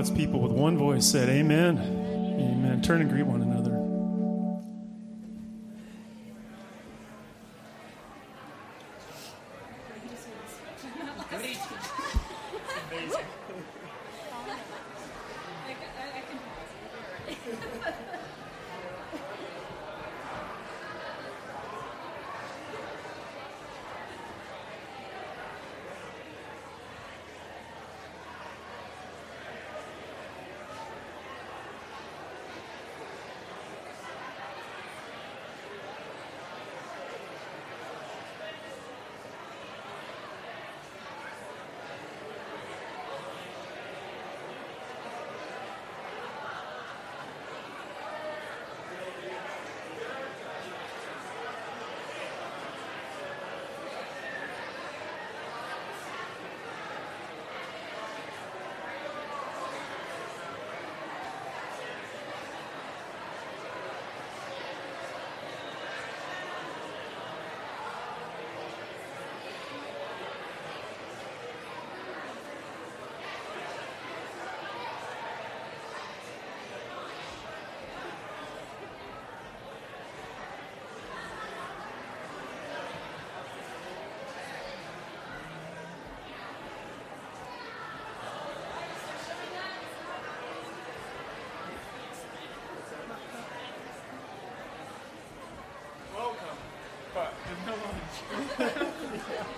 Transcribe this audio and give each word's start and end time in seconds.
God's 0.00 0.10
people 0.12 0.40
with 0.40 0.52
one 0.52 0.78
voice 0.78 1.04
said, 1.04 1.28
Amen. 1.28 1.76
Amen. 1.76 2.80
Turn 2.80 3.02
and 3.02 3.10
greet. 3.10 3.26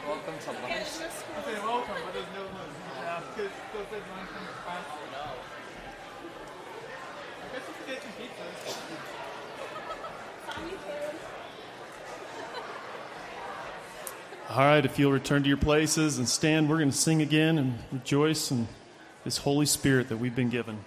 Welcome 0.06 0.34
to 0.38 0.50
lunch. 0.62 0.72
I 0.72 0.82
say 0.84 1.58
welcome, 1.58 1.94
but 2.04 2.14
there's 2.14 2.26
no 2.34 2.42
lunch. 2.42 2.70
Because. 3.34 3.50
I 7.42 7.46
guess 7.52 7.64
we 7.66 7.92
get 7.92 8.00
some. 8.02 8.12
All 14.50 14.58
right, 14.58 14.84
if 14.84 14.98
you'll 14.98 15.10
return 15.12 15.42
to 15.42 15.48
your 15.48 15.56
places 15.56 16.18
and 16.18 16.28
stand, 16.28 16.68
we're 16.68 16.78
going 16.78 16.90
to 16.90 16.96
sing 16.96 17.22
again 17.22 17.58
and 17.58 17.78
rejoice 17.90 18.50
in 18.52 18.68
this 19.24 19.38
Holy 19.38 19.66
Spirit 19.66 20.08
that 20.10 20.18
we've 20.18 20.36
been 20.36 20.50
given. 20.50 20.78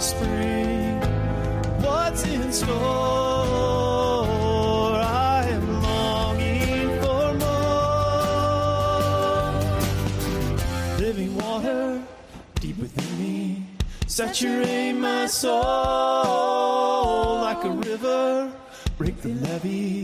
spring. 0.00 1.00
What's 1.82 2.24
in 2.24 2.52
store? 2.52 2.70
I 4.96 5.46
am 5.48 5.82
longing 5.82 6.88
for 7.02 7.34
more. 7.44 8.58
Living 10.98 11.36
water 11.36 12.02
deep 12.60 12.78
within 12.78 13.18
me, 13.18 13.66
saturate 14.06 14.96
my 14.96 15.26
soul 15.26 15.52
like 17.46 17.62
a 17.64 17.70
river. 17.70 18.52
Break 18.96 19.20
the 19.22 19.34
levee 19.34 19.99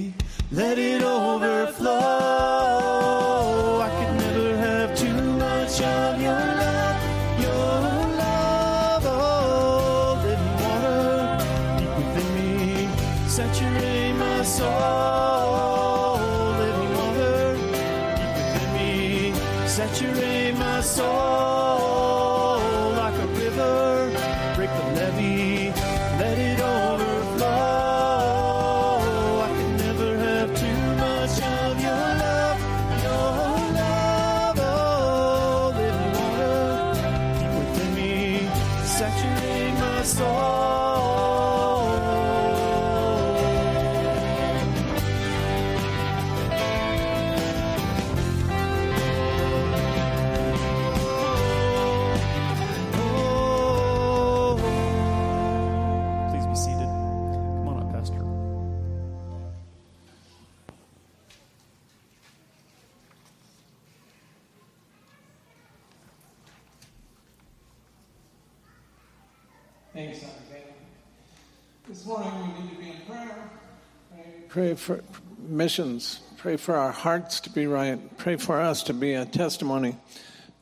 missions. 75.66 76.20
Pray 76.36 76.56
for 76.56 76.76
our 76.76 76.92
hearts 76.92 77.40
to 77.40 77.50
be 77.50 77.66
right. 77.66 77.98
Pray 78.18 78.36
for 78.36 78.60
us 78.60 78.84
to 78.84 78.94
be 78.94 79.14
a 79.14 79.24
testimony 79.24 79.96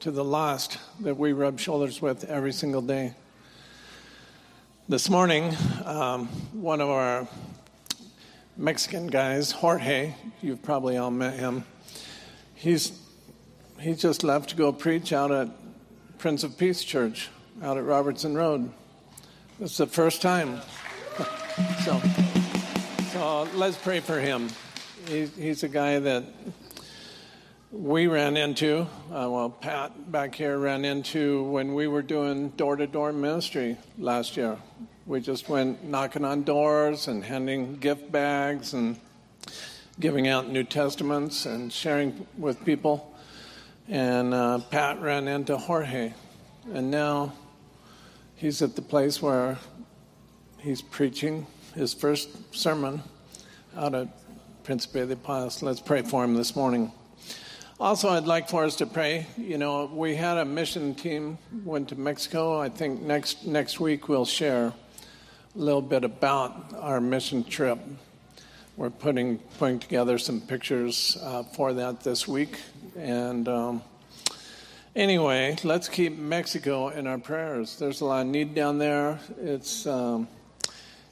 to 0.00 0.10
the 0.10 0.24
lost 0.24 0.78
that 1.00 1.18
we 1.18 1.34
rub 1.34 1.60
shoulders 1.60 2.00
with 2.00 2.24
every 2.24 2.54
single 2.54 2.80
day. 2.80 3.12
This 4.88 5.10
morning, 5.10 5.54
um, 5.84 6.28
one 6.54 6.80
of 6.80 6.88
our 6.88 7.28
Mexican 8.56 9.08
guys, 9.08 9.50
Jorge, 9.50 10.14
you've 10.40 10.62
probably 10.62 10.96
all 10.96 11.10
met 11.10 11.34
him. 11.34 11.66
He's 12.54 12.98
he 13.78 13.92
just 13.92 14.24
left 14.24 14.48
to 14.48 14.56
go 14.56 14.72
preach 14.72 15.12
out 15.12 15.30
at 15.30 15.50
Prince 16.16 16.44
of 16.44 16.56
Peace 16.56 16.82
Church 16.82 17.28
out 17.62 17.76
at 17.76 17.84
Robertson 17.84 18.34
Road. 18.34 18.72
It's 19.60 19.76
the 19.76 19.86
first 19.86 20.22
time. 20.22 20.62
so, 21.84 22.00
so 23.12 23.48
let's 23.54 23.76
pray 23.76 24.00
for 24.00 24.18
him. 24.18 24.48
He, 25.06 25.26
he's 25.26 25.62
a 25.62 25.68
guy 25.68 25.98
that 25.98 26.24
we 27.70 28.06
ran 28.06 28.38
into, 28.38 28.86
uh, 29.10 29.28
well, 29.28 29.50
Pat 29.50 30.10
back 30.10 30.34
here 30.34 30.58
ran 30.58 30.86
into 30.86 31.42
when 31.44 31.74
we 31.74 31.88
were 31.88 32.00
doing 32.00 32.48
door 32.50 32.76
to 32.76 32.86
door 32.86 33.12
ministry 33.12 33.76
last 33.98 34.36
year. 34.36 34.56
We 35.04 35.20
just 35.20 35.50
went 35.50 35.84
knocking 35.84 36.24
on 36.24 36.44
doors 36.44 37.08
and 37.08 37.22
handing 37.22 37.76
gift 37.76 38.10
bags 38.10 38.72
and 38.72 38.98
giving 40.00 40.26
out 40.26 40.48
New 40.48 40.64
Testaments 40.64 41.44
and 41.44 41.70
sharing 41.70 42.26
with 42.38 42.64
people. 42.64 43.14
And 43.88 44.32
uh, 44.32 44.60
Pat 44.70 45.02
ran 45.02 45.28
into 45.28 45.58
Jorge. 45.58 46.14
And 46.72 46.90
now 46.90 47.34
he's 48.36 48.62
at 48.62 48.74
the 48.74 48.82
place 48.82 49.20
where 49.20 49.58
he's 50.58 50.80
preaching 50.80 51.46
his 51.74 51.92
first 51.92 52.54
sermon 52.54 53.02
out 53.76 53.94
at 53.94 54.08
Principe 54.64 55.06
de 55.06 55.14
Paz. 55.14 55.62
Let's 55.62 55.78
pray 55.78 56.00
for 56.00 56.24
him 56.24 56.32
this 56.32 56.56
morning. 56.56 56.90
Also, 57.78 58.08
I'd 58.08 58.24
like 58.24 58.48
for 58.48 58.64
us 58.64 58.76
to 58.76 58.86
pray. 58.86 59.26
You 59.36 59.58
know, 59.58 59.90
we 59.92 60.16
had 60.16 60.38
a 60.38 60.44
mission 60.46 60.94
team 60.94 61.36
went 61.64 61.90
to 61.90 61.96
Mexico. 61.96 62.58
I 62.58 62.70
think 62.70 63.02
next 63.02 63.44
next 63.44 63.78
week 63.78 64.08
we'll 64.08 64.24
share 64.24 64.68
a 64.68 64.74
little 65.54 65.82
bit 65.82 66.02
about 66.02 66.72
our 66.80 66.98
mission 66.98 67.44
trip. 67.44 67.78
We're 68.78 68.88
putting 68.88 69.36
putting 69.58 69.80
together 69.80 70.16
some 70.16 70.40
pictures 70.40 71.18
uh, 71.20 71.42
for 71.42 71.74
that 71.74 72.00
this 72.00 72.26
week, 72.26 72.58
and 72.96 73.46
um, 73.46 73.82
anyway, 74.96 75.58
let's 75.62 75.90
keep 75.90 76.16
Mexico 76.16 76.88
in 76.88 77.06
our 77.06 77.18
prayers. 77.18 77.78
There's 77.78 78.00
a 78.00 78.06
lot 78.06 78.22
of 78.22 78.28
need 78.28 78.54
down 78.54 78.78
there. 78.78 79.20
It's 79.42 79.86
um, 79.86 80.26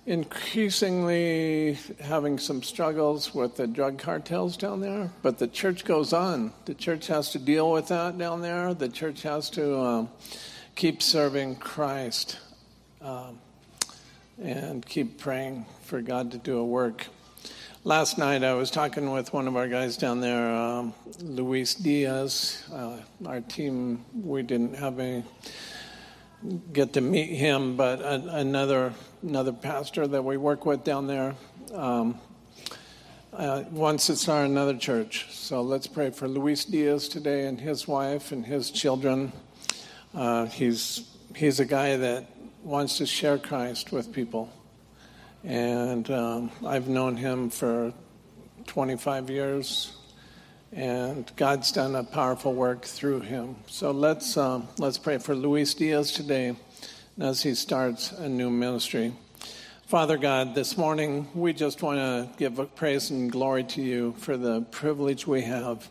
increasingly 0.06 1.78
having 2.00 2.38
some 2.38 2.62
struggles 2.62 3.34
with 3.34 3.56
the 3.56 3.66
drug 3.66 3.98
cartels 3.98 4.56
down 4.56 4.80
there, 4.80 5.10
but 5.22 5.38
the 5.38 5.46
church 5.46 5.84
goes 5.84 6.12
on. 6.12 6.52
The 6.64 6.74
church 6.74 7.06
has 7.06 7.30
to 7.30 7.38
deal 7.38 7.70
with 7.70 7.88
that 7.88 8.18
down 8.18 8.42
there. 8.42 8.74
The 8.74 8.88
church 8.88 9.22
has 9.22 9.48
to 9.50 9.78
um, 9.78 10.08
keep 10.74 11.02
serving 11.02 11.56
Christ 11.56 12.38
um, 13.00 13.38
and 14.42 14.84
keep 14.84 15.18
praying 15.18 15.66
for 15.84 16.00
God 16.00 16.32
to 16.32 16.38
do 16.38 16.58
a 16.58 16.64
work. 16.64 17.06
Last 17.84 18.16
night, 18.16 18.44
I 18.44 18.54
was 18.54 18.70
talking 18.70 19.10
with 19.10 19.32
one 19.32 19.48
of 19.48 19.56
our 19.56 19.66
guys 19.66 19.96
down 19.96 20.20
there, 20.20 20.54
um, 20.54 20.94
Luis 21.20 21.74
Diaz. 21.74 22.62
Uh, 22.72 22.98
our 23.26 23.40
team, 23.40 24.04
we 24.14 24.42
didn't 24.42 24.74
have 24.76 25.00
any 25.00 25.24
get 26.72 26.92
to 26.92 27.00
meet 27.00 27.30
him, 27.36 27.76
but 27.76 28.00
another 28.02 28.94
another 29.22 29.52
pastor 29.52 30.06
that 30.06 30.24
we 30.24 30.36
work 30.36 30.66
with 30.66 30.82
down 30.82 31.06
there 31.06 31.34
um, 31.72 32.18
uh, 33.32 33.62
wants 33.70 34.06
to 34.06 34.16
start 34.16 34.46
another 34.46 34.76
church. 34.76 35.26
So 35.30 35.62
let's 35.62 35.86
pray 35.86 36.10
for 36.10 36.26
Luis 36.26 36.64
Diaz 36.64 37.08
today 37.08 37.46
and 37.46 37.60
his 37.60 37.86
wife 37.86 38.32
and 38.32 38.44
his 38.44 38.70
children. 38.70 39.32
Uh, 40.12 40.46
he's 40.46 41.08
he's 41.36 41.60
a 41.60 41.64
guy 41.64 41.96
that 41.96 42.26
wants 42.64 42.98
to 42.98 43.06
share 43.06 43.38
Christ 43.38 43.92
with 43.92 44.12
people, 44.12 44.52
and 45.44 46.10
um, 46.10 46.50
I've 46.66 46.88
known 46.88 47.16
him 47.16 47.48
for 47.48 47.94
25 48.66 49.30
years 49.30 49.96
and 50.72 51.30
God's 51.36 51.70
done 51.70 51.94
a 51.96 52.02
powerful 52.02 52.54
work 52.54 52.84
through 52.84 53.20
him. 53.20 53.56
So 53.66 53.90
let's 53.90 54.36
um, 54.36 54.68
let's 54.78 54.98
pray 54.98 55.18
for 55.18 55.34
Luis 55.34 55.74
Diaz 55.74 56.12
today 56.12 56.56
as 57.18 57.42
he 57.42 57.54
starts 57.54 58.12
a 58.12 58.28
new 58.28 58.50
ministry. 58.50 59.12
Father 59.86 60.16
God, 60.16 60.54
this 60.54 60.78
morning 60.78 61.28
we 61.34 61.52
just 61.52 61.82
want 61.82 61.98
to 61.98 62.28
give 62.38 62.74
praise 62.74 63.10
and 63.10 63.30
glory 63.30 63.64
to 63.64 63.82
you 63.82 64.14
for 64.18 64.38
the 64.38 64.62
privilege 64.62 65.26
we 65.26 65.42
have 65.42 65.88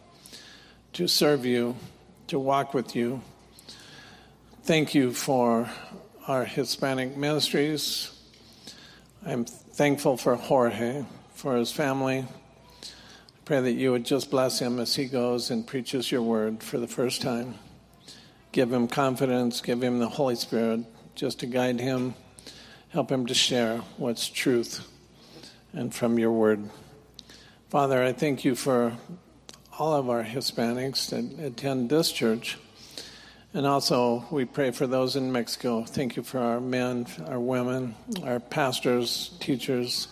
to 0.93 1.07
serve 1.07 1.45
you, 1.45 1.75
to 2.27 2.39
walk 2.39 2.73
with 2.73 2.95
you. 2.95 3.21
Thank 4.63 4.95
you 4.95 5.13
for 5.13 5.69
our 6.27 6.43
Hispanic 6.43 7.15
ministries. 7.15 8.12
I'm 9.23 9.45
thankful 9.45 10.17
for 10.17 10.36
Jorge, 10.36 11.05
for 11.36 11.55
his 11.55 11.71
family, 11.71 12.25
I 12.84 12.88
Pray 13.45 13.62
that 13.62 13.73
you 13.73 13.91
would 13.91 14.05
just 14.05 14.31
bless 14.31 14.60
him 14.60 14.79
as 14.79 14.95
he 14.95 15.05
goes 15.05 15.51
and 15.51 15.67
preaches 15.67 16.12
your 16.12 16.21
word 16.21 16.63
for 16.63 16.79
the 16.79 16.88
first 16.88 17.21
time. 17.21 17.55
Give 18.51 18.71
him 18.71 18.88
confidence, 18.88 19.62
give 19.62 19.84
him 19.84 19.99
the 19.99 20.10
Holy 20.10 20.36
Spirit 20.36 20.86
just 21.15 21.39
to 21.39 21.45
guide 21.45 21.80
him, 21.80 22.15
help 22.89 23.12
him 23.12 23.26
to 23.26 23.34
share 23.34 23.78
what's 23.97 24.28
truth 24.28 24.88
and 25.74 25.93
from 25.93 26.19
your 26.19 26.32
word. 26.32 26.69
Father, 27.69 28.04
I 28.04 28.13
thank 28.13 28.43
you 28.43 28.56
for 28.56 28.93
all 29.80 29.93
of 29.93 30.10
our 30.10 30.24
Hispanics 30.24 31.10
that 31.10 31.43
attend 31.43 31.89
this 31.89 32.12
church. 32.12 32.58
And 33.54 33.65
also, 33.65 34.26
we 34.32 34.45
pray 34.45 34.71
for 34.71 34.88
those 34.88 35.15
in 35.15 35.32
Mexico. 35.32 35.84
Thank 35.84 36.15
you 36.15 36.24
for 36.24 36.39
our 36.39 36.62
men, 36.62 37.08
our 37.28 37.39
women, 37.39 37.95
our 38.24 38.39
pastors, 38.39 39.32
teachers, 39.39 40.08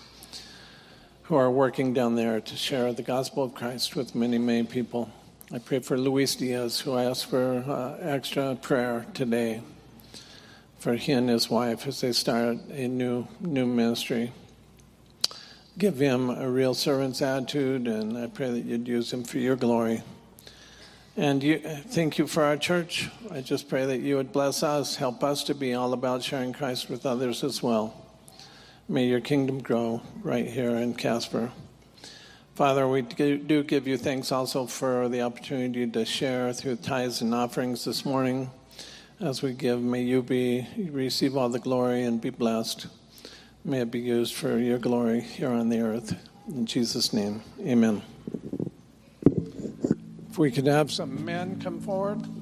who 1.23 1.35
are 1.35 1.51
working 1.51 1.93
down 1.93 2.15
there 2.15 2.41
to 2.41 2.55
share 2.55 2.91
the 2.91 3.03
gospel 3.03 3.43
of 3.43 3.53
Christ 3.53 3.95
with 3.95 4.15
many, 4.15 4.38
many 4.38 4.63
people. 4.63 5.09
I 5.53 5.59
pray 5.59 5.79
for 5.79 5.97
Luis 5.97 6.35
Diaz, 6.35 6.79
who 6.79 6.97
asked 6.97 7.27
for 7.27 7.63
uh, 7.67 7.97
extra 8.01 8.55
prayer 8.55 9.05
today 9.13 9.62
for 10.79 10.95
he 10.95 11.11
and 11.11 11.29
his 11.29 11.49
wife 11.49 11.85
as 11.85 12.01
they 12.01 12.13
start 12.13 12.57
a 12.71 12.87
new 12.87 13.27
new 13.39 13.65
ministry. 13.65 14.31
Give 15.77 15.97
him 15.97 16.29
a 16.29 16.49
real 16.49 16.73
servant's 16.73 17.21
attitude, 17.21 17.87
and 17.87 18.17
I 18.17 18.27
pray 18.27 18.51
that 18.51 18.65
you'd 18.65 18.87
use 18.87 19.13
him 19.13 19.23
for 19.23 19.37
your 19.37 19.55
glory. 19.55 20.01
And 21.15 21.43
you, 21.43 21.59
thank 21.59 22.17
you 22.17 22.27
for 22.27 22.43
our 22.43 22.57
church. 22.57 23.09
I 23.31 23.41
just 23.41 23.69
pray 23.69 23.85
that 23.85 23.99
you 23.99 24.15
would 24.15 24.31
bless 24.31 24.63
us, 24.63 24.95
help 24.95 25.23
us 25.23 25.43
to 25.45 25.55
be 25.55 25.73
all 25.73 25.93
about 25.93 26.23
sharing 26.23 26.53
Christ 26.53 26.89
with 26.89 27.05
others 27.05 27.43
as 27.43 27.61
well. 27.61 27.93
May 28.87 29.05
your 29.05 29.21
kingdom 29.21 29.61
grow 29.61 30.01
right 30.21 30.47
here 30.47 30.71
in 30.71 30.95
Casper. 30.95 31.51
Father, 32.55 32.87
we 32.87 33.01
do 33.01 33.63
give 33.63 33.87
you 33.87 33.97
thanks 33.97 34.31
also 34.31 34.65
for 34.65 35.07
the 35.07 35.21
opportunity 35.21 35.87
to 35.87 36.05
share 36.05 36.51
through 36.51 36.77
tithes 36.77 37.21
and 37.21 37.33
offerings 37.33 37.85
this 37.85 38.03
morning. 38.03 38.51
As 39.21 39.41
we 39.41 39.51
give, 39.51 39.82
may 39.82 40.01
you 40.01 40.21
be 40.21 40.65
receive 40.77 41.36
all 41.36 41.49
the 41.49 41.60
glory 41.60 42.03
and 42.03 42.21
be 42.21 42.29
blessed. 42.29 42.88
May 43.65 43.82
it 43.82 43.91
be 43.91 43.99
used 43.99 44.34
for 44.34 44.58
your 44.58 44.77
glory 44.77 45.19
here 45.19 45.49
on 45.49 45.67
the 45.67 45.82
earth. 45.82 46.15
In 46.47 46.65
Jesus' 46.65 47.12
name, 47.12 47.41
amen. 47.60 48.01
If 50.29 50.38
we 50.38 50.51
could 50.51 50.67
have 50.67 50.89
some 50.89 51.25
men 51.25 51.60
come 51.60 51.82
forward. 51.82 52.38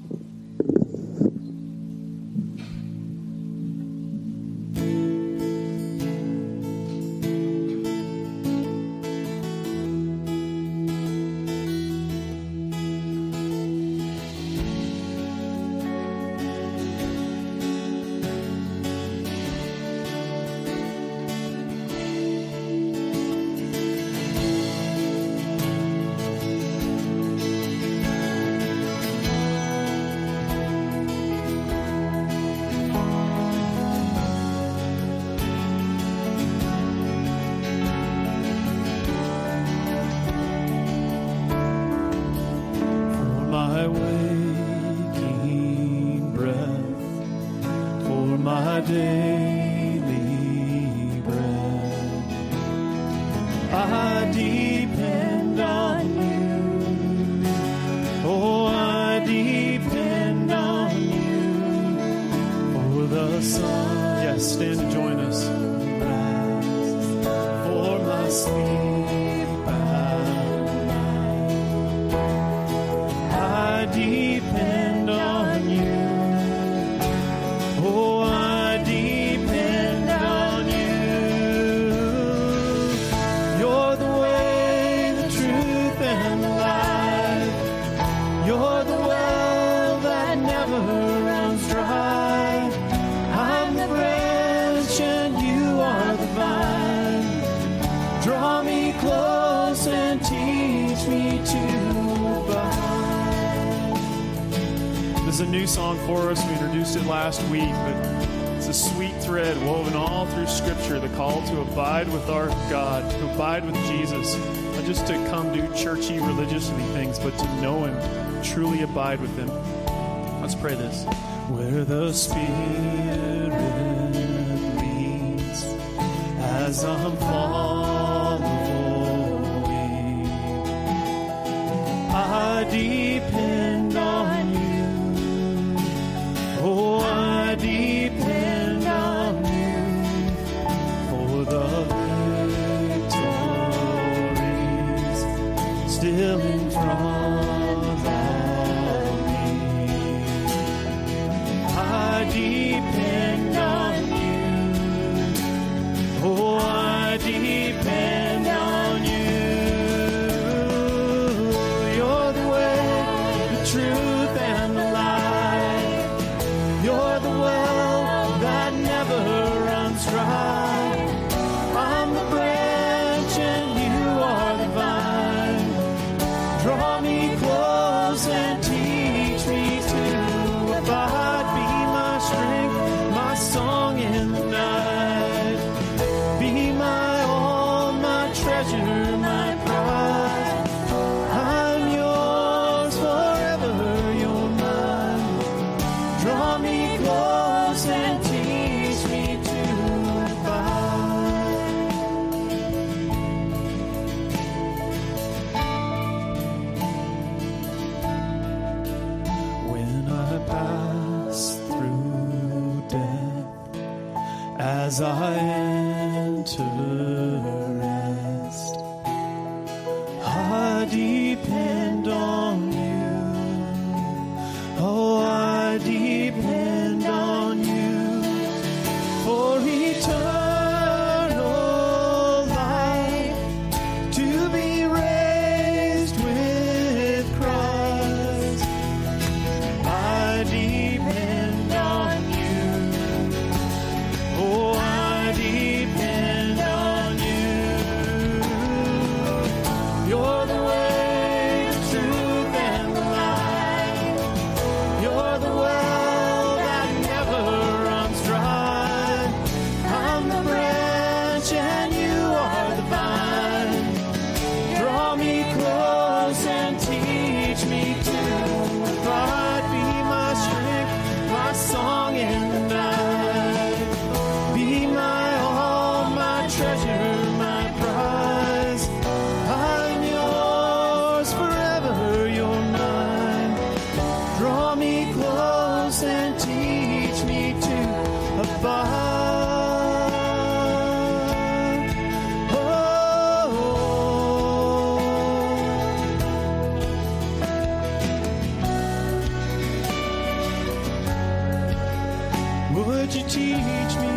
Would 302.73 303.13
you 303.15 303.23
teach 303.23 303.95
me? 303.97 304.13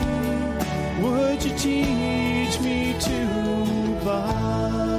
Would 1.02 1.44
you 1.44 1.56
teach 1.56 2.60
me 2.60 2.96
to 2.98 4.04
love? 4.04 4.89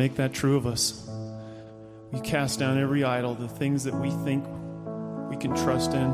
Make 0.00 0.16
that 0.16 0.32
true 0.32 0.56
of 0.56 0.66
us. 0.66 1.06
We 2.10 2.20
cast 2.20 2.58
down 2.58 2.78
every 2.78 3.04
idol, 3.04 3.34
the 3.34 3.46
things 3.46 3.84
that 3.84 3.92
we 3.92 4.10
think 4.24 4.46
we 5.28 5.36
can 5.36 5.54
trust 5.54 5.92
in, 5.92 6.10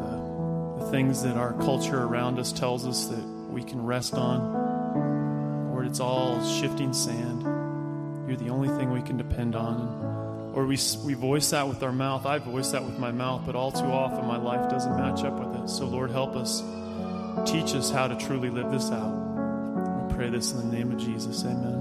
the, 0.00 0.84
the 0.84 0.90
things 0.90 1.22
that 1.22 1.38
our 1.38 1.54
culture 1.54 2.02
around 2.02 2.38
us 2.38 2.52
tells 2.52 2.86
us 2.86 3.06
that 3.06 3.24
we 3.48 3.62
can 3.62 3.82
rest 3.82 4.12
on. 4.12 5.70
Lord, 5.70 5.86
it's 5.86 6.00
all 6.00 6.46
shifting 6.46 6.92
sand. 6.92 7.44
You're 8.28 8.36
the 8.36 8.50
only 8.50 8.68
thing 8.68 8.92
we 8.92 9.00
can 9.00 9.16
depend 9.16 9.56
on. 9.56 10.52
Or 10.54 10.66
we, 10.66 10.76
we 11.02 11.14
voice 11.14 11.48
that 11.50 11.66
with 11.66 11.82
our 11.82 11.92
mouth. 11.92 12.26
I 12.26 12.40
voice 12.40 12.72
that 12.72 12.84
with 12.84 12.98
my 12.98 13.10
mouth, 13.10 13.44
but 13.46 13.56
all 13.56 13.72
too 13.72 13.86
often 13.86 14.26
my 14.26 14.36
life 14.36 14.68
doesn't 14.68 14.98
match 14.98 15.24
up 15.24 15.40
with 15.40 15.64
it. 15.64 15.70
So, 15.70 15.86
Lord, 15.86 16.10
help 16.10 16.36
us. 16.36 16.62
Teach 17.50 17.74
us 17.74 17.90
how 17.90 18.06
to 18.06 18.16
truly 18.16 18.50
live 18.50 18.70
this 18.70 18.90
out. 18.90 20.08
We 20.08 20.14
pray 20.14 20.28
this 20.28 20.52
in 20.52 20.58
the 20.58 20.76
name 20.76 20.92
of 20.92 20.98
Jesus. 20.98 21.42
Amen. 21.46 21.79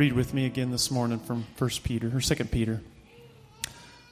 Read 0.00 0.14
with 0.14 0.32
me 0.32 0.46
again 0.46 0.70
this 0.70 0.90
morning 0.90 1.18
from 1.18 1.44
1 1.58 1.70
Peter 1.84 2.10
or 2.16 2.22
2 2.22 2.44
Peter. 2.46 2.80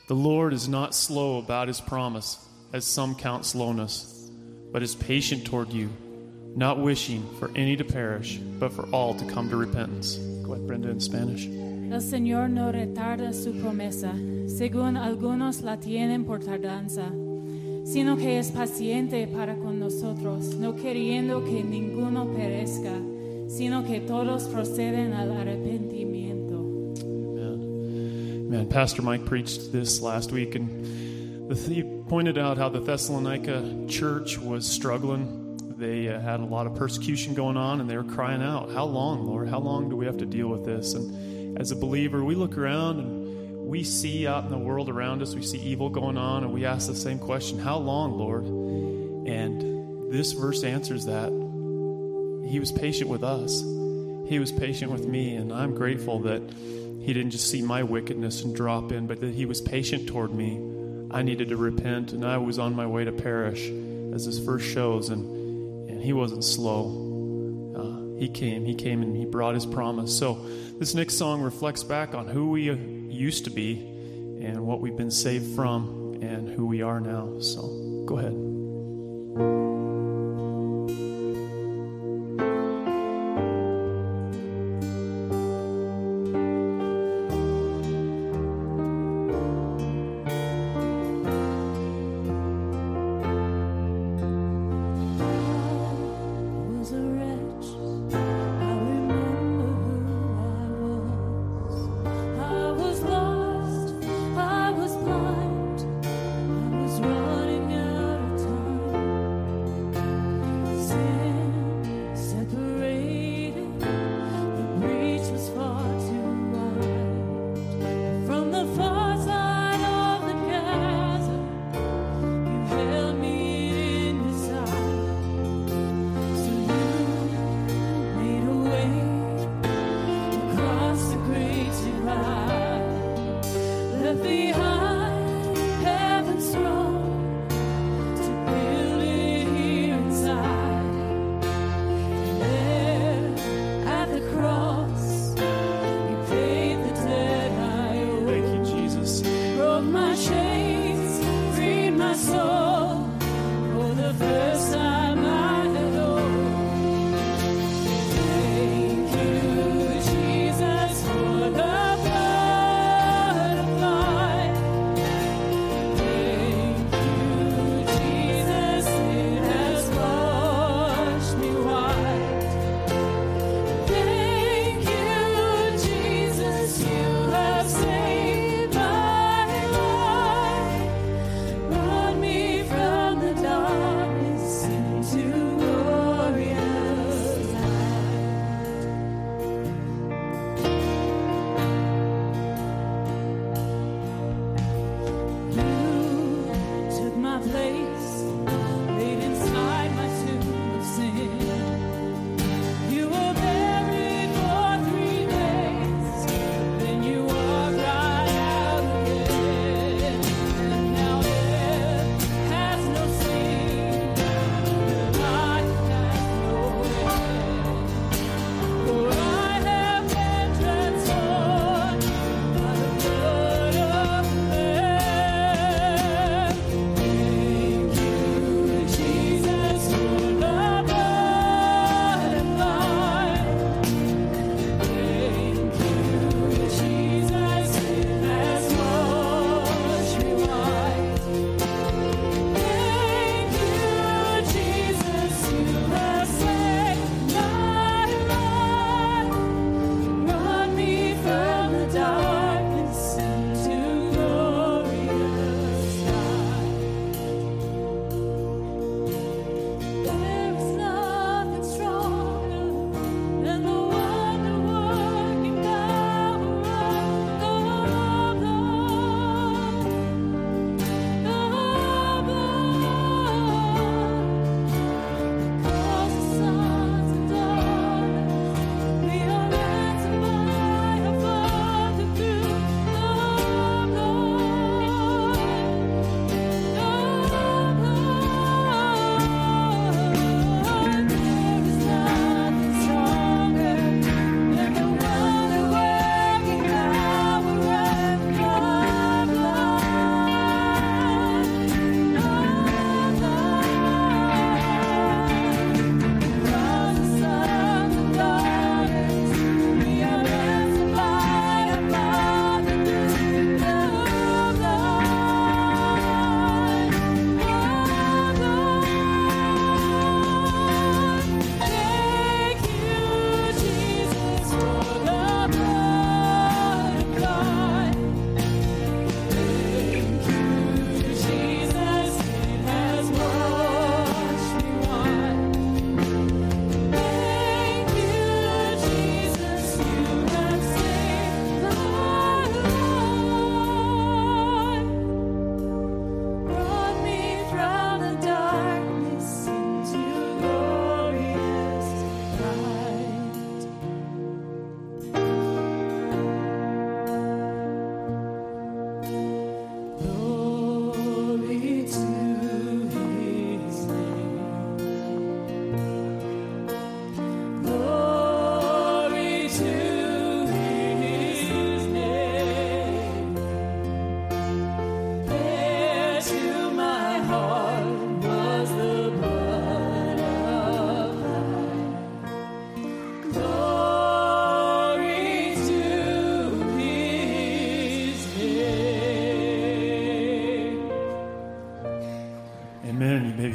The 0.07 0.15
Lord 0.15 0.53
is 0.53 0.69
not 0.69 0.95
slow 0.95 1.39
about 1.39 1.67
his 1.67 1.81
promise, 1.81 2.47
as 2.75 2.85
some 2.85 3.15
count 3.15 3.47
slowness, 3.47 4.31
but 4.71 4.83
is 4.83 4.95
patient 4.95 5.47
toward 5.47 5.73
you, 5.73 5.89
not 6.55 6.79
wishing 6.79 7.27
for 7.39 7.51
any 7.57 7.75
to 7.75 7.85
perish, 7.85 8.37
but 8.37 8.71
for 8.75 8.85
all 8.91 9.15
to 9.15 9.25
come 9.33 9.49
to 9.49 9.57
repentance. 9.57 10.19
Go 10.45 10.53
ahead, 10.53 10.67
Brenda, 10.67 10.91
in 10.91 11.01
Spanish. 11.01 11.47
El 11.47 12.03
Señor 12.03 12.51
no 12.51 12.71
retarda 12.71 13.33
su 13.33 13.55
promesa, 13.55 14.13
según 14.47 14.99
algunos 14.99 15.63
la 15.63 15.79
tienen 15.79 16.27
por 16.27 16.41
tardanza, 16.41 17.09
sino 17.87 18.19
que 18.19 18.37
es 18.39 18.51
paciente 18.51 19.27
para 19.27 19.55
con 19.55 19.81
nosotros, 19.81 20.55
no 20.57 20.77
queriendo 20.77 21.43
que 21.47 21.65
ninguno 21.65 22.27
perezca, 22.27 22.93
sino 23.49 23.83
que 23.85 24.01
todos 24.01 24.45
proceden 24.45 25.15
al 25.15 25.33
arrepentimiento. 25.33 26.61
Amen. 27.03 28.51
Man, 28.51 28.69
Pastor 28.69 29.03
Mike 29.03 29.25
preached 29.25 29.73
this 29.73 30.01
last 30.01 30.31
week, 30.31 30.55
and 30.55 31.51
he 31.57 31.83
pointed 32.09 32.37
out 32.39 32.59
how 32.59 32.69
the 32.69 32.81
Thessalonica 32.81 33.87
church 33.89 34.39
was 34.39 34.67
struggling. 34.67 35.57
They 35.79 36.09
uh, 36.09 36.21
had 36.21 36.41
a 36.41 36.45
lot 36.45 36.67
of 36.67 36.75
persecution 36.75 37.35
going 37.35 37.57
on, 37.57 37.81
and 37.81 37.89
they 37.89 37.97
were 37.97 38.05
crying 38.05 38.43
out, 38.43 38.71
How 38.71 38.85
long, 38.85 39.27
Lord? 39.27 39.49
How 39.49 39.61
long 39.61 39.89
do 39.89 39.97
we 39.97 40.05
have 40.07 40.19
to 40.19 40.27
deal 40.27 40.49
with 40.49 40.65
this? 40.65 40.95
And 40.95 41.59
as 41.59 41.71
a 41.71 41.77
believer, 41.77 42.23
we 42.23 42.35
look 42.35 42.59
around 42.59 43.01
and 43.01 43.67
we 43.67 43.83
see 43.83 44.27
out 44.27 44.45
in 44.45 44.51
the 44.51 44.59
world 44.59 44.89
around 44.89 45.23
us, 45.23 45.35
we 45.35 45.43
see 45.43 45.59
evil 45.59 45.89
going 45.89 46.17
on, 46.17 46.45
and 46.45 46.53
we 46.53 46.65
ask 46.65 46.87
the 46.87 46.95
same 46.95 47.19
question 47.19 47.59
How 47.59 47.79
long, 47.79 48.19
Lord? 48.19 48.45
And 49.27 50.13
this 50.13 50.33
verse 50.33 50.65
answers 50.65 51.07
that. 51.07 51.48
He 52.49 52.59
was 52.61 52.73
patient 52.73 53.11
with 53.11 53.23
us. 53.23 53.61
He 54.29 54.39
was 54.39 54.53
patient 54.53 54.91
with 54.91 55.07
me, 55.07 55.37
and 55.37 55.53
I'm 55.53 55.75
grateful 55.75 56.21
that 56.21 56.43
He 57.01 57.13
didn't 57.13 57.31
just 57.31 57.51
see 57.51 57.63
my 57.63 57.83
wickedness 57.83 58.43
and 58.43 58.55
drop 58.55 58.91
in, 58.91 59.07
but 59.07 59.21
that 59.21 59.35
He 59.35 59.47
was 59.47 59.61
patient 59.61 60.09
toward 60.09 60.33
me. 60.33 60.61
I 61.11 61.23
needed 61.23 61.49
to 61.49 61.57
repent, 61.57 62.13
and 62.13 62.25
I 62.25 62.39
was 62.39 62.59
on 62.59 62.75
my 62.75 62.87
way 62.87 63.05
to 63.05 63.13
perish, 63.13 63.71
as 64.15 64.25
his 64.25 64.39
verse 64.39 64.63
shows, 64.63 65.11
and, 65.11 65.91
and 65.91 66.03
He 66.03 66.13
wasn't 66.13 66.45
slow. 66.45 67.07
Uh, 67.77 68.19
he 68.19 68.29
came, 68.29 68.65
He 68.65 68.75
came, 68.75 69.03
and 69.03 69.17
He 69.17 69.25
brought 69.25 69.55
His 69.55 69.67
promise. 69.67 70.17
So, 70.17 70.35
this 70.79 70.95
next 70.95 71.15
song 71.15 71.43
reflects 71.43 71.83
back 71.83 72.15
on 72.15 72.29
who 72.29 72.51
we 72.51 72.71
used 72.73 73.45
to 73.45 73.51
be 73.51 73.79
and 74.41 74.67
what 74.67 74.81
we've 74.81 74.97
been 74.97 75.11
saved 75.11 75.55
from 75.55 76.19
and 76.23 76.49
who 76.49 76.67
we 76.67 76.83
are 76.83 77.01
now. 77.01 77.41
So, 77.41 78.05
go 78.07 78.19
ahead. 78.19 79.88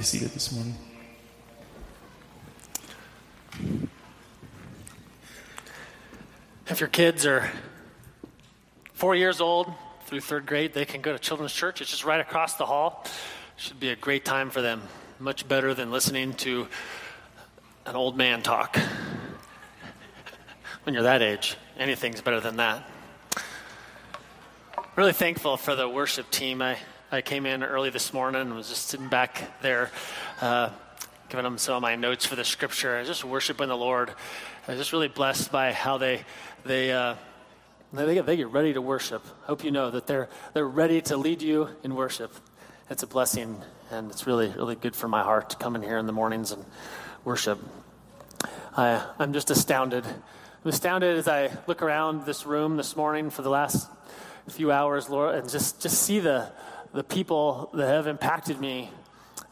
Be 0.04 0.08
seated 0.08 0.32
this 0.32 0.52
morning. 0.52 0.76
If 6.68 6.82
your 6.82 6.90
kids 6.90 7.26
are 7.26 7.50
four 8.94 9.16
years 9.16 9.40
old 9.40 9.72
through 10.06 10.20
third 10.20 10.46
grade, 10.46 10.74
they 10.74 10.84
can 10.84 11.00
go 11.00 11.14
to 11.14 11.20
children's 11.20 11.54
church. 11.54 11.80
It's 11.80 11.90
just 11.90 12.04
right 12.04 12.20
across 12.20 12.56
the 12.56 12.66
hall. 12.66 13.06
Should 13.56 13.80
be 13.80 13.92
a 13.92 13.96
great 13.96 14.26
time 14.26 14.50
for 14.50 14.62
them. 14.62 14.82
Much 15.20 15.48
better 15.48 15.74
than 15.74 15.90
listening 15.90 16.34
to 16.34 16.68
an 17.86 17.96
old 17.96 18.18
man 18.18 18.42
talk. 18.42 18.78
when 20.84 20.94
you're 20.94 21.04
that 21.04 21.22
age, 21.22 21.56
anything's 21.78 22.20
better 22.20 22.42
than 22.42 22.58
that. 22.58 22.90
Really 24.98 25.14
thankful 25.14 25.56
for 25.56 25.76
the 25.76 25.88
worship 25.88 26.30
team. 26.30 26.62
I, 26.62 26.78
I 27.14 27.22
came 27.22 27.46
in 27.46 27.62
early 27.62 27.92
this 27.92 28.12
morning 28.12 28.42
and 28.42 28.56
was 28.56 28.70
just 28.70 28.88
sitting 28.88 29.08
back 29.08 29.62
there, 29.62 29.92
uh, 30.42 30.72
giving 31.30 31.44
them 31.44 31.60
some 31.60 31.76
of 31.76 31.82
my 31.84 31.96
notes 31.96 32.26
for 32.26 32.36
the 32.36 32.44
scripture, 32.44 32.98
and 32.98 33.06
just 33.06 33.24
worshiping 33.24 33.68
the 33.68 33.78
Lord. 33.78 34.10
I 34.68 34.72
was 34.72 34.80
just 34.80 34.94
really 34.94 35.10
blessed 35.10 35.52
by 35.52 35.74
how 35.74 36.00
they 36.00 36.26
they 36.66 36.92
uh, 36.92 37.14
they 37.94 38.16
get, 38.16 38.26
they 38.26 38.36
get 38.36 38.48
ready 38.48 38.74
to 38.74 38.82
worship. 38.82 39.24
Hope 39.44 39.64
you 39.64 39.70
know 39.70 39.92
that 39.92 40.08
they're 40.08 40.28
they're 40.56 40.68
ready 40.68 41.02
to 41.02 41.16
lead 41.16 41.44
you 41.44 41.70
in 41.84 41.94
worship. 41.94 42.34
It's 42.90 43.04
a 43.04 43.08
blessing, 43.08 43.62
and 43.92 44.10
it's 44.10 44.26
really 44.26 44.48
really 44.48 44.76
good 44.76 44.96
for 44.96 45.08
my 45.08 45.22
heart 45.22 45.52
to 45.52 45.58
come 45.58 45.76
in 45.76 45.84
here 45.84 46.00
in 46.00 46.08
the 46.08 46.14
mornings 46.14 46.52
and 46.52 46.66
worship. 47.24 47.60
I, 48.76 49.06
I'm 49.20 49.34
just 49.34 49.52
astounded. 49.52 50.04
I'm 50.04 50.70
astounded 50.70 51.16
as 51.20 51.28
I 51.28 51.52
look 51.68 51.84
around 51.84 52.26
this 52.26 52.48
room 52.48 52.76
this 52.76 52.96
morning 52.96 53.30
for 53.30 53.44
the 53.44 53.52
last 53.52 53.88
few 54.50 54.72
hours, 54.72 55.12
Lord, 55.12 55.36
and 55.36 55.48
just 55.48 55.80
just 55.80 56.02
see 56.02 56.20
the 56.20 56.52
the 56.94 57.04
people 57.04 57.70
that 57.74 57.88
have 57.88 58.08
impacted 58.08 58.60
me 58.60 58.92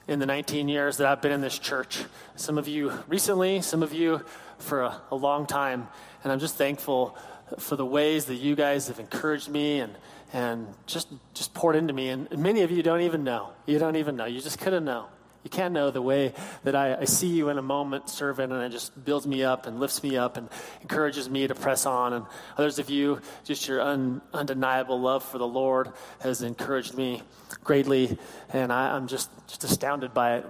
in 0.07 0.19
the 0.19 0.25
19 0.25 0.67
years 0.67 0.97
that 0.97 1.07
I've 1.07 1.21
been 1.21 1.31
in 1.31 1.41
this 1.41 1.57
church. 1.57 2.03
Some 2.35 2.57
of 2.57 2.67
you 2.67 2.91
recently, 3.07 3.61
some 3.61 3.81
of 3.81 3.93
you 3.93 4.23
for 4.59 4.83
a, 4.83 5.01
a, 5.09 5.15
long 5.15 5.47
time. 5.47 5.87
And 6.23 6.31
I'm 6.31 6.39
just 6.39 6.55
thankful 6.55 7.17
for 7.57 7.75
the 7.75 7.85
ways 7.85 8.25
that 8.25 8.35
you 8.35 8.55
guys 8.55 8.87
have 8.87 8.99
encouraged 8.99 9.49
me 9.49 9.79
and, 9.79 9.95
and 10.33 10.67
just, 10.85 11.07
just 11.33 11.53
poured 11.53 11.75
into 11.75 11.93
me. 11.93 12.09
And 12.09 12.29
many 12.37 12.61
of 12.61 12.71
you 12.71 12.83
don't 12.83 13.01
even 13.01 13.23
know. 13.23 13.49
You 13.65 13.79
don't 13.79 13.95
even 13.95 14.15
know. 14.15 14.25
You 14.25 14.39
just 14.39 14.59
couldn't 14.59 14.85
know. 14.85 15.07
You 15.43 15.49
can't 15.49 15.73
know 15.73 15.89
the 15.89 16.01
way 16.01 16.33
that 16.63 16.75
I, 16.75 16.97
I, 16.97 17.05
see 17.05 17.27
you 17.27 17.49
in 17.49 17.57
a 17.57 17.63
moment 17.63 18.09
serving, 18.09 18.51
and 18.51 18.61
it 18.61 18.69
just 18.69 19.03
builds 19.03 19.25
me 19.25 19.43
up 19.43 19.65
and 19.65 19.79
lifts 19.79 20.03
me 20.03 20.15
up 20.15 20.37
and 20.37 20.47
encourages 20.81 21.29
me 21.29 21.47
to 21.47 21.55
press 21.55 21.87
on. 21.87 22.13
And 22.13 22.25
others 22.57 22.77
of 22.77 22.91
you, 22.91 23.21
just 23.43 23.67
your 23.67 23.81
un, 23.81 24.21
undeniable 24.33 25.01
love 25.01 25.23
for 25.23 25.39
the 25.39 25.47
Lord 25.47 25.91
has 26.19 26.43
encouraged 26.43 26.95
me 26.95 27.23
greatly. 27.63 28.17
And 28.53 28.71
I, 28.71 28.95
am 28.95 29.07
just, 29.07 29.31
just 29.47 29.63
astounded 29.63 30.13
by 30.13 30.37
it, 30.37 30.45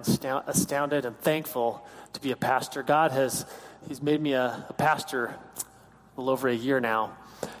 astounded 0.46 1.06
and 1.06 1.18
thankful 1.18 1.86
to 2.12 2.20
be 2.20 2.32
a 2.32 2.36
pastor. 2.36 2.82
God 2.82 3.12
has 3.12 3.46
He's 3.88 4.02
made 4.02 4.20
me 4.20 4.32
a, 4.34 4.64
a 4.68 4.72
pastor 4.72 5.26
a 5.26 6.20
little 6.20 6.30
over 6.32 6.48
a 6.48 6.54
year 6.54 6.80
now, 6.80 7.16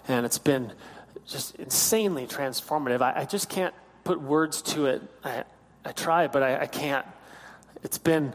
and 0.08 0.24
it's 0.24 0.38
been 0.38 0.72
just 1.26 1.56
insanely 1.56 2.26
transformative. 2.26 3.00
I, 3.00 3.22
I 3.22 3.24
just 3.24 3.48
can't 3.48 3.74
put 4.04 4.20
words 4.20 4.62
to 4.62 4.86
it. 4.86 5.02
I, 5.24 5.44
I 5.84 5.92
try, 5.92 6.28
but 6.28 6.42
I, 6.42 6.60
I 6.60 6.66
can't 6.66 7.06
it's 7.82 7.98
been, 7.98 8.34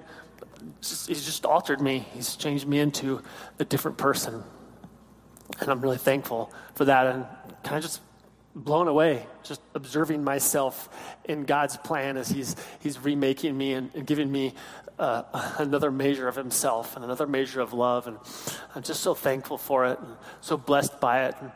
he's 0.81 1.25
just 1.25 1.45
altered 1.45 1.81
me. 1.81 2.05
He's 2.13 2.35
changed 2.35 2.67
me 2.67 2.79
into 2.79 3.21
a 3.59 3.65
different 3.65 3.97
person. 3.97 4.43
And 5.59 5.69
I'm 5.69 5.81
really 5.81 5.97
thankful 5.97 6.51
for 6.75 6.85
that. 6.85 7.07
And 7.07 7.25
kind 7.63 7.77
of 7.77 7.83
just 7.83 8.01
blown 8.55 8.87
away, 8.87 9.25
just 9.43 9.61
observing 9.75 10.23
myself 10.23 10.89
in 11.25 11.45
God's 11.45 11.77
plan 11.77 12.17
as 12.17 12.29
He's, 12.29 12.55
he's 12.79 12.99
remaking 12.99 13.57
me 13.57 13.73
and, 13.73 13.93
and 13.93 14.05
giving 14.05 14.31
me 14.31 14.53
uh, 14.97 15.23
another 15.59 15.91
measure 15.91 16.27
of 16.27 16.35
Himself 16.35 16.95
and 16.95 17.05
another 17.05 17.27
measure 17.27 17.61
of 17.61 17.73
love. 17.73 18.07
And 18.07 18.17
I'm 18.75 18.83
just 18.83 19.01
so 19.01 19.13
thankful 19.13 19.57
for 19.57 19.85
it 19.85 19.99
and 19.99 20.15
so 20.41 20.57
blessed 20.57 20.99
by 20.99 21.25
it. 21.25 21.35
And 21.39 21.51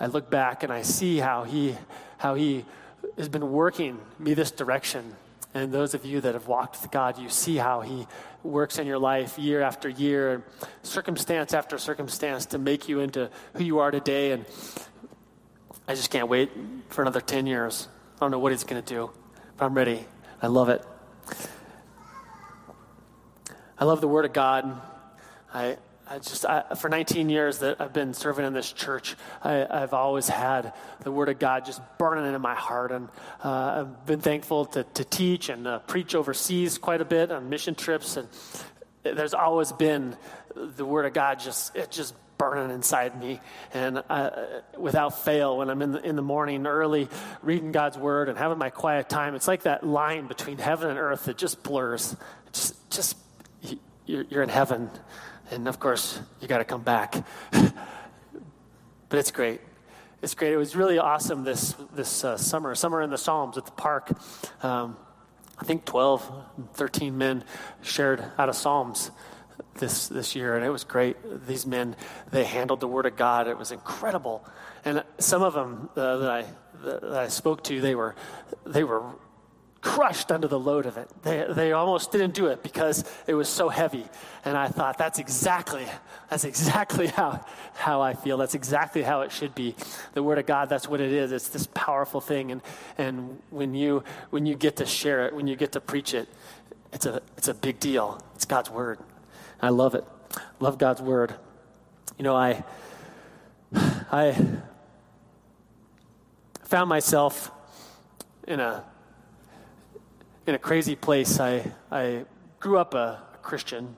I 0.00 0.06
look 0.06 0.30
back 0.30 0.62
and 0.62 0.72
I 0.72 0.82
see 0.82 1.18
how 1.18 1.44
He, 1.44 1.76
how 2.18 2.34
he 2.34 2.64
has 3.16 3.28
been 3.28 3.52
working 3.52 3.98
me 4.18 4.34
this 4.34 4.50
direction 4.50 5.14
and 5.56 5.72
those 5.72 5.94
of 5.94 6.04
you 6.04 6.20
that 6.20 6.34
have 6.34 6.48
walked 6.48 6.82
with 6.82 6.90
God, 6.90 7.18
you 7.18 7.30
see 7.30 7.56
how 7.56 7.80
He 7.80 8.06
works 8.42 8.78
in 8.78 8.86
your 8.86 8.98
life 8.98 9.38
year 9.38 9.62
after 9.62 9.88
year, 9.88 10.44
circumstance 10.82 11.54
after 11.54 11.78
circumstance 11.78 12.44
to 12.46 12.58
make 12.58 12.90
you 12.90 13.00
into 13.00 13.30
who 13.54 13.64
you 13.64 13.78
are 13.78 13.90
today. 13.90 14.32
And 14.32 14.44
I 15.88 15.94
just 15.94 16.10
can't 16.10 16.28
wait 16.28 16.50
for 16.90 17.00
another 17.00 17.22
10 17.22 17.46
years. 17.46 17.88
I 18.16 18.18
don't 18.20 18.30
know 18.30 18.38
what 18.38 18.52
He's 18.52 18.64
going 18.64 18.82
to 18.82 18.94
do, 18.94 19.10
but 19.56 19.64
I'm 19.64 19.72
ready. 19.72 20.04
I 20.42 20.48
love 20.48 20.68
it. 20.68 20.84
I 23.78 23.86
love 23.86 24.02
the 24.02 24.08
Word 24.08 24.26
of 24.26 24.34
God. 24.34 24.78
I, 25.54 25.78
I 26.08 26.18
just 26.18 26.44
I, 26.46 26.62
for 26.76 26.88
19 26.88 27.28
years 27.28 27.58
that 27.58 27.80
I've 27.80 27.92
been 27.92 28.14
serving 28.14 28.46
in 28.46 28.52
this 28.52 28.72
church, 28.72 29.16
I, 29.42 29.66
have 29.70 29.92
always 29.92 30.28
had 30.28 30.72
the 31.00 31.10
Word 31.10 31.28
of 31.28 31.40
God 31.40 31.64
just 31.64 31.80
burning 31.98 32.32
in 32.32 32.40
my 32.40 32.54
heart, 32.54 32.92
and 32.92 33.08
uh, 33.42 33.80
I've 33.80 34.06
been 34.06 34.20
thankful 34.20 34.66
to, 34.66 34.84
to 34.84 35.04
teach 35.04 35.48
and 35.48 35.66
uh, 35.66 35.80
preach 35.80 36.14
overseas 36.14 36.78
quite 36.78 37.00
a 37.00 37.04
bit 37.04 37.32
on 37.32 37.48
mission 37.48 37.74
trips, 37.74 38.16
and 38.16 38.28
there's 39.02 39.34
always 39.34 39.72
been 39.72 40.16
the 40.54 40.84
Word 40.84 41.06
of 41.06 41.12
God 41.12 41.40
just 41.40 41.74
it 41.74 41.90
just 41.90 42.14
burning 42.38 42.70
inside 42.70 43.18
me, 43.18 43.40
and 43.74 44.04
I, 44.08 44.60
without 44.78 45.24
fail, 45.24 45.58
when 45.58 45.70
I'm 45.70 45.82
in 45.82 45.90
the, 45.90 46.02
in 46.02 46.14
the 46.14 46.22
morning 46.22 46.68
early 46.68 47.08
reading 47.42 47.72
God's 47.72 47.98
Word 47.98 48.28
and 48.28 48.38
having 48.38 48.58
my 48.58 48.70
quiet 48.70 49.08
time, 49.08 49.34
it's 49.34 49.48
like 49.48 49.64
that 49.64 49.84
line 49.84 50.28
between 50.28 50.58
heaven 50.58 50.88
and 50.88 51.00
earth 51.00 51.24
that 51.24 51.36
just 51.36 51.64
blurs. 51.64 52.14
Just 52.52 52.90
just 52.90 53.16
you're, 54.06 54.24
you're 54.30 54.42
in 54.44 54.48
heaven 54.48 54.88
and 55.50 55.68
of 55.68 55.78
course, 55.78 56.20
you 56.40 56.48
got 56.48 56.58
to 56.58 56.64
come 56.64 56.82
back. 56.82 57.24
but 57.52 59.18
it's 59.18 59.30
great. 59.30 59.60
It's 60.22 60.34
great. 60.34 60.52
It 60.52 60.56
was 60.56 60.74
really 60.74 60.98
awesome 60.98 61.44
this, 61.44 61.74
this 61.94 62.24
uh, 62.24 62.36
summer, 62.36 62.74
summer 62.74 63.02
in 63.02 63.10
the 63.10 63.18
Psalms 63.18 63.58
at 63.58 63.66
the 63.66 63.72
park. 63.72 64.10
Um, 64.62 64.96
I 65.58 65.64
think 65.64 65.84
12, 65.84 66.72
13 66.74 67.16
men 67.16 67.44
shared 67.82 68.24
out 68.38 68.48
of 68.48 68.56
Psalms 68.56 69.10
this, 69.78 70.08
this 70.08 70.34
year, 70.34 70.56
and 70.56 70.64
it 70.64 70.70
was 70.70 70.84
great. 70.84 71.16
These 71.46 71.66
men, 71.66 71.96
they 72.30 72.44
handled 72.44 72.80
the 72.80 72.88
Word 72.88 73.06
of 73.06 73.16
God. 73.16 73.48
It 73.48 73.58
was 73.58 73.72
incredible. 73.72 74.44
And 74.84 75.04
some 75.18 75.42
of 75.42 75.54
them 75.54 75.90
uh, 75.96 76.16
that, 76.18 76.30
I, 76.30 76.44
that 76.84 77.04
I 77.04 77.28
spoke 77.28 77.62
to, 77.64 77.80
they 77.80 77.94
were, 77.94 78.14
they 78.64 78.84
were 78.84 79.04
crushed 79.86 80.32
under 80.32 80.48
the 80.48 80.58
load 80.58 80.84
of 80.84 80.98
it. 80.98 81.08
They, 81.22 81.46
they 81.48 81.70
almost 81.70 82.10
didn't 82.10 82.34
do 82.34 82.48
it 82.48 82.60
because 82.60 83.04
it 83.28 83.34
was 83.34 83.48
so 83.48 83.68
heavy. 83.68 84.04
And 84.44 84.56
I 84.56 84.66
thought, 84.66 84.98
that's 84.98 85.20
exactly, 85.20 85.86
that's 86.28 86.44
exactly 86.44 87.06
how, 87.18 87.46
how 87.74 88.02
I 88.02 88.14
feel. 88.14 88.36
That's 88.36 88.56
exactly 88.56 89.02
how 89.02 89.20
it 89.20 89.30
should 89.30 89.54
be. 89.54 89.76
The 90.14 90.24
Word 90.24 90.38
of 90.38 90.46
God, 90.46 90.68
that's 90.68 90.88
what 90.88 91.00
it 91.00 91.12
is. 91.12 91.30
It's 91.30 91.48
this 91.48 91.68
powerful 91.72 92.20
thing. 92.20 92.50
And, 92.50 92.62
and 92.98 93.40
when, 93.50 93.74
you, 93.74 94.02
when 94.30 94.44
you 94.44 94.56
get 94.56 94.76
to 94.76 94.86
share 94.86 95.28
it, 95.28 95.34
when 95.34 95.46
you 95.46 95.54
get 95.54 95.70
to 95.72 95.80
preach 95.80 96.14
it, 96.14 96.28
it's 96.92 97.06
a, 97.06 97.22
it's 97.36 97.46
a 97.46 97.54
big 97.54 97.78
deal. 97.78 98.20
It's 98.34 98.44
God's 98.44 98.70
Word. 98.70 98.98
I 99.62 99.68
love 99.68 99.94
it. 99.94 100.04
Love 100.58 100.78
God's 100.78 101.00
Word. 101.00 101.32
You 102.18 102.24
know, 102.24 102.34
I, 102.34 102.64
I 103.72 104.36
found 106.64 106.88
myself 106.88 107.52
in 108.48 108.58
a 108.58 108.82
in 110.46 110.54
a 110.54 110.58
crazy 110.58 110.94
place. 110.94 111.40
I, 111.40 111.72
I 111.90 112.24
grew 112.60 112.78
up 112.78 112.94
a, 112.94 113.22
Christian. 113.42 113.94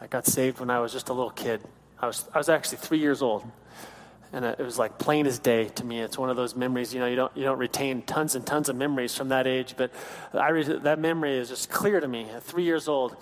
I 0.00 0.06
got 0.06 0.26
saved 0.26 0.60
when 0.60 0.70
I 0.70 0.78
was 0.78 0.92
just 0.92 1.08
a 1.08 1.12
little 1.12 1.32
kid. 1.32 1.60
I 1.98 2.06
was, 2.06 2.28
I 2.32 2.38
was 2.38 2.48
actually 2.48 2.78
three 2.78 2.98
years 2.98 3.20
old. 3.20 3.44
And 4.32 4.44
it 4.44 4.60
was 4.60 4.78
like 4.78 4.96
plain 4.96 5.26
as 5.26 5.40
day 5.40 5.70
to 5.70 5.84
me. 5.84 5.98
It's 5.98 6.16
one 6.16 6.30
of 6.30 6.36
those 6.36 6.54
memories, 6.54 6.94
you 6.94 7.00
know, 7.00 7.06
you 7.06 7.16
don't, 7.16 7.36
you 7.36 7.42
don't 7.42 7.58
retain 7.58 8.02
tons 8.02 8.36
and 8.36 8.46
tons 8.46 8.68
of 8.68 8.76
memories 8.76 9.16
from 9.16 9.30
that 9.30 9.48
age, 9.48 9.74
but 9.76 9.92
I 10.32 10.52
that 10.62 11.00
memory 11.00 11.36
is 11.36 11.48
just 11.48 11.68
clear 11.68 11.98
to 11.98 12.06
me 12.06 12.30
at 12.30 12.44
three 12.44 12.62
years 12.62 12.86
old 12.86 13.16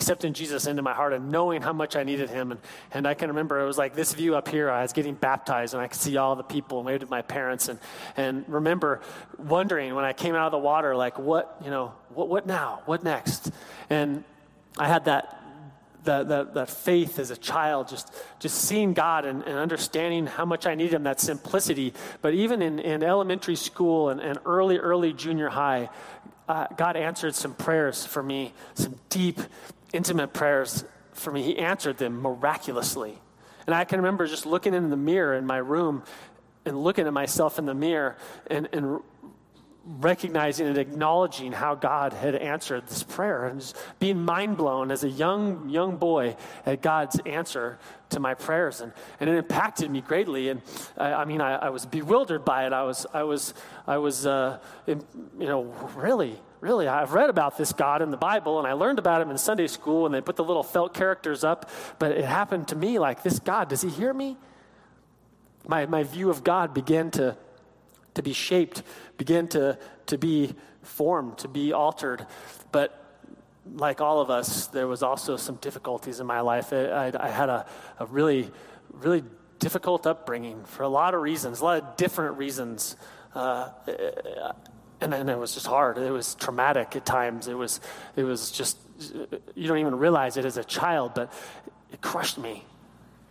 accepting 0.00 0.32
Jesus 0.32 0.66
into 0.66 0.80
my 0.80 0.94
heart 0.94 1.12
and 1.12 1.30
knowing 1.30 1.60
how 1.60 1.74
much 1.74 1.94
I 1.94 2.04
needed 2.04 2.30
him. 2.30 2.52
And, 2.52 2.60
and 2.90 3.06
I 3.06 3.12
can 3.12 3.28
remember 3.28 3.60
it 3.60 3.66
was 3.66 3.76
like 3.76 3.94
this 3.94 4.14
view 4.14 4.34
up 4.34 4.48
here. 4.48 4.70
I 4.70 4.80
was 4.80 4.94
getting 4.94 5.14
baptized 5.14 5.74
and 5.74 5.82
I 5.82 5.88
could 5.88 6.00
see 6.00 6.16
all 6.16 6.36
the 6.36 6.42
people 6.42 6.78
and 6.78 6.86
waved 6.86 7.02
to 7.02 7.06
my 7.06 7.20
parents. 7.20 7.68
And, 7.68 7.78
and 8.16 8.44
remember 8.48 9.02
wondering 9.36 9.94
when 9.94 10.06
I 10.06 10.14
came 10.14 10.34
out 10.34 10.46
of 10.46 10.52
the 10.52 10.58
water, 10.58 10.96
like, 10.96 11.18
what, 11.18 11.60
you 11.62 11.70
know, 11.70 11.92
what, 12.14 12.28
what 12.28 12.46
now? 12.46 12.80
What 12.86 13.04
next? 13.04 13.50
And 13.90 14.24
I 14.78 14.88
had 14.88 15.04
that 15.04 15.36
that, 16.04 16.28
that, 16.28 16.54
that 16.54 16.70
faith 16.70 17.18
as 17.18 17.30
a 17.30 17.36
child, 17.36 17.88
just, 17.88 18.10
just 18.38 18.56
seeing 18.56 18.94
God 18.94 19.26
and, 19.26 19.42
and 19.42 19.58
understanding 19.58 20.26
how 20.26 20.46
much 20.46 20.66
I 20.66 20.74
need 20.74 20.94
Him, 20.94 21.02
that 21.02 21.20
simplicity. 21.20 21.92
But 22.22 22.32
even 22.32 22.62
in, 22.62 22.78
in 22.78 23.02
elementary 23.02 23.54
school 23.54 24.08
and, 24.08 24.18
and 24.18 24.38
early, 24.46 24.78
early 24.78 25.12
junior 25.12 25.50
high, 25.50 25.90
uh, 26.48 26.66
God 26.76 26.96
answered 26.96 27.34
some 27.34 27.54
prayers 27.54 28.04
for 28.04 28.22
me, 28.22 28.52
some 28.74 28.98
deep, 29.08 29.38
intimate 29.92 30.32
prayers 30.32 30.84
for 31.12 31.32
me. 31.32 31.42
He 31.42 31.58
answered 31.58 31.98
them 31.98 32.20
miraculously. 32.20 33.18
And 33.66 33.74
I 33.74 33.84
can 33.84 33.98
remember 33.98 34.26
just 34.26 34.46
looking 34.46 34.74
in 34.74 34.90
the 34.90 34.96
mirror 34.96 35.34
in 35.34 35.46
my 35.46 35.58
room 35.58 36.02
and 36.64 36.82
looking 36.82 37.06
at 37.06 37.12
myself 37.12 37.58
in 37.58 37.66
the 37.66 37.74
mirror 37.74 38.16
and, 38.48 38.68
and 38.72 39.00
recognizing 39.98 40.68
and 40.68 40.78
acknowledging 40.78 41.52
how 41.52 41.74
God 41.74 42.12
had 42.12 42.36
answered 42.36 42.86
this 42.86 43.02
prayer 43.02 43.46
and 43.46 43.60
just 43.60 43.76
being 43.98 44.22
mind 44.22 44.56
blown 44.56 44.90
as 44.90 45.02
a 45.02 45.08
young 45.08 45.68
young 45.68 45.96
boy 45.96 46.36
at 46.64 46.80
God's 46.80 47.18
answer 47.26 47.78
to 48.10 48.20
my 48.20 48.34
prayers. 48.34 48.80
And, 48.80 48.92
and 49.18 49.28
it 49.28 49.36
impacted 49.36 49.90
me 49.90 50.00
greatly. 50.00 50.48
And 50.48 50.62
I, 50.96 51.12
I 51.12 51.24
mean 51.24 51.40
I, 51.40 51.56
I, 51.56 51.68
was 51.70 51.86
bewildered 51.86 52.44
by 52.44 52.66
it. 52.66 52.72
I 52.72 52.84
was 52.84 53.06
I 53.12 53.24
was 53.24 53.52
I 53.86 53.98
was 53.98 54.26
uh, 54.26 54.58
in, 54.86 55.02
you 55.38 55.46
know 55.46 55.64
really 55.96 56.38
really 56.60 56.86
I've 56.86 57.12
read 57.12 57.30
about 57.30 57.58
this 57.58 57.72
God 57.72 58.00
in 58.00 58.10
the 58.10 58.16
Bible 58.16 58.58
and 58.58 58.68
I 58.68 58.74
learned 58.74 58.98
about 58.98 59.22
him 59.22 59.30
in 59.30 59.38
Sunday 59.38 59.66
school 59.66 60.06
and 60.06 60.14
they 60.14 60.20
put 60.20 60.36
the 60.36 60.44
little 60.44 60.62
felt 60.62 60.94
characters 60.94 61.42
up 61.42 61.68
but 61.98 62.12
it 62.12 62.24
happened 62.24 62.68
to 62.68 62.76
me 62.76 62.98
like 62.98 63.22
this 63.22 63.38
God 63.38 63.68
does 63.68 63.82
he 63.82 63.88
hear 63.88 64.12
me? 64.12 64.36
My, 65.66 65.86
my 65.86 66.04
view 66.04 66.30
of 66.30 66.44
God 66.44 66.74
began 66.74 67.10
to 67.12 67.36
to 68.14 68.22
be 68.22 68.32
shaped, 68.32 68.82
begin 69.16 69.48
to, 69.48 69.78
to 70.06 70.18
be 70.18 70.54
formed, 70.82 71.38
to 71.38 71.48
be 71.48 71.72
altered. 71.72 72.26
But 72.72 72.96
like 73.74 74.00
all 74.00 74.20
of 74.20 74.30
us, 74.30 74.66
there 74.68 74.86
was 74.86 75.02
also 75.02 75.36
some 75.36 75.56
difficulties 75.56 76.20
in 76.20 76.26
my 76.26 76.40
life. 76.40 76.72
I, 76.72 77.12
I, 77.18 77.28
had 77.28 77.48
a, 77.48 77.66
a 77.98 78.06
really, 78.06 78.50
really 78.92 79.22
difficult 79.58 80.06
upbringing 80.06 80.64
for 80.64 80.82
a 80.82 80.88
lot 80.88 81.14
of 81.14 81.20
reasons, 81.20 81.60
a 81.60 81.64
lot 81.64 81.82
of 81.82 81.96
different 81.96 82.38
reasons. 82.38 82.96
Uh, 83.34 83.68
and, 85.00 85.14
and 85.14 85.30
it 85.30 85.38
was 85.38 85.54
just 85.54 85.66
hard. 85.66 85.98
It 85.98 86.10
was 86.10 86.34
traumatic 86.34 86.96
at 86.96 87.06
times. 87.06 87.48
It 87.48 87.54
was, 87.54 87.80
it 88.16 88.24
was 88.24 88.50
just, 88.50 88.78
you 89.54 89.68
don't 89.68 89.78
even 89.78 89.96
realize 89.96 90.36
it 90.36 90.44
as 90.44 90.56
a 90.56 90.64
child, 90.64 91.12
but 91.14 91.32
it 91.92 92.00
crushed 92.00 92.38
me 92.38 92.64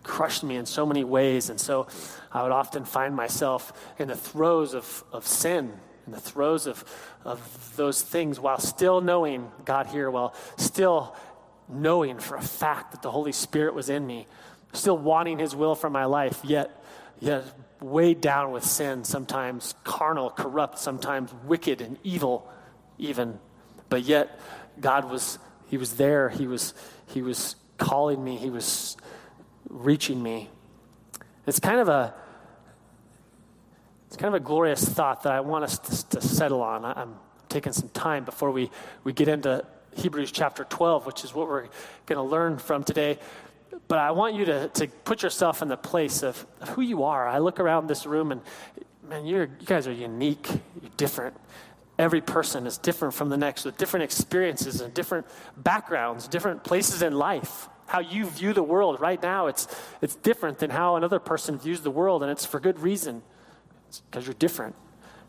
crushed 0.03 0.43
me 0.43 0.55
in 0.55 0.65
so 0.65 0.85
many 0.85 1.03
ways. 1.03 1.49
And 1.49 1.59
so 1.59 1.87
I 2.31 2.43
would 2.43 2.51
often 2.51 2.85
find 2.85 3.15
myself 3.15 3.73
in 3.97 4.07
the 4.07 4.15
throes 4.15 4.73
of, 4.73 5.03
of 5.11 5.25
sin, 5.25 5.73
in 6.05 6.11
the 6.11 6.19
throes 6.19 6.67
of, 6.67 6.83
of 7.25 7.75
those 7.75 8.01
things, 8.01 8.39
while 8.39 8.59
still 8.59 9.01
knowing 9.01 9.51
God 9.65 9.87
here, 9.87 10.09
while 10.09 10.33
still 10.57 11.15
knowing 11.67 12.19
for 12.19 12.35
a 12.35 12.41
fact 12.41 12.91
that 12.91 13.01
the 13.01 13.11
Holy 13.11 13.31
Spirit 13.31 13.73
was 13.73 13.89
in 13.89 14.05
me, 14.05 14.27
still 14.73 14.97
wanting 14.97 15.39
His 15.39 15.55
will 15.55 15.75
for 15.75 15.89
my 15.89 16.05
life, 16.05 16.39
yet, 16.43 16.83
yet 17.19 17.43
weighed 17.79 18.21
down 18.21 18.51
with 18.51 18.63
sin, 18.63 19.03
sometimes 19.03 19.75
carnal, 19.83 20.29
corrupt, 20.29 20.79
sometimes 20.79 21.33
wicked 21.45 21.81
and 21.81 21.97
evil, 22.03 22.51
even. 22.97 23.39
But 23.89 24.03
yet, 24.03 24.39
God 24.79 25.09
was, 25.09 25.39
He 25.67 25.77
was 25.77 25.93
there. 25.93 26.29
He 26.29 26.47
was, 26.47 26.73
He 27.07 27.21
was 27.21 27.55
calling 27.77 28.23
me. 28.23 28.37
He 28.37 28.49
was 28.49 28.97
reaching 29.69 30.21
me. 30.21 30.49
It's 31.47 31.59
kind 31.59 31.79
of 31.79 31.87
a 31.87 32.13
it's 34.07 34.17
kind 34.17 34.33
of 34.33 34.41
a 34.41 34.43
glorious 34.43 34.83
thought 34.83 35.21
that 35.23 35.33
I 35.33 35.39
want 35.41 35.65
us 35.65 35.77
to, 35.77 36.19
to 36.19 36.21
settle 36.21 36.63
on. 36.63 36.83
I, 36.83 36.99
I'm 36.99 37.13
taking 37.47 37.73
some 37.73 37.89
time 37.89 38.25
before 38.25 38.49
we, 38.49 38.71
we 39.03 39.13
get 39.13 39.27
into 39.27 39.63
Hebrews 39.95 40.31
chapter 40.31 40.63
12, 40.63 41.05
which 41.05 41.23
is 41.23 41.35
what 41.35 41.47
we're 41.47 41.67
going 42.07 42.17
to 42.17 42.23
learn 42.23 42.57
from 42.57 42.83
today. 42.83 43.19
But 43.87 43.99
I 43.99 44.09
want 44.09 44.33
you 44.33 44.45
to, 44.45 44.67
to 44.69 44.87
put 44.87 45.21
yourself 45.21 45.61
in 45.61 45.67
the 45.67 45.77
place 45.77 46.23
of, 46.23 46.43
of 46.59 46.69
who 46.69 46.81
you 46.81 47.03
are. 47.03 47.27
I 47.27 47.37
look 47.37 47.59
around 47.59 47.85
this 47.85 48.07
room 48.07 48.31
and, 48.31 48.41
man, 49.07 49.27
you're, 49.27 49.45
you 49.59 49.65
guys 49.67 49.85
are 49.85 49.93
unique, 49.93 50.47
you're 50.81 50.91
different. 50.97 51.37
Every 51.99 52.21
person 52.21 52.65
is 52.65 52.79
different 52.79 53.13
from 53.13 53.29
the 53.29 53.37
next 53.37 53.63
with 53.63 53.77
different 53.77 54.05
experiences 54.05 54.81
and 54.81 54.91
different 54.91 55.27
backgrounds, 55.55 56.27
different 56.27 56.63
places 56.63 57.03
in 57.03 57.13
life 57.13 57.69
how 57.89 57.99
you 57.99 58.25
view 58.25 58.53
the 58.53 58.63
world 58.63 59.01
right 59.01 59.21
now, 59.21 59.47
it's, 59.47 59.67
it's 60.01 60.15
different 60.15 60.59
than 60.59 60.69
how 60.69 60.95
another 60.95 61.19
person 61.19 61.57
views 61.57 61.81
the 61.81 61.91
world, 61.91 62.21
and 62.21 62.31
it's 62.31 62.45
for 62.45 62.59
good 62.59 62.79
reason. 62.79 63.23
because 64.09 64.27
you're 64.27 64.35
different. 64.35 64.75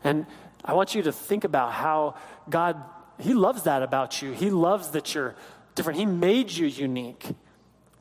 And 0.03 0.27
I 0.63 0.73
want 0.73 0.93
you 0.93 1.01
to 1.03 1.11
think 1.11 1.43
about 1.43 1.73
how 1.73 2.15
God, 2.49 2.81
He 3.19 3.33
loves 3.33 3.63
that 3.63 3.81
about 3.81 4.21
you. 4.21 4.31
He 4.31 4.51
loves 4.51 4.89
that 4.89 5.15
you're 5.15 5.35
different. 5.73 5.99
He 5.99 6.05
made 6.05 6.51
you 6.51 6.67
unique. 6.67 7.25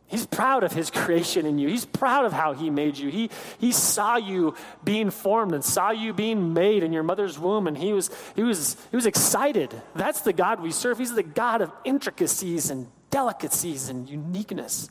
He's 0.06 0.26
proud 0.26 0.64
of 0.64 0.72
his 0.72 0.90
creation 1.00 1.46
in 1.46 1.58
you. 1.58 1.68
He's 1.68 1.86
proud 1.86 2.26
of 2.26 2.32
how 2.32 2.52
he 2.52 2.68
made 2.68 2.98
you. 2.98 3.10
He, 3.10 3.30
he 3.58 3.72
saw 3.72 4.16
you 4.16 4.54
being 4.84 5.10
formed 5.10 5.54
and 5.54 5.64
saw 5.64 5.90
you 5.90 6.12
being 6.12 6.52
made 6.52 6.82
in 6.82 6.92
your 6.92 7.04
mother's 7.04 7.38
womb, 7.38 7.66
and 7.66 7.78
he 7.78 7.92
was, 7.92 8.10
he, 8.36 8.42
was, 8.42 8.76
he 8.90 8.96
was 8.96 9.06
excited. 9.06 9.80
That's 9.94 10.20
the 10.20 10.32
God 10.32 10.60
we 10.60 10.72
serve. 10.72 10.98
He's 10.98 11.14
the 11.14 11.22
God 11.22 11.62
of 11.62 11.72
intricacies 11.84 12.70
and 12.70 12.88
delicacies 13.10 13.88
and 13.88 14.08
uniqueness. 14.08 14.88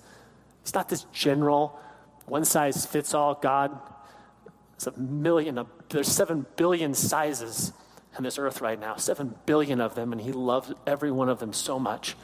It's 0.61 0.74
not 0.74 0.89
this 0.89 1.05
general, 1.11 1.80
one 2.26 2.45
size 2.45 2.86
fits 2.86 3.13
all 3.13 3.36
God. 3.36 3.78
It's 4.76 4.88
a 4.88 4.97
million, 4.97 5.65
there's 5.89 6.07
seven 6.07 6.45
billion 6.55 6.93
sizes 6.93 7.74
in 8.17 8.24
this 8.24 8.38
earth 8.38 8.61
right 8.61 8.80
now, 8.80 8.95
seven 8.95 9.36
billion 9.45 9.82
of 9.82 9.95
them, 9.95 10.11
and 10.11 10.22
He 10.22 10.32
loves 10.32 10.72
every 10.86 11.11
one 11.11 11.30
of 11.30 11.39
them 11.39 11.53
so 11.53 11.80
much. 11.80 12.15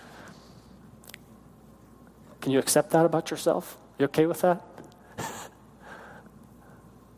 Can 2.41 2.51
you 2.51 2.59
accept 2.59 2.91
that 2.91 3.05
about 3.05 3.31
yourself? 3.31 3.77
You 3.97 4.05
okay 4.05 4.25
with 4.25 4.41
that? 4.41 4.61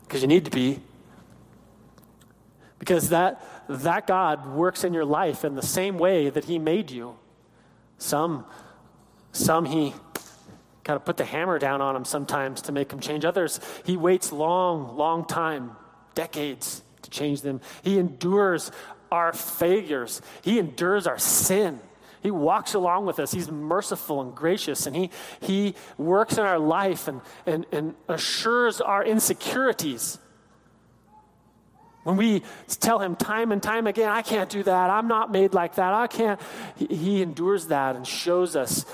Because 0.08 0.22
you 0.22 0.30
need 0.30 0.46
to 0.46 0.52
be. 0.52 0.80
Because 2.80 3.10
that, 3.10 3.46
that 3.68 4.08
God 4.08 4.54
works 4.54 4.86
in 4.86 4.94
your 4.94 5.04
life 5.04 5.44
in 5.44 5.56
the 5.56 5.62
same 5.62 5.98
way 5.98 6.30
that 6.30 6.46
He 6.46 6.58
made 6.58 6.92
you. 6.92 7.18
Some 7.98 8.46
some 9.38 9.66
he 9.66 9.94
kind 10.84 10.96
of 10.96 11.06
put 11.06 11.18
the 11.18 11.26
hammer 11.26 11.60
down 11.60 11.82
on 11.82 11.94
them 11.94 12.06
sometimes 12.06 12.62
to 12.64 12.72
make 12.72 12.90
them 12.90 13.00
change. 13.00 13.26
Others, 13.26 13.60
he 13.86 13.98
waits 13.98 14.32
long, 14.32 14.96
long 14.96 15.26
time, 15.26 15.72
decades 16.16 16.82
to 17.02 17.10
change 17.10 17.42
them. 17.42 17.60
He 17.84 18.00
endures 18.00 18.72
our 19.12 19.34
failures, 19.34 20.22
he 20.42 20.60
endures 20.60 21.08
our 21.08 21.20
sin. 21.20 21.80
He 22.24 22.32
walks 22.32 22.74
along 22.74 23.06
with 23.06 23.20
us. 23.20 23.32
He's 23.32 23.50
merciful 23.50 24.22
and 24.22 24.36
gracious, 24.36 24.88
and 24.88 24.96
he, 24.96 25.12
he 25.40 25.76
works 25.98 26.38
in 26.38 26.44
our 26.44 26.60
life 26.60 27.08
and, 27.08 27.22
and, 27.46 27.66
and 27.72 27.96
assures 28.10 28.82
our 28.82 29.06
insecurities. 29.06 30.18
When 32.04 32.18
we 32.18 32.42
tell 32.80 33.00
him 33.00 33.16
time 33.16 33.52
and 33.52 33.62
time 33.62 33.86
again, 33.86 34.10
I 34.10 34.24
can't 34.24 34.50
do 34.50 34.64
that, 34.64 34.90
I'm 34.90 35.08
not 35.08 35.32
made 35.32 35.54
like 35.54 35.76
that, 35.76 35.94
I 35.94 36.08
can't, 36.08 36.42
he, 36.76 36.88
he 36.88 37.22
endures 37.22 37.68
that 37.68 37.96
and 37.96 38.06
shows 38.06 38.56
us 38.56 38.86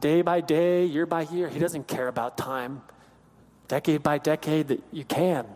day 0.00 0.22
by 0.22 0.40
day, 0.40 0.84
year 0.84 1.06
by 1.06 1.22
year. 1.22 1.48
He 1.48 1.58
doesn't 1.58 1.88
care 1.88 2.08
about 2.08 2.38
time, 2.38 2.82
decade 3.66 4.02
by 4.02 4.18
decade, 4.18 4.68
that 4.68 4.82
you 4.92 5.04
can. 5.04 5.46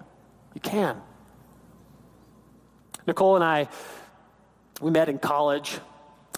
You 0.54 0.60
can. 0.60 1.00
Nicole 3.06 3.34
and 3.34 3.44
I, 3.44 3.68
we 4.80 4.90
met 4.90 5.08
in 5.08 5.18
college, 5.18 5.78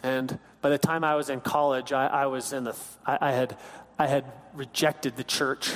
and 0.02 0.38
by 0.60 0.70
the 0.70 0.78
time 0.78 1.04
I 1.04 1.14
was 1.14 1.28
in 1.28 1.40
college, 1.40 1.92
I, 1.92 2.06
I 2.06 2.26
was 2.26 2.52
in 2.52 2.64
the, 2.64 2.76
I, 3.04 3.18
I, 3.20 3.32
had, 3.32 3.56
I 3.98 4.06
had 4.06 4.24
rejected 4.54 5.16
the 5.16 5.24
church 5.24 5.70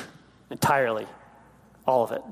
entirely, 0.50 1.06
all 1.86 2.04
of 2.04 2.12
it, 2.12 2.22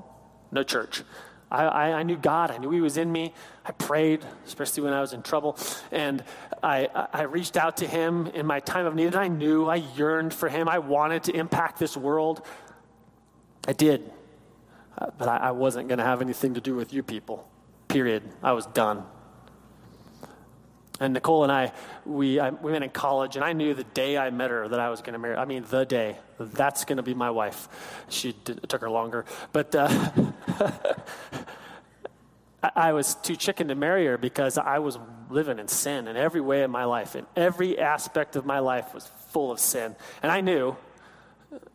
no 0.51 0.63
church. 0.63 1.03
I, 1.51 1.65
I, 1.65 1.93
I, 1.93 2.03
knew 2.03 2.17
God. 2.17 2.51
I 2.51 2.59
knew 2.59 2.71
He 2.71 2.81
was 2.81 2.97
in 2.97 3.11
me. 3.11 3.33
I 3.65 3.73
prayed, 3.73 4.25
especially 4.47 4.83
when 4.83 4.93
I 4.93 5.01
was 5.01 5.13
in 5.13 5.23
trouble. 5.23 5.57
And 5.93 6.25
I, 6.63 7.09
I 7.13 7.23
reached 7.23 7.57
out 7.57 7.79
to 7.79 7.87
Him 7.87 8.27
in 8.29 8.47
my 8.47 8.61
time 8.61 8.87
of 8.87 8.95
need, 8.95 9.07
and 9.07 9.17
I 9.17 9.29
knew 9.29 9.67
I 9.67 9.77
yearned 9.77 10.33
for 10.33 10.49
Him. 10.49 10.69
I 10.69 10.79
wanted 10.79 11.25
to 11.25 11.37
impact 11.37 11.79
this 11.79 11.97
world. 11.97 12.45
I 13.67 13.73
did. 13.73 14.11
Uh, 14.99 15.11
but 15.19 15.29
I, 15.29 15.37
I 15.37 15.51
wasn't 15.51 15.89
going 15.89 15.99
to 15.99 16.05
have 16.05 16.21
anything 16.23 16.55
to 16.55 16.61
do 16.61 16.75
with 16.75 16.93
you 16.93 17.03
people, 17.03 17.47
period. 17.89 18.23
I 18.43 18.53
was 18.53 18.67
done. 18.67 19.05
And 20.99 21.13
Nicole 21.13 21.43
and 21.43 21.53
I, 21.53 21.73
we, 22.07 22.41
I, 22.41 22.51
we 22.51 22.73
met 22.73 22.83
in 22.83 22.89
college, 22.89 23.37
and 23.37 23.45
I 23.45 23.53
knew 23.53 23.75
the 23.75 23.85
day 23.85 24.17
I 24.17 24.31
met 24.31 24.51
her 24.51 24.67
that 24.67 24.81
I 24.81 24.89
was 24.89 25.03
going 25.03 25.13
to 25.13 25.19
marry. 25.19 25.37
I 25.37 25.45
mean, 25.45 25.65
the 25.69 25.85
day. 25.85 26.17
That's 26.39 26.87
going 26.87 26.97
to 26.97 27.03
be 27.03 27.13
my 27.13 27.31
wife. 27.31 27.69
She 28.09 28.35
did, 28.45 28.67
took 28.69 28.81
her 28.81 28.89
longer. 28.89 29.27
But 29.53 29.75
uh, 29.75 29.89
I, 32.75 32.93
was 32.93 33.15
too 33.17 33.37
chicken 33.37 33.69
to 33.69 33.75
marry 33.75 34.07
her 34.07 34.19
because 34.19 34.59
I 34.59 34.79
was 34.79 34.99
living 35.31 35.59
in 35.59 35.69
sin 35.69 36.09
in 36.09 36.17
every 36.17 36.41
way 36.41 36.63
of 36.63 36.71
my 36.71 36.85
life. 36.85 37.15
And 37.15 37.27
every 37.37 37.79
aspect 37.79 38.37
of 38.37 38.47
my 38.47 38.61
life 38.61 38.95
was 38.95 39.11
full 39.29 39.53
of 39.53 39.61
sin. 39.61 39.95
And 40.23 40.33
I 40.33 40.41
knew 40.41 40.77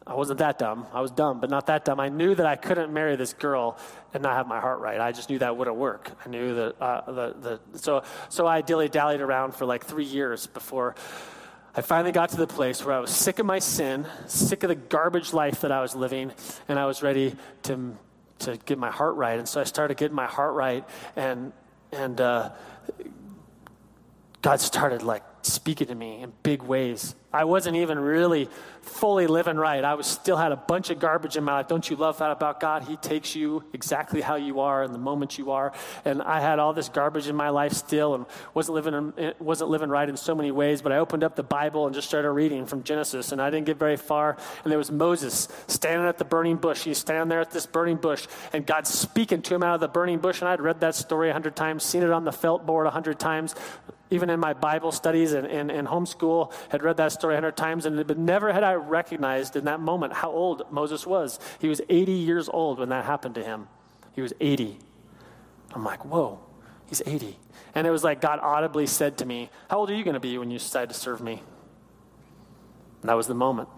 I 0.05 0.15
wasn't 0.15 0.39
that 0.39 0.59
dumb. 0.59 0.87
I 0.93 1.01
was 1.01 1.11
dumb, 1.11 1.39
but 1.39 1.49
not 1.49 1.67
that 1.67 1.85
dumb. 1.85 1.99
I 1.99 2.09
knew 2.09 2.35
that 2.35 2.45
I 2.45 2.55
couldn't 2.55 2.91
marry 2.91 3.15
this 3.15 3.33
girl 3.33 3.77
and 4.13 4.23
not 4.23 4.33
have 4.33 4.47
my 4.47 4.59
heart 4.59 4.79
right. 4.79 4.99
I 4.99 5.11
just 5.11 5.29
knew 5.29 5.39
that 5.39 5.55
wouldn't 5.55 5.77
work. 5.77 6.11
I 6.25 6.29
knew 6.29 6.55
that 6.55 6.81
uh, 6.81 7.11
the, 7.11 7.59
the 7.71 7.79
so 7.79 8.03
so 8.29 8.45
I 8.45 8.61
dilly 8.61 8.89
dallied 8.89 9.21
around 9.21 9.55
for 9.55 9.65
like 9.65 9.85
three 9.85 10.05
years 10.05 10.47
before 10.47 10.95
I 11.73 11.81
finally 11.81 12.11
got 12.11 12.29
to 12.29 12.37
the 12.37 12.47
place 12.47 12.83
where 12.83 12.93
I 12.93 12.99
was 12.99 13.11
sick 13.11 13.39
of 13.39 13.45
my 13.45 13.59
sin, 13.59 14.05
sick 14.27 14.63
of 14.63 14.67
the 14.67 14.75
garbage 14.75 15.31
life 15.31 15.61
that 15.61 15.71
I 15.71 15.81
was 15.81 15.95
living, 15.95 16.33
and 16.67 16.77
I 16.77 16.85
was 16.85 17.01
ready 17.01 17.33
to 17.63 17.95
to 18.41 18.57
get 18.57 18.77
my 18.77 18.91
heart 18.91 19.15
right. 19.15 19.37
And 19.39 19.47
so 19.47 19.61
I 19.61 19.63
started 19.63 19.97
getting 19.97 20.15
my 20.15 20.27
heart 20.27 20.53
right, 20.53 20.83
and 21.15 21.53
and 21.91 22.19
uh, 22.19 22.51
God 24.41 24.59
started 24.59 25.03
like 25.03 25.23
speaking 25.43 25.87
to 25.87 25.95
me 25.95 26.21
in 26.21 26.33
big 26.43 26.63
ways. 26.63 27.15
I 27.33 27.45
wasn't 27.45 27.77
even 27.77 27.97
really 27.99 28.49
fully 28.81 29.27
living 29.27 29.57
right. 29.57 29.83
I 29.83 29.93
was 29.93 30.07
still 30.07 30.37
had 30.37 30.51
a 30.51 30.55
bunch 30.55 30.89
of 30.89 30.99
garbage 30.99 31.37
in 31.37 31.43
my 31.43 31.53
life. 31.53 31.67
Don't 31.67 31.89
you 31.89 31.95
love 31.95 32.17
that 32.17 32.31
about 32.31 32.59
God? 32.59 32.83
He 32.83 32.97
takes 32.97 33.35
you 33.35 33.63
exactly 33.73 34.21
how 34.21 34.35
you 34.35 34.59
are 34.59 34.83
in 34.83 34.91
the 34.91 34.97
moment 34.97 35.37
you 35.37 35.51
are. 35.51 35.71
And 36.03 36.21
I 36.21 36.41
had 36.41 36.59
all 36.59 36.73
this 36.73 36.89
garbage 36.89 37.27
in 37.27 37.35
my 37.35 37.49
life 37.49 37.73
still, 37.73 38.15
and 38.15 38.25
wasn't 38.53 38.75
living 38.75 39.13
in, 39.17 39.33
wasn't 39.39 39.69
living 39.69 39.89
right 39.89 40.09
in 40.09 40.17
so 40.17 40.35
many 40.35 40.51
ways. 40.51 40.81
But 40.81 40.91
I 40.91 40.97
opened 40.97 41.23
up 41.23 41.35
the 41.35 41.43
Bible 41.43 41.85
and 41.85 41.95
just 41.95 42.07
started 42.07 42.31
reading 42.31 42.65
from 42.65 42.83
Genesis, 42.83 43.31
and 43.31 43.41
I 43.41 43.49
didn't 43.49 43.65
get 43.65 43.77
very 43.77 43.97
far. 43.97 44.35
And 44.63 44.71
there 44.71 44.79
was 44.79 44.91
Moses 44.91 45.47
standing 45.67 46.07
at 46.07 46.17
the 46.17 46.25
burning 46.25 46.57
bush. 46.57 46.83
He's 46.83 46.97
standing 46.97 47.29
there 47.29 47.41
at 47.41 47.51
this 47.51 47.65
burning 47.65 47.97
bush, 47.97 48.27
and 48.51 48.65
God's 48.65 48.89
speaking 48.89 49.41
to 49.43 49.55
him 49.55 49.63
out 49.63 49.75
of 49.75 49.81
the 49.81 49.87
burning 49.87 50.19
bush. 50.19 50.41
And 50.41 50.49
I'd 50.49 50.61
read 50.61 50.81
that 50.81 50.95
story 50.95 51.29
a 51.29 51.33
hundred 51.33 51.55
times, 51.55 51.83
seen 51.83 52.03
it 52.03 52.11
on 52.11 52.25
the 52.25 52.31
felt 52.31 52.65
board 52.65 52.87
a 52.87 52.91
hundred 52.91 53.19
times, 53.19 53.55
even 54.11 54.29
in 54.29 54.39
my 54.39 54.53
Bible 54.53 54.91
studies 54.91 55.31
and, 55.33 55.47
and, 55.47 55.71
and 55.71 55.87
homeschool, 55.87 56.53
had 56.69 56.83
read 56.83 56.97
that 56.97 57.13
story 57.13 57.33
a 57.33 57.37
hundred 57.37 57.57
times, 57.57 57.85
and 57.85 58.05
but 58.05 58.17
never 58.17 58.51
had 58.51 58.63
I 58.63 58.73
recognized 58.73 59.55
in 59.55 59.65
that 59.65 59.79
moment 59.79 60.13
how 60.13 60.31
old 60.31 60.69
Moses 60.71 61.07
was. 61.07 61.39
He 61.59 61.67
was 61.67 61.81
80 61.89 62.11
years 62.11 62.49
old 62.49 62.77
when 62.77 62.89
that 62.89 63.05
happened 63.05 63.35
to 63.35 63.43
him. 63.43 63.67
He 64.13 64.21
was 64.21 64.33
80. 64.39 64.77
I'm 65.73 65.85
like, 65.85 66.03
whoa, 66.03 66.39
he's 66.87 67.01
80. 67.05 67.37
And 67.73 67.87
it 67.87 67.91
was 67.91 68.03
like 68.03 68.19
God 68.19 68.39
audibly 68.41 68.85
said 68.85 69.17
to 69.19 69.25
me, 69.25 69.49
How 69.69 69.79
old 69.79 69.89
are 69.89 69.95
you 69.95 70.03
going 70.03 70.15
to 70.15 70.19
be 70.19 70.37
when 70.37 70.51
you 70.51 70.59
decide 70.59 70.89
to 70.89 70.95
serve 70.95 71.21
me? 71.21 71.41
And 73.01 73.09
that 73.09 73.15
was 73.15 73.27
the 73.27 73.33
moment. 73.33 73.69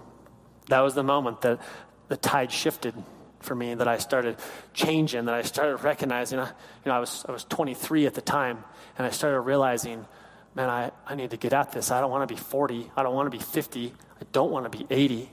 That 0.70 0.80
was 0.80 0.96
the 0.96 1.04
moment 1.04 1.42
that 1.42 1.60
the 2.08 2.18
tide 2.18 2.52
shifted 2.52 2.96
for 3.40 3.54
me, 3.54 3.76
that 3.76 3.88
I 3.88 3.98
started 3.98 4.38
changing, 4.74 5.26
that 5.26 5.36
I 5.36 5.42
started 5.44 5.78
recognizing, 5.84 6.40
you 6.40 6.46
know, 6.86 6.94
I 6.94 7.00
was, 7.00 7.26
I 7.28 7.32
was 7.32 7.44
23 7.44 8.08
at 8.08 8.14
the 8.14 8.22
time, 8.22 8.64
and 8.98 9.06
I 9.06 9.10
started 9.10 9.42
realizing, 9.42 10.06
man, 10.56 10.70
I, 10.70 10.92
I 11.06 11.16
need 11.16 11.32
to 11.32 11.38
get 11.38 11.54
at 11.54 11.72
this. 11.72 11.92
I 11.92 12.00
don't 12.02 12.12
want 12.12 12.28
to 12.28 12.34
be 12.34 12.40
40. 12.40 12.92
I 12.96 13.04
don't 13.04 13.14
want 13.14 13.32
to 13.32 13.38
be 13.38 13.44
50. 13.44 13.94
I 14.22 14.26
don't 14.32 14.52
want 14.52 14.72
to 14.72 14.78
be 14.78 14.86
80. 14.90 15.30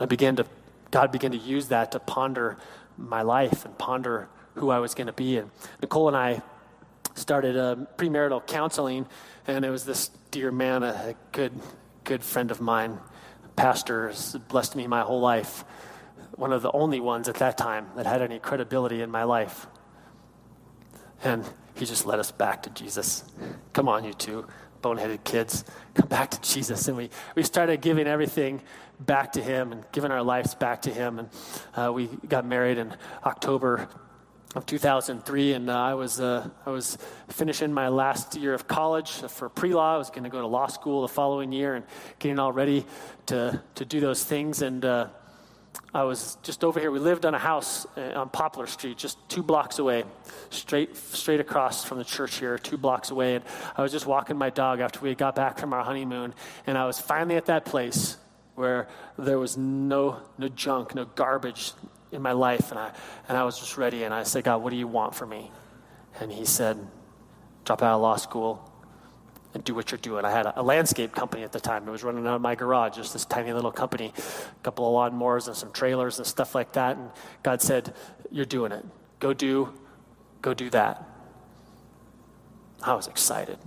I 0.00 0.06
began 0.06 0.36
to, 0.36 0.46
God 0.90 1.12
began 1.12 1.30
to 1.30 1.38
use 1.38 1.68
that 1.68 1.92
to 1.92 2.00
ponder 2.00 2.58
my 2.96 3.22
life 3.22 3.64
and 3.64 3.76
ponder 3.78 4.28
who 4.54 4.70
I 4.70 4.78
was 4.78 4.94
going 4.94 5.06
to 5.06 5.12
be. 5.12 5.38
And 5.38 5.50
Nicole 5.80 6.08
and 6.08 6.16
I 6.16 6.42
started 7.14 7.56
a 7.56 7.88
premarital 7.96 8.46
counseling, 8.46 9.06
and 9.46 9.64
it 9.64 9.70
was 9.70 9.84
this 9.84 10.10
dear 10.30 10.50
man, 10.50 10.82
a 10.82 11.14
good, 11.32 11.52
good 12.02 12.22
friend 12.22 12.50
of 12.50 12.60
mine, 12.60 12.98
pastor, 13.56 14.12
blessed 14.48 14.76
me 14.76 14.86
my 14.86 15.02
whole 15.02 15.20
life. 15.20 15.64
One 16.32 16.52
of 16.52 16.62
the 16.62 16.72
only 16.72 16.98
ones 16.98 17.28
at 17.28 17.36
that 17.36 17.56
time 17.56 17.86
that 17.96 18.06
had 18.06 18.20
any 18.20 18.40
credibility 18.40 19.00
in 19.00 19.10
my 19.10 19.22
life. 19.22 19.66
And 21.22 21.44
he 21.74 21.86
just 21.86 22.06
led 22.06 22.18
us 22.18 22.30
back 22.30 22.62
to 22.64 22.70
Jesus. 22.70 23.24
Come 23.72 23.88
on, 23.88 24.04
you 24.04 24.12
two 24.12 24.46
boneheaded 24.84 25.24
kids, 25.24 25.64
come 25.94 26.08
back 26.08 26.30
to 26.30 26.40
Jesus. 26.42 26.88
And 26.88 26.96
we, 26.96 27.08
we 27.34 27.42
started 27.42 27.80
giving 27.80 28.06
everything 28.06 28.60
back 29.00 29.32
to 29.32 29.42
him 29.42 29.72
and 29.72 29.82
giving 29.92 30.10
our 30.10 30.22
lives 30.22 30.54
back 30.54 30.82
to 30.82 30.90
him. 30.90 31.18
And 31.18 31.28
uh, 31.74 31.90
we 31.90 32.08
got 32.28 32.44
married 32.44 32.76
in 32.76 32.94
October 33.24 33.88
of 34.54 34.66
2003, 34.66 35.54
and 35.54 35.68
uh, 35.68 35.76
I 35.76 35.94
was 35.94 36.20
uh, 36.20 36.48
I 36.64 36.70
was 36.70 36.96
finishing 37.28 37.72
my 37.72 37.88
last 37.88 38.36
year 38.36 38.54
of 38.54 38.68
college 38.68 39.10
for 39.10 39.48
pre-law. 39.48 39.96
I 39.96 39.98
was 39.98 40.10
going 40.10 40.22
to 40.22 40.30
go 40.30 40.40
to 40.40 40.46
law 40.46 40.68
school 40.68 41.02
the 41.02 41.08
following 41.08 41.50
year 41.50 41.74
and 41.74 41.84
getting 42.20 42.38
all 42.38 42.52
ready 42.52 42.86
to 43.26 43.60
to 43.74 43.84
do 43.84 43.98
those 43.98 44.22
things. 44.22 44.62
And 44.62 44.84
uh, 44.84 45.08
I 45.94 46.02
was 46.02 46.36
just 46.42 46.64
over 46.64 46.80
here. 46.80 46.90
We 46.90 46.98
lived 46.98 47.24
on 47.24 47.34
a 47.34 47.38
house 47.38 47.86
uh, 47.96 48.00
on 48.16 48.28
Poplar 48.28 48.66
Street, 48.66 48.98
just 48.98 49.16
two 49.28 49.44
blocks 49.44 49.78
away, 49.78 50.02
straight 50.50 50.96
straight 50.96 51.38
across 51.38 51.84
from 51.84 51.98
the 51.98 52.04
church 52.04 52.40
here, 52.40 52.58
two 52.58 52.76
blocks 52.76 53.10
away. 53.10 53.36
And 53.36 53.44
I 53.76 53.82
was 53.82 53.92
just 53.92 54.04
walking 54.04 54.36
my 54.36 54.50
dog 54.50 54.80
after 54.80 54.98
we 54.98 55.14
got 55.14 55.36
back 55.36 55.56
from 55.56 55.72
our 55.72 55.84
honeymoon, 55.84 56.34
and 56.66 56.76
I 56.76 56.86
was 56.86 57.00
finally 57.00 57.36
at 57.36 57.46
that 57.46 57.64
place 57.64 58.16
where 58.56 58.88
there 59.16 59.38
was 59.38 59.56
no 59.56 60.20
no 60.36 60.48
junk, 60.48 60.96
no 60.96 61.04
garbage 61.04 61.72
in 62.10 62.20
my 62.20 62.32
life, 62.32 62.72
and 62.72 62.80
I 62.80 62.90
and 63.28 63.38
I 63.38 63.44
was 63.44 63.60
just 63.60 63.78
ready. 63.78 64.02
And 64.02 64.12
I 64.12 64.24
said, 64.24 64.42
God, 64.42 64.62
what 64.64 64.70
do 64.70 64.76
you 64.76 64.88
want 64.88 65.14
for 65.14 65.26
me? 65.26 65.52
And 66.20 66.32
He 66.32 66.44
said, 66.44 66.76
drop 67.64 67.82
out 67.82 67.94
of 67.94 68.00
law 68.00 68.16
school 68.16 68.68
and 69.54 69.62
do 69.64 69.74
what 69.74 69.90
you're 69.90 69.98
doing. 69.98 70.24
I 70.24 70.30
had 70.30 70.46
a, 70.46 70.60
a 70.60 70.62
landscape 70.62 71.14
company 71.14 71.44
at 71.44 71.52
the 71.52 71.60
time. 71.60 71.86
It 71.88 71.90
was 71.90 72.02
running 72.02 72.26
out 72.26 72.34
of 72.34 72.40
my 72.40 72.54
garage, 72.54 72.96
just 72.96 73.12
this 73.12 73.24
tiny 73.24 73.52
little 73.52 73.72
company, 73.72 74.12
a 74.16 74.62
couple 74.62 74.86
of 74.86 75.12
lawnmowers 75.12 75.46
and 75.46 75.56
some 75.56 75.72
trailers 75.72 76.18
and 76.18 76.26
stuff 76.26 76.54
like 76.54 76.72
that. 76.72 76.96
And 76.96 77.10
God 77.42 77.62
said, 77.62 77.94
You're 78.30 78.44
doing 78.44 78.72
it. 78.72 78.84
Go 79.20 79.32
do, 79.32 79.72
go 80.42 80.52
do 80.52 80.68
that. 80.70 81.08
I 82.82 82.94
was 82.94 83.06
excited 83.06 83.58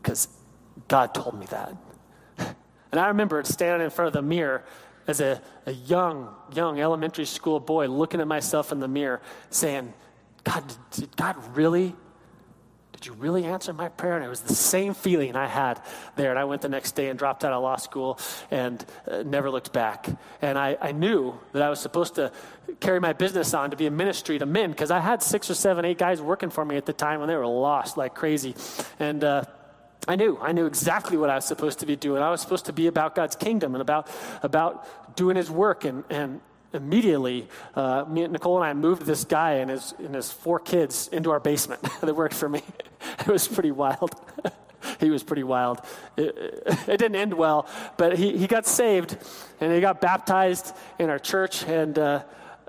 because 0.00 0.28
God 0.86 1.14
told 1.14 1.38
me 1.38 1.46
that. 1.46 1.76
And 2.92 3.00
I 3.00 3.08
remember 3.08 3.42
standing 3.42 3.82
in 3.82 3.90
front 3.90 4.08
of 4.08 4.12
the 4.12 4.20
mirror 4.20 4.66
as 5.06 5.22
a, 5.22 5.40
a 5.64 5.72
young, 5.72 6.28
young 6.54 6.78
elementary 6.78 7.24
school 7.24 7.58
boy 7.58 7.86
looking 7.88 8.20
at 8.20 8.28
myself 8.28 8.70
in 8.70 8.80
the 8.80 8.88
mirror 8.88 9.22
saying, 9.48 9.94
God, 10.44 10.62
did 10.90 11.16
God 11.16 11.36
really 11.56 11.96
did 13.02 13.08
you 13.08 13.14
really 13.14 13.44
answer 13.44 13.72
my 13.72 13.88
prayer? 13.88 14.14
And 14.14 14.24
it 14.24 14.28
was 14.28 14.42
the 14.42 14.54
same 14.54 14.94
feeling 14.94 15.34
I 15.34 15.48
had 15.48 15.82
there. 16.14 16.30
And 16.30 16.38
I 16.38 16.44
went 16.44 16.62
the 16.62 16.68
next 16.68 16.92
day 16.92 17.08
and 17.08 17.18
dropped 17.18 17.44
out 17.44 17.52
of 17.52 17.60
law 17.60 17.74
school 17.74 18.16
and 18.48 18.84
uh, 19.10 19.24
never 19.24 19.50
looked 19.50 19.72
back. 19.72 20.08
And 20.40 20.56
I, 20.56 20.76
I 20.80 20.92
knew 20.92 21.34
that 21.50 21.62
I 21.62 21.68
was 21.68 21.80
supposed 21.80 22.14
to 22.14 22.30
carry 22.78 23.00
my 23.00 23.12
business 23.12 23.54
on 23.54 23.72
to 23.72 23.76
be 23.76 23.86
a 23.86 23.90
ministry 23.90 24.38
to 24.38 24.46
men 24.46 24.70
because 24.70 24.92
I 24.92 25.00
had 25.00 25.20
six 25.20 25.50
or 25.50 25.54
seven, 25.54 25.84
eight 25.84 25.98
guys 25.98 26.22
working 26.22 26.48
for 26.48 26.64
me 26.64 26.76
at 26.76 26.86
the 26.86 26.92
time 26.92 27.18
when 27.18 27.28
they 27.28 27.34
were 27.34 27.44
lost 27.44 27.96
like 27.96 28.14
crazy. 28.14 28.54
And, 29.00 29.24
uh, 29.24 29.44
I 30.06 30.16
knew. 30.16 30.38
I 30.40 30.50
knew 30.52 30.66
exactly 30.66 31.16
what 31.16 31.30
I 31.30 31.36
was 31.36 31.44
supposed 31.44 31.80
to 31.80 31.86
be 31.86 31.94
doing. 31.94 32.22
I 32.22 32.30
was 32.30 32.40
supposed 32.40 32.66
to 32.66 32.72
be 32.72 32.88
about 32.88 33.14
God's 33.14 33.36
kingdom 33.36 33.74
and 33.74 33.82
about, 33.82 34.08
about 34.42 35.16
doing 35.16 35.36
his 35.36 35.48
work. 35.48 35.84
And, 35.84 36.02
and 36.10 36.40
immediately, 36.72 37.48
uh, 37.74 38.04
me, 38.08 38.26
Nicole 38.26 38.56
and 38.56 38.64
I 38.64 38.72
moved 38.74 39.02
this 39.02 39.24
guy 39.24 39.52
and 39.54 39.70
his, 39.70 39.94
and 39.98 40.14
his 40.14 40.30
four 40.30 40.58
kids 40.58 41.08
into 41.08 41.30
our 41.30 41.40
basement 41.40 41.82
that 42.00 42.14
worked 42.14 42.34
for 42.34 42.48
me. 42.48 42.62
It 43.18 43.26
was 43.26 43.48
pretty 43.48 43.72
wild. 43.72 44.14
he 45.00 45.10
was 45.10 45.24
pretty 45.24 45.42
wild. 45.42 45.80
It, 46.16 46.62
it, 46.86 46.98
didn't 46.98 47.16
end 47.16 47.34
well, 47.34 47.68
but 47.96 48.16
he, 48.16 48.36
he 48.38 48.46
got 48.46 48.64
saved 48.64 49.16
and 49.60 49.72
he 49.72 49.80
got 49.80 50.00
baptized 50.00 50.72
in 51.00 51.10
our 51.10 51.18
church. 51.18 51.64
And 51.64 51.98
uh, 51.98 52.22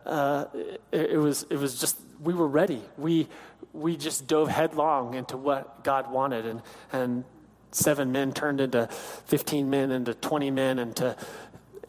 uh, 0.05 0.45
it, 0.91 1.11
it, 1.11 1.17
was, 1.17 1.45
it 1.51 1.57
was 1.57 1.79
just, 1.79 1.99
we 2.19 2.33
were 2.33 2.47
ready. 2.47 2.81
We, 2.97 3.27
we 3.73 3.95
just 3.95 4.27
dove 4.27 4.49
headlong 4.49 5.13
into 5.13 5.37
what 5.37 5.83
God 5.83 6.11
wanted. 6.11 6.47
And, 6.47 6.61
and 6.91 7.23
seven 7.71 8.11
men 8.11 8.33
turned 8.33 8.61
into 8.61 8.87
15 9.25 9.69
men, 9.69 9.91
into 9.91 10.13
20 10.13 10.51
men, 10.51 10.79
into, 10.79 11.15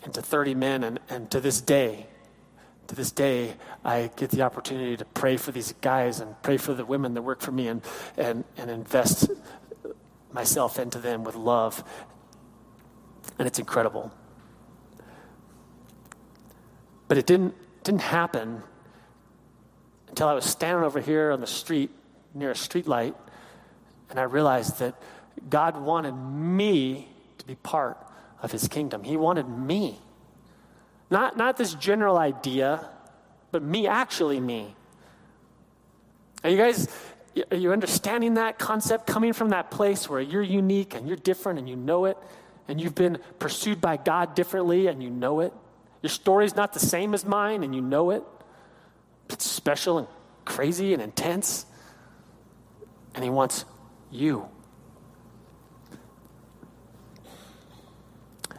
into 0.05 0.23
30 0.23 0.55
men. 0.55 0.85
And, 0.85 1.01
and 1.09 1.31
to 1.31 1.41
this 1.41 1.61
day, 1.61 2.07
to 2.89 2.95
this 2.95 3.11
day, 3.11 3.55
I 3.85 4.11
get 4.17 4.31
the 4.31 4.43
opportunity 4.43 4.97
to 4.97 5.05
pray 5.05 5.37
for 5.37 5.53
these 5.53 5.73
guys 5.81 6.21
and 6.21 6.41
pray 6.43 6.57
for 6.57 6.75
the 6.75 6.85
women 6.85 7.15
that 7.15 7.23
work 7.23 7.41
for 7.41 7.53
me 7.53 7.69
and, 7.69 7.83
and, 8.17 8.45
and 8.57 8.71
invest 8.71 9.31
myself 10.33 10.79
into 10.79 10.99
them 10.99 11.25
with 11.25 11.35
love. 11.35 11.83
And 13.39 13.49
it's 13.49 13.59
incredible. 13.59 14.13
But 17.09 17.19
it 17.19 17.27
didn't, 17.27 17.55
didn't 17.83 18.03
happen 18.03 18.63
until 20.09 20.29
I 20.29 20.35
was 20.35 20.45
standing 20.45 20.85
over 20.85 21.01
here 21.01 21.33
on 21.33 21.41
the 21.41 21.47
street 21.47 21.91
near 22.35 22.51
a 22.51 22.57
street 22.57 22.87
light 22.87 23.15
and 24.11 24.21
I 24.21 24.25
realized 24.25 24.79
that 24.79 24.95
God 25.51 25.77
wanted 25.77 26.13
me 26.13 27.09
to 27.39 27.45
be 27.45 27.57
part 27.57 27.99
of 28.45 28.53
his 28.53 28.69
kingdom. 28.69 29.03
He 29.03 29.17
wanted 29.17 29.49
me. 29.49 29.99
Not, 31.11 31.37
not 31.37 31.57
this 31.57 31.75
general 31.75 32.19
idea, 32.19 32.87
but 33.51 33.63
me, 33.63 33.87
actually 33.87 34.39
me. 34.39 34.77
Are 36.45 36.51
you 36.51 36.59
guys, 36.59 36.89
are 37.51 37.57
you 37.57 37.73
understanding 37.73 38.35
that 38.35 38.59
concept 38.59 39.07
coming 39.07 39.33
from 39.33 39.49
that 39.49 39.71
place 39.71 40.11
where 40.11 40.21
you're 40.21 40.43
unique 40.43 40.95
and 40.95 41.09
you're 41.09 41.17
different 41.17 41.59
and 41.59 41.67
you 41.69 41.75
know 41.75 42.05
it, 42.05 42.19
and 42.69 42.81
you've 42.81 42.95
been 42.95 43.19
pursued 43.39 43.81
by 43.81 43.97
God 43.97 44.35
differently 44.35 44.89
and 44.89 45.03
you 45.03 45.09
know 45.09 45.41
it? 45.41 45.53
Your 46.03 46.11
story's 46.11 46.55
not 46.55 46.75
the 46.75 46.81
same 46.81 47.15
as 47.15 47.25
mine 47.25 47.65
and 47.65 47.75
you 47.75 47.81
know 47.81 48.11
it. 48.11 48.23
It's 49.31 49.51
special 49.51 49.97
and 49.97 50.09
crazy 50.45 50.93
and 50.93 51.01
intense. 51.03 51.65
And 53.15 53.25
He 53.25 53.31
wants 53.31 53.65
you. 54.11 54.51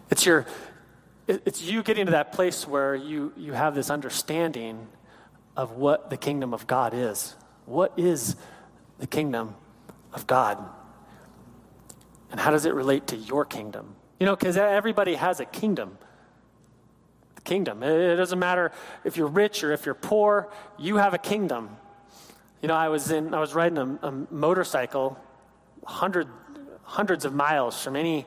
It's 0.10 0.26
your 0.26 0.46
it's 1.28 1.62
you 1.62 1.82
getting 1.82 2.06
to 2.06 2.12
that 2.12 2.34
place 2.34 2.68
where 2.68 2.94
you, 2.94 3.34
you 3.36 3.54
have 3.54 3.74
this 3.74 3.90
understanding 3.90 4.88
of 5.58 5.72
what 5.72 6.10
the 6.10 6.18
kingdom 6.18 6.54
of 6.54 6.68
God 6.68 6.94
is. 6.94 7.36
What 7.66 7.94
is 7.98 8.36
the 9.00 9.08
kingdom 9.08 9.56
of 10.14 10.28
God? 10.28 10.64
And 12.30 12.40
how 12.40 12.52
does 12.52 12.66
it 12.66 12.76
relate 12.76 13.08
to 13.08 13.16
your 13.16 13.44
kingdom? 13.44 13.96
You 14.20 14.28
know, 14.28 14.36
because 14.36 14.56
everybody 14.56 15.16
has 15.16 15.40
a 15.40 15.46
kingdom 15.46 15.98
The 17.38 17.42
kingdom. 17.42 17.82
It 17.82 18.18
doesn't 18.18 18.38
matter 18.38 18.72
if 19.04 19.18
you're 19.18 19.28
rich 19.28 19.64
or 19.64 19.72
if 19.72 19.86
you're 19.86 19.96
poor, 19.96 20.52
you 20.78 20.98
have 20.98 21.16
a 21.16 21.18
kingdom. 21.20 21.76
You 22.62 22.68
know, 22.68 22.76
I 22.76 22.90
was 22.90 23.10
in, 23.10 23.34
I 23.34 23.40
was 23.40 23.56
riding 23.56 23.78
a, 23.80 24.08
a 24.08 24.12
motorcycle 24.30 25.18
hundred, 25.86 26.28
hundreds 26.84 27.26
of 27.26 27.34
miles 27.34 27.82
from 27.84 27.96
any 27.96 28.26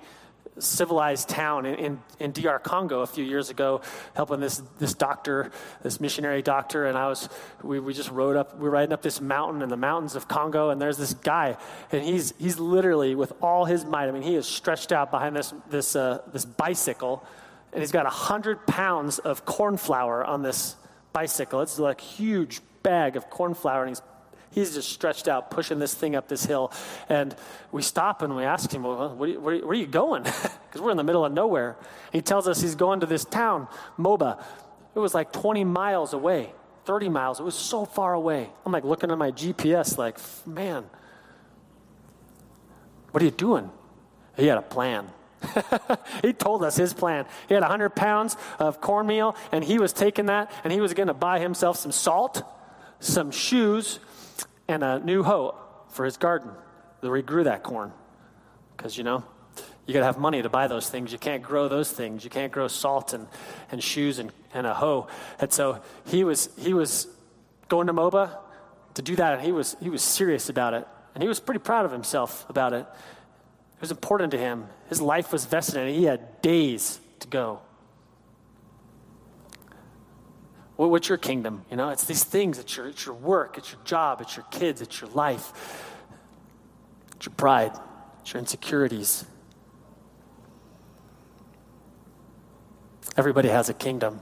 civilized 0.61 1.29
town 1.29 1.67
in, 1.67 1.75
in, 1.75 2.03
in 2.21 2.33
DR 2.33 2.59
Congo 2.59 3.01
a 3.01 3.07
few 3.07 3.25
years 3.25 3.51
ago, 3.51 3.81
helping 4.15 4.41
this, 4.41 4.63
this 4.79 4.95
doctor, 4.95 5.51
this 5.83 6.01
missionary 6.01 6.43
doctor, 6.43 6.87
and 6.87 6.97
I 6.97 7.09
was, 7.09 7.29
we, 7.63 7.81
we 7.81 7.95
just 7.95 8.11
rode 8.11 8.37
up, 8.37 8.57
we 8.57 8.65
were 8.65 8.71
riding 8.71 8.93
up 8.93 9.03
this 9.03 9.21
mountain 9.21 9.63
in 9.63 9.69
the 9.69 9.77
mountains 9.77 10.17
of 10.17 10.29
Congo, 10.29 10.71
and 10.71 10.81
there's 10.81 10.99
this 10.99 11.15
guy, 11.15 11.57
and 11.93 12.03
he's, 12.03 12.35
he's 12.39 12.59
literally 12.59 13.15
with 13.15 13.33
all 13.43 13.65
his 13.65 13.85
might, 13.85 14.09
I 14.09 14.13
mean, 14.13 14.23
he 14.23 14.35
is 14.35 14.47
stretched 14.47 14.93
out 14.93 15.11
behind 15.11 15.37
this, 15.37 15.53
this, 15.71 15.97
uh, 15.97 16.23
this 16.33 16.45
bicycle, 16.45 17.25
and 17.73 17.83
he's 17.83 17.93
got 17.93 18.07
a 18.07 18.11
hundred 18.11 18.67
pounds 18.67 19.19
of 19.19 19.45
corn 19.45 19.77
flour 19.77 20.25
on 20.25 20.43
this 20.43 20.77
bicycle. 21.13 21.61
It's 21.61 21.79
like 21.79 22.01
huge 22.01 22.61
bag 22.83 23.17
of 23.17 23.29
corn 23.29 23.55
flour, 23.55 23.83
and 23.83 23.91
he's 23.91 24.03
He's 24.59 24.75
just 24.75 24.91
stretched 24.91 25.29
out, 25.29 25.53
pushing 25.53 25.79
this 25.79 25.95
thing 25.95 26.17
up 26.17 26.27
this 26.27 26.45
hill. 26.45 26.73
And 27.09 27.37
we 27.71 27.81
stop 27.81 28.23
and 28.23 28.35
we 28.35 28.43
ask 28.43 28.73
him, 28.73 28.83
Well, 28.83 29.15
where, 29.15 29.29
are 29.29 29.33
you, 29.33 29.41
where 29.41 29.57
are 29.57 29.75
you 29.75 29.87
going? 29.87 30.25
Because 30.69 30.83
we're 30.83 30.91
in 30.91 30.99
the 30.99 31.05
middle 31.05 31.25
of 31.25 31.33
nowhere. 31.33 31.79
He 32.13 32.21
tells 32.21 32.47
us 32.47 32.61
he's 32.61 32.75
going 32.75 33.01
to 33.01 33.07
this 33.07 33.25
town, 33.25 33.69
Moba. 33.99 34.39
It 34.95 34.99
was 34.99 35.15
like 35.15 35.33
20 35.33 35.65
miles 35.65 36.13
away, 36.13 36.53
30 36.85 37.09
miles. 37.09 37.41
It 37.41 37.43
was 37.43 37.55
so 37.55 37.87
far 37.87 38.13
away. 38.13 38.51
I'm 38.67 38.73
like 38.73 38.85
looking 38.85 39.11
at 39.11 39.17
my 39.17 39.31
GPS, 39.31 39.97
like, 39.97 40.19
man, 40.47 40.85
what 43.13 43.23
are 43.23 43.25
you 43.25 43.31
doing? 43.31 43.71
He 44.37 44.47
had 44.47 44.59
a 44.59 44.63
plan. 44.63 45.09
he 46.23 46.35
told 46.35 46.63
us 46.63 46.77
his 46.77 46.93
plan. 46.93 47.25
He 47.49 47.55
had 47.55 47.63
100 47.63 47.97
pounds 47.97 48.37
of 48.59 48.83
cornmeal, 48.83 49.35
and 49.51 49.65
he 49.65 49.79
was 49.79 49.95
taking 49.95 50.27
that, 50.27 50.53
and 50.65 50.71
he 50.71 50.83
was 50.83 50.93
going 50.93 51.09
to 51.09 51.15
buy 51.15 51.39
himself 51.39 51.79
some 51.79 51.93
salt, 51.93 52.43
some 53.01 53.31
shoes, 53.31 54.01
and 54.69 54.85
a 54.85 55.01
new 55.01 55.23
hoe 55.23 55.55
for 55.89 56.05
his 56.05 56.17
garden 56.17 56.51
where 57.01 57.17
he 57.17 57.23
grew 57.23 57.45
that 57.45 57.63
corn. 57.63 57.93
Because, 58.77 58.97
you 58.97 59.05
know, 59.05 59.25
you 59.87 59.95
got 59.95 60.01
to 60.01 60.07
have 60.07 60.19
money 60.19 60.43
to 60.43 60.49
buy 60.49 60.69
those 60.69 60.89
things. 60.89 61.11
You 61.13 61.19
can't 61.19 61.43
grow 61.43 61.67
those 61.67 61.91
things. 61.91 62.23
You 62.23 62.31
can't 62.31 62.53
grow 62.53 62.69
salt 62.69 63.15
and, 63.15 63.27
and 63.73 63.83
shoes 63.83 64.19
and, 64.19 64.31
and 64.53 64.67
a 64.67 64.75
hoe. 64.75 65.09
And 65.41 65.51
so 65.51 65.81
he 66.07 66.25
was, 66.25 66.51
he 66.59 66.75
was 66.75 67.09
going 67.69 67.87
to 67.87 67.95
Moba 67.95 68.37
to 68.95 69.03
do 69.03 69.17
that, 69.17 69.35
and 69.35 69.43
he 69.43 69.53
was, 69.53 69.77
he 69.81 69.91
was 69.91 70.03
serious 70.03 70.49
about 70.49 70.75
it. 70.75 70.87
And 71.15 71.23
he 71.23 71.29
was 71.29 71.41
pretty 71.41 71.61
proud 71.61 71.87
of 71.87 71.91
himself 71.91 72.49
about 72.49 72.73
it. 72.73 72.87
It 73.77 73.81
was 73.81 73.91
important 73.91 74.33
to 74.33 74.39
him. 74.39 74.67
His 74.89 75.01
life 75.01 75.33
was 75.33 75.47
vested 75.47 75.77
in 75.77 75.89
it. 75.89 75.95
He 75.95 76.05
had 76.05 76.43
days 76.43 77.01
to 77.21 77.29
go. 77.29 77.61
What's 80.87 81.09
your 81.09 81.19
kingdom? 81.19 81.65
You 81.73 81.77
know, 81.77 81.89
it's 81.89 82.05
these 82.05 82.23
things. 82.23 82.57
It's 82.61 82.77
your, 82.77 82.87
it's 82.87 83.05
your 83.05 83.17
work. 83.17 83.59
It's 83.59 83.73
your 83.73 83.81
job. 83.85 84.21
It's 84.21 84.37
your 84.37 84.47
kids. 84.53 84.81
It's 84.81 85.01
your 85.01 85.11
life. 85.11 85.53
It's 87.17 87.27
your 87.27 87.35
pride. 87.35 87.73
It's 88.21 88.33
your 88.33 88.39
insecurities. 88.39 89.25
Everybody 93.17 93.49
has 93.49 93.69
a 93.69 93.75
kingdom. 93.75 94.21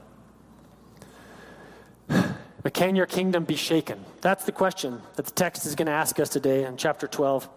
But 2.63 2.73
can 2.73 2.97
your 2.97 3.05
kingdom 3.05 3.45
be 3.45 3.55
shaken? 3.55 4.03
That's 4.19 4.43
the 4.43 4.51
question 4.51 5.01
that 5.15 5.25
the 5.25 5.31
text 5.31 5.65
is 5.65 5.75
going 5.75 5.85
to 5.85 5.93
ask 5.93 6.19
us 6.19 6.27
today 6.27 6.65
in 6.65 6.75
chapter 6.75 7.07
12 7.07 7.47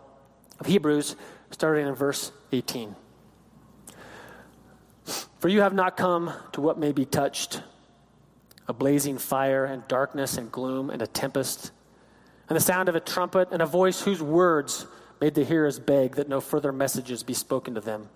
of 0.61 0.67
Hebrews, 0.67 1.17
starting 1.51 1.89
in 1.89 1.95
verse 1.95 2.31
18. 2.53 2.95
For 5.41 5.49
you 5.49 5.63
have 5.63 5.73
not 5.73 5.97
come 5.97 6.33
to 6.53 6.61
what 6.61 6.79
may 6.79 6.93
be 6.93 7.07
touched 7.07 7.61
a 8.69 8.73
blazing 8.73 9.19
fire 9.19 9.65
and 9.65 9.87
darkness 9.89 10.37
and 10.37 10.51
gloom 10.51 10.91
and 10.91 11.03
a 11.03 11.07
tempest, 11.07 11.73
and 12.49 12.57
the 12.57 12.61
sound 12.61 12.89
of 12.89 12.97
a 12.97 13.01
trumpet 13.01 13.49
and 13.53 13.63
a 13.63 13.67
voice 13.67 14.03
whose 14.03 14.23
words 14.23 14.87
made 15.21 15.35
the 15.35 15.45
hearers 15.45 15.79
beg 15.79 16.17
that 16.17 16.29
no 16.29 16.41
further 16.41 16.73
messages 16.73 17.23
be 17.23 17.35
spoken 17.35 17.75
to 17.75 17.81
them. 17.81 18.09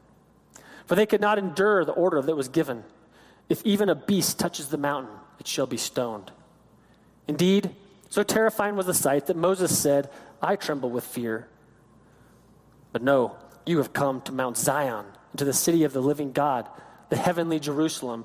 For 0.87 0.95
they 0.95 1.07
could 1.07 1.21
not 1.21 1.39
endure 1.39 1.85
the 1.85 1.93
order 1.93 2.21
that 2.21 2.37
was 2.37 2.49
given. 2.49 2.85
If 3.49 3.65
even 3.65 3.89
a 3.89 3.95
beast 3.95 4.39
touches 4.39 4.69
the 4.69 4.79
mountain, 4.79 5.15
it 5.39 5.47
shall 5.47 5.67
be 5.67 5.77
stoned. 5.77 6.33
Indeed, 7.29 7.71
so 8.09 8.23
terrifying 8.23 8.77
was 8.77 8.87
the 8.87 8.95
sight 8.95 9.27
that 9.27 9.37
Moses 9.37 9.77
said, 9.77 10.11
I 10.41 10.57
tremble 10.57 10.91
with 10.91 11.05
fear. 11.05 11.49
But 12.93 13.03
no, 13.03 13.37
you 13.67 13.79
have 13.79 13.93
come 13.93 14.21
to 14.23 14.33
Mount 14.33 14.57
Zion, 14.57 15.07
and 15.33 15.39
to 15.39 15.45
the 15.45 15.53
city 15.53 15.85
of 15.85 15.93
the 15.93 16.03
living 16.03 16.33
God, 16.33 16.69
the 17.09 17.17
heavenly 17.17 17.59
Jerusalem 17.59 18.25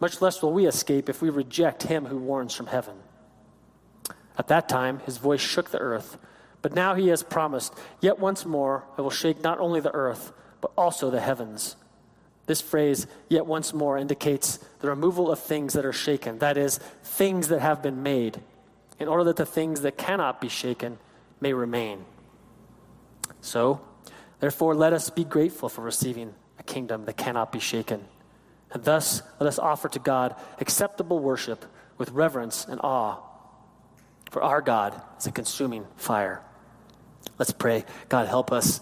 much 0.00 0.20
less 0.22 0.42
will 0.42 0.52
we 0.52 0.66
escape 0.66 1.08
if 1.08 1.22
we 1.22 1.30
reject 1.30 1.84
him 1.84 2.06
who 2.06 2.16
warns 2.16 2.54
from 2.54 2.66
heaven. 2.66 2.96
At 4.36 4.48
that 4.48 4.68
time, 4.68 5.00
his 5.00 5.18
voice 5.18 5.40
shook 5.40 5.70
the 5.70 5.78
earth, 5.78 6.16
but 6.62 6.74
now 6.74 6.94
he 6.94 7.08
has 7.08 7.22
promised, 7.22 7.74
Yet 8.00 8.18
once 8.18 8.46
more 8.46 8.84
I 8.96 9.02
will 9.02 9.10
shake 9.10 9.42
not 9.42 9.60
only 9.60 9.80
the 9.80 9.94
earth, 9.94 10.32
but 10.60 10.72
also 10.76 11.10
the 11.10 11.20
heavens. 11.20 11.76
This 12.46 12.60
phrase, 12.60 13.06
yet 13.28 13.46
once 13.46 13.72
more, 13.72 13.96
indicates 13.96 14.58
the 14.80 14.88
removal 14.88 15.30
of 15.30 15.38
things 15.38 15.74
that 15.74 15.84
are 15.84 15.92
shaken, 15.92 16.38
that 16.38 16.56
is, 16.56 16.78
things 17.04 17.48
that 17.48 17.60
have 17.60 17.82
been 17.82 18.02
made, 18.02 18.40
in 18.98 19.08
order 19.08 19.24
that 19.24 19.36
the 19.36 19.46
things 19.46 19.82
that 19.82 19.96
cannot 19.96 20.40
be 20.40 20.48
shaken 20.48 20.98
may 21.40 21.52
remain. 21.52 22.04
So, 23.40 23.80
therefore, 24.40 24.74
let 24.74 24.92
us 24.92 25.10
be 25.10 25.24
grateful 25.24 25.68
for 25.68 25.82
receiving 25.82 26.34
a 26.58 26.62
kingdom 26.62 27.04
that 27.04 27.16
cannot 27.16 27.52
be 27.52 27.60
shaken. 27.60 28.04
And 28.72 28.84
thus, 28.84 29.22
let 29.40 29.46
us 29.46 29.58
offer 29.58 29.88
to 29.88 29.98
God 29.98 30.36
acceptable 30.58 31.18
worship 31.18 31.64
with 31.98 32.10
reverence 32.10 32.64
and 32.66 32.80
awe. 32.82 33.18
For 34.30 34.42
our 34.42 34.60
God 34.60 35.00
is 35.18 35.26
a 35.26 35.32
consuming 35.32 35.86
fire. 35.96 36.42
Let's 37.38 37.52
pray. 37.52 37.84
God, 38.08 38.28
help 38.28 38.52
us 38.52 38.80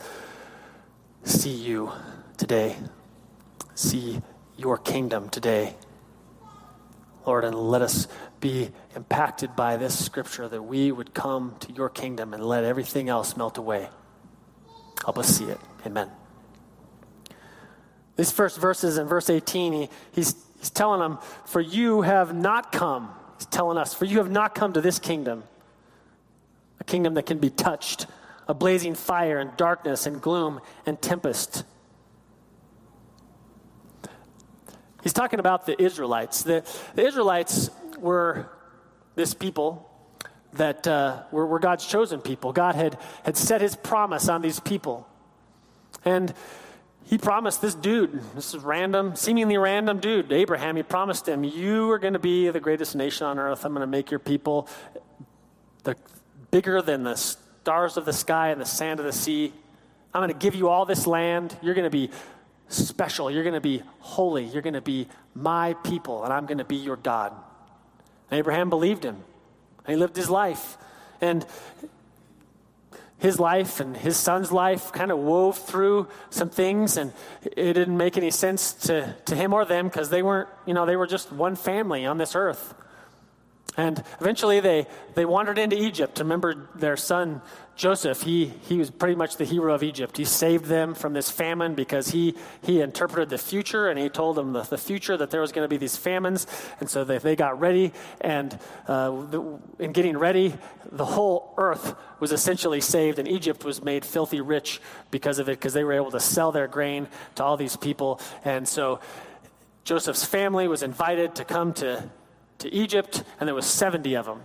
see 1.24 1.50
you 1.52 1.92
today, 2.36 2.76
see 3.74 4.20
your 4.56 4.76
kingdom 4.76 5.28
today. 5.28 5.74
Lord, 7.26 7.44
and 7.44 7.54
let 7.54 7.82
us 7.82 8.08
be 8.40 8.70
impacted 8.96 9.54
by 9.54 9.76
this 9.76 10.02
scripture 10.02 10.48
that 10.48 10.62
we 10.62 10.92
would 10.92 11.14
come 11.14 11.56
to 11.60 11.72
your 11.72 11.88
kingdom 11.88 12.32
and 12.32 12.44
let 12.44 12.64
everything 12.64 13.08
else 13.08 13.36
melt 13.36 13.58
away. 13.58 13.88
Help 15.04 15.18
us 15.18 15.28
see 15.28 15.44
it. 15.44 15.60
Amen. 15.86 16.10
These 18.18 18.32
first 18.32 18.58
verses 18.58 18.98
in 18.98 19.06
verse 19.06 19.30
18, 19.30 19.72
he, 19.72 19.88
he's, 20.10 20.34
he's 20.58 20.70
telling 20.70 20.98
them, 20.98 21.18
For 21.46 21.60
you 21.60 22.02
have 22.02 22.34
not 22.34 22.72
come. 22.72 23.10
He's 23.38 23.46
telling 23.46 23.78
us, 23.78 23.94
For 23.94 24.06
you 24.06 24.18
have 24.18 24.30
not 24.30 24.56
come 24.56 24.72
to 24.72 24.80
this 24.80 24.98
kingdom, 24.98 25.44
a 26.80 26.84
kingdom 26.84 27.14
that 27.14 27.26
can 27.26 27.38
be 27.38 27.48
touched, 27.48 28.06
a 28.48 28.54
blazing 28.54 28.96
fire 28.96 29.38
and 29.38 29.56
darkness 29.56 30.04
and 30.04 30.20
gloom 30.20 30.60
and 30.84 31.00
tempest. 31.00 31.62
He's 35.04 35.12
talking 35.12 35.38
about 35.38 35.66
the 35.66 35.80
Israelites. 35.80 36.42
The, 36.42 36.68
the 36.96 37.06
Israelites 37.06 37.70
were 38.00 38.50
this 39.14 39.32
people 39.32 39.88
that 40.54 40.88
uh, 40.88 41.22
were, 41.30 41.46
were 41.46 41.60
God's 41.60 41.86
chosen 41.86 42.20
people. 42.20 42.52
God 42.52 42.74
had, 42.74 42.98
had 43.22 43.36
set 43.36 43.60
his 43.60 43.76
promise 43.76 44.28
on 44.28 44.42
these 44.42 44.58
people. 44.58 45.06
And 46.04 46.34
he 47.08 47.16
promised 47.16 47.62
this 47.62 47.74
dude, 47.74 48.20
this 48.34 48.52
is 48.52 48.62
random, 48.62 49.16
seemingly 49.16 49.56
random 49.56 49.98
dude, 49.98 50.30
Abraham, 50.30 50.76
he 50.76 50.82
promised 50.82 51.26
him, 51.26 51.42
You 51.42 51.90
are 51.90 51.98
going 51.98 52.12
to 52.12 52.18
be 52.18 52.50
the 52.50 52.60
greatest 52.60 52.94
nation 52.94 53.26
on 53.26 53.38
earth. 53.38 53.64
I'm 53.64 53.72
going 53.72 53.80
to 53.80 53.86
make 53.86 54.10
your 54.10 54.20
people 54.20 54.68
the, 55.84 55.96
bigger 56.50 56.82
than 56.82 57.04
the 57.04 57.16
stars 57.16 57.96
of 57.96 58.04
the 58.04 58.12
sky 58.12 58.50
and 58.50 58.60
the 58.60 58.66
sand 58.66 59.00
of 59.00 59.06
the 59.06 59.12
sea. 59.14 59.54
I'm 60.12 60.20
going 60.20 60.32
to 60.32 60.38
give 60.38 60.54
you 60.54 60.68
all 60.68 60.84
this 60.84 61.06
land. 61.06 61.56
You're 61.62 61.72
going 61.72 61.84
to 61.84 61.90
be 61.90 62.10
special. 62.68 63.30
You're 63.30 63.42
going 63.42 63.54
to 63.54 63.60
be 63.62 63.82
holy. 64.00 64.44
You're 64.44 64.60
going 64.60 64.74
to 64.74 64.82
be 64.82 65.08
my 65.34 65.72
people, 65.84 66.24
and 66.24 66.32
I'm 66.32 66.44
going 66.44 66.58
to 66.58 66.64
be 66.64 66.76
your 66.76 66.96
God. 66.96 67.32
And 68.30 68.38
Abraham 68.38 68.68
believed 68.68 69.02
him, 69.02 69.16
and 69.86 69.94
he 69.94 69.96
lived 69.96 70.14
his 70.14 70.28
life. 70.28 70.76
And 71.22 71.46
his 73.18 73.40
life 73.40 73.80
and 73.80 73.96
his 73.96 74.16
son's 74.16 74.52
life 74.52 74.92
kind 74.92 75.10
of 75.10 75.18
wove 75.18 75.58
through 75.58 76.06
some 76.30 76.48
things 76.48 76.96
and 76.96 77.12
it 77.42 77.72
didn't 77.72 77.96
make 77.96 78.16
any 78.16 78.30
sense 78.30 78.72
to, 78.72 79.14
to 79.24 79.34
him 79.34 79.52
or 79.52 79.64
them 79.64 79.88
because 79.88 80.10
they 80.10 80.22
weren't 80.22 80.48
you 80.66 80.74
know 80.74 80.86
they 80.86 80.96
were 80.96 81.06
just 81.06 81.32
one 81.32 81.56
family 81.56 82.06
on 82.06 82.18
this 82.18 82.34
earth 82.34 82.74
And 83.76 84.02
eventually 84.20 84.60
they, 84.60 84.86
they 85.14 85.24
wandered 85.24 85.58
into 85.58 85.80
Egypt. 85.80 86.18
Remember 86.18 86.68
their 86.74 86.96
son 86.96 87.42
Joseph, 87.78 88.22
he, 88.22 88.46
he 88.46 88.76
was 88.76 88.90
pretty 88.90 89.14
much 89.14 89.36
the 89.36 89.44
hero 89.44 89.72
of 89.72 89.84
Egypt. 89.84 90.16
He 90.16 90.24
saved 90.24 90.64
them 90.64 90.94
from 90.94 91.12
this 91.12 91.30
famine 91.30 91.76
because 91.76 92.08
he, 92.08 92.34
he 92.60 92.80
interpreted 92.80 93.30
the 93.30 93.38
future 93.38 93.86
and 93.86 93.96
he 93.96 94.08
told 94.08 94.36
them 94.36 94.52
the, 94.52 94.62
the 94.62 94.76
future 94.76 95.16
that 95.16 95.30
there 95.30 95.40
was 95.40 95.52
going 95.52 95.64
to 95.64 95.68
be 95.68 95.76
these 95.76 95.96
famines. 95.96 96.48
And 96.80 96.90
so 96.90 97.04
they, 97.04 97.18
they 97.18 97.36
got 97.36 97.60
ready. 97.60 97.92
And 98.20 98.58
uh, 98.88 99.10
the, 99.30 99.60
in 99.78 99.92
getting 99.92 100.18
ready, 100.18 100.54
the 100.90 101.04
whole 101.04 101.54
earth 101.56 101.94
was 102.18 102.32
essentially 102.32 102.80
saved, 102.80 103.20
and 103.20 103.28
Egypt 103.28 103.64
was 103.64 103.80
made 103.80 104.04
filthy 104.04 104.40
rich 104.40 104.80
because 105.12 105.38
of 105.38 105.48
it, 105.48 105.52
because 105.52 105.72
they 105.72 105.84
were 105.84 105.92
able 105.92 106.10
to 106.10 106.20
sell 106.20 106.50
their 106.50 106.66
grain 106.66 107.06
to 107.36 107.44
all 107.44 107.56
these 107.56 107.76
people. 107.76 108.20
And 108.44 108.66
so 108.66 108.98
Joseph's 109.84 110.24
family 110.24 110.66
was 110.66 110.82
invited 110.82 111.36
to 111.36 111.44
come 111.44 111.74
to, 111.74 112.10
to 112.58 112.72
Egypt, 112.72 113.22
and 113.38 113.46
there 113.46 113.54
was 113.54 113.66
70 113.66 114.14
of 114.14 114.26
them. 114.26 114.42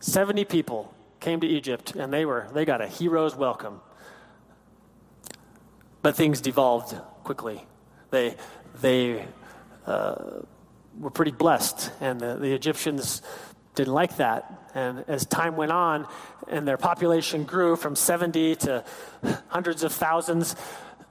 70 0.00 0.44
people 0.44 0.94
came 1.20 1.40
to 1.40 1.46
Egypt, 1.46 1.94
and 1.96 2.12
they 2.12 2.24
were 2.24 2.46
they 2.52 2.64
got 2.64 2.80
a 2.80 2.86
hero's 2.86 3.34
welcome. 3.34 3.80
But 6.02 6.16
things 6.16 6.40
devolved 6.40 6.94
quickly. 7.24 7.64
They 8.10 8.36
they 8.80 9.24
uh, 9.86 10.42
were 10.98 11.10
pretty 11.10 11.30
blessed, 11.30 11.90
and 12.00 12.20
the, 12.20 12.36
the 12.36 12.52
Egyptians 12.52 13.22
didn't 13.74 13.94
like 13.94 14.16
that. 14.16 14.52
And 14.74 15.04
as 15.08 15.24
time 15.26 15.56
went 15.56 15.72
on, 15.72 16.06
and 16.48 16.66
their 16.66 16.76
population 16.76 17.44
grew 17.44 17.76
from 17.76 17.96
70 17.96 18.56
to 18.56 18.84
hundreds 19.48 19.82
of 19.82 19.92
thousands, 19.92 20.56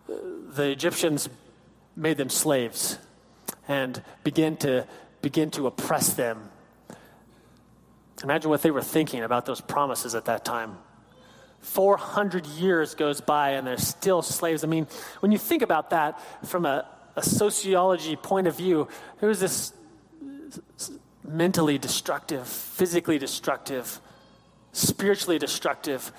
the 0.08 0.70
Egyptians 0.70 1.30
made 1.95 2.18
them 2.18 2.30
slaves 2.30 2.97
and 3.68 4.01
began 4.24 4.58
to 4.58 4.86
begin 5.24 5.49
to 5.49 5.65
oppress 5.65 6.13
them 6.13 6.51
Imagine 8.24 8.49
what 8.49 8.61
they 8.61 8.71
were 8.71 8.82
thinking 8.82 9.21
about 9.24 9.45
those 9.45 9.59
promises 9.59 10.15
at 10.15 10.26
that 10.26 10.45
time. 10.45 10.78
400 11.59 12.45
years 12.45 12.95
goes 12.95 13.21
by 13.21 13.51
and 13.51 13.67
they're 13.67 13.78
still 13.78 14.21
slaves. 14.21 14.63
I 14.63 14.67
mean, 14.67 14.88
when 15.19 15.32
you 15.32 15.38
think 15.38 15.61
about 15.61 15.89
that 15.91 16.19
from 16.45 16.65
a, 16.65 16.88
a 17.15 17.24
sociology 17.24 18.15
point 18.15 18.47
of 18.47 18.55
view, 18.55 18.88
there 19.19 19.30
was 19.30 19.39
this 19.39 19.74
mentally 21.24 21.78
destructive, 21.78 22.47
physically 22.47 23.17
destructive, 23.17 23.99
spiritually 24.71 25.39
destructive, 25.39 26.11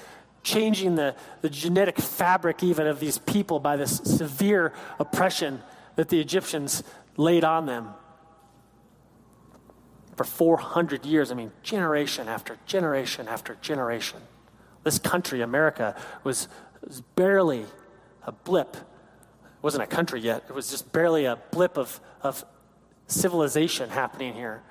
changing 0.42 0.94
the, 0.96 1.14
the 1.40 1.50
genetic 1.50 1.98
fabric 1.98 2.62
even 2.62 2.86
of 2.86 3.00
these 3.00 3.18
people 3.18 3.61
by 3.61 3.76
this 3.76 3.96
severe 3.98 4.72
oppression 4.98 5.62
that 5.96 6.09
the 6.09 6.20
Egyptians 6.20 6.82
laid 7.16 7.44
on 7.44 7.66
them 7.66 7.94
for 10.16 10.24
400 10.24 11.04
years. 11.04 11.30
I 11.30 11.34
mean, 11.34 11.52
generation 11.62 12.28
after 12.28 12.58
generation 12.66 13.28
after 13.28 13.56
generation. 13.60 14.20
This 14.82 14.98
country, 14.98 15.40
America, 15.40 15.96
was, 16.22 16.48
was 16.86 17.00
barely 17.16 17.64
a 18.24 18.32
blip. 18.32 18.76
It 18.76 19.62
wasn't 19.62 19.82
a 19.82 19.86
country 19.86 20.20
yet, 20.20 20.44
it 20.48 20.54
was 20.54 20.70
just 20.70 20.92
barely 20.92 21.24
a 21.24 21.38
blip 21.50 21.78
of, 21.78 22.00
of 22.22 22.44
civilization 23.06 23.90
happening 23.90 24.34
here. 24.34 24.62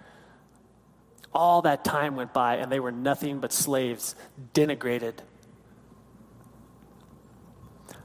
All 1.33 1.63
that 1.63 1.83
time 1.83 2.15
went 2.15 2.31
by, 2.31 2.57
and 2.57 2.71
they 2.71 2.79
were 2.79 2.91
nothing 2.91 3.39
but 3.39 3.51
slaves, 3.51 4.15
denigrated. 4.53 5.15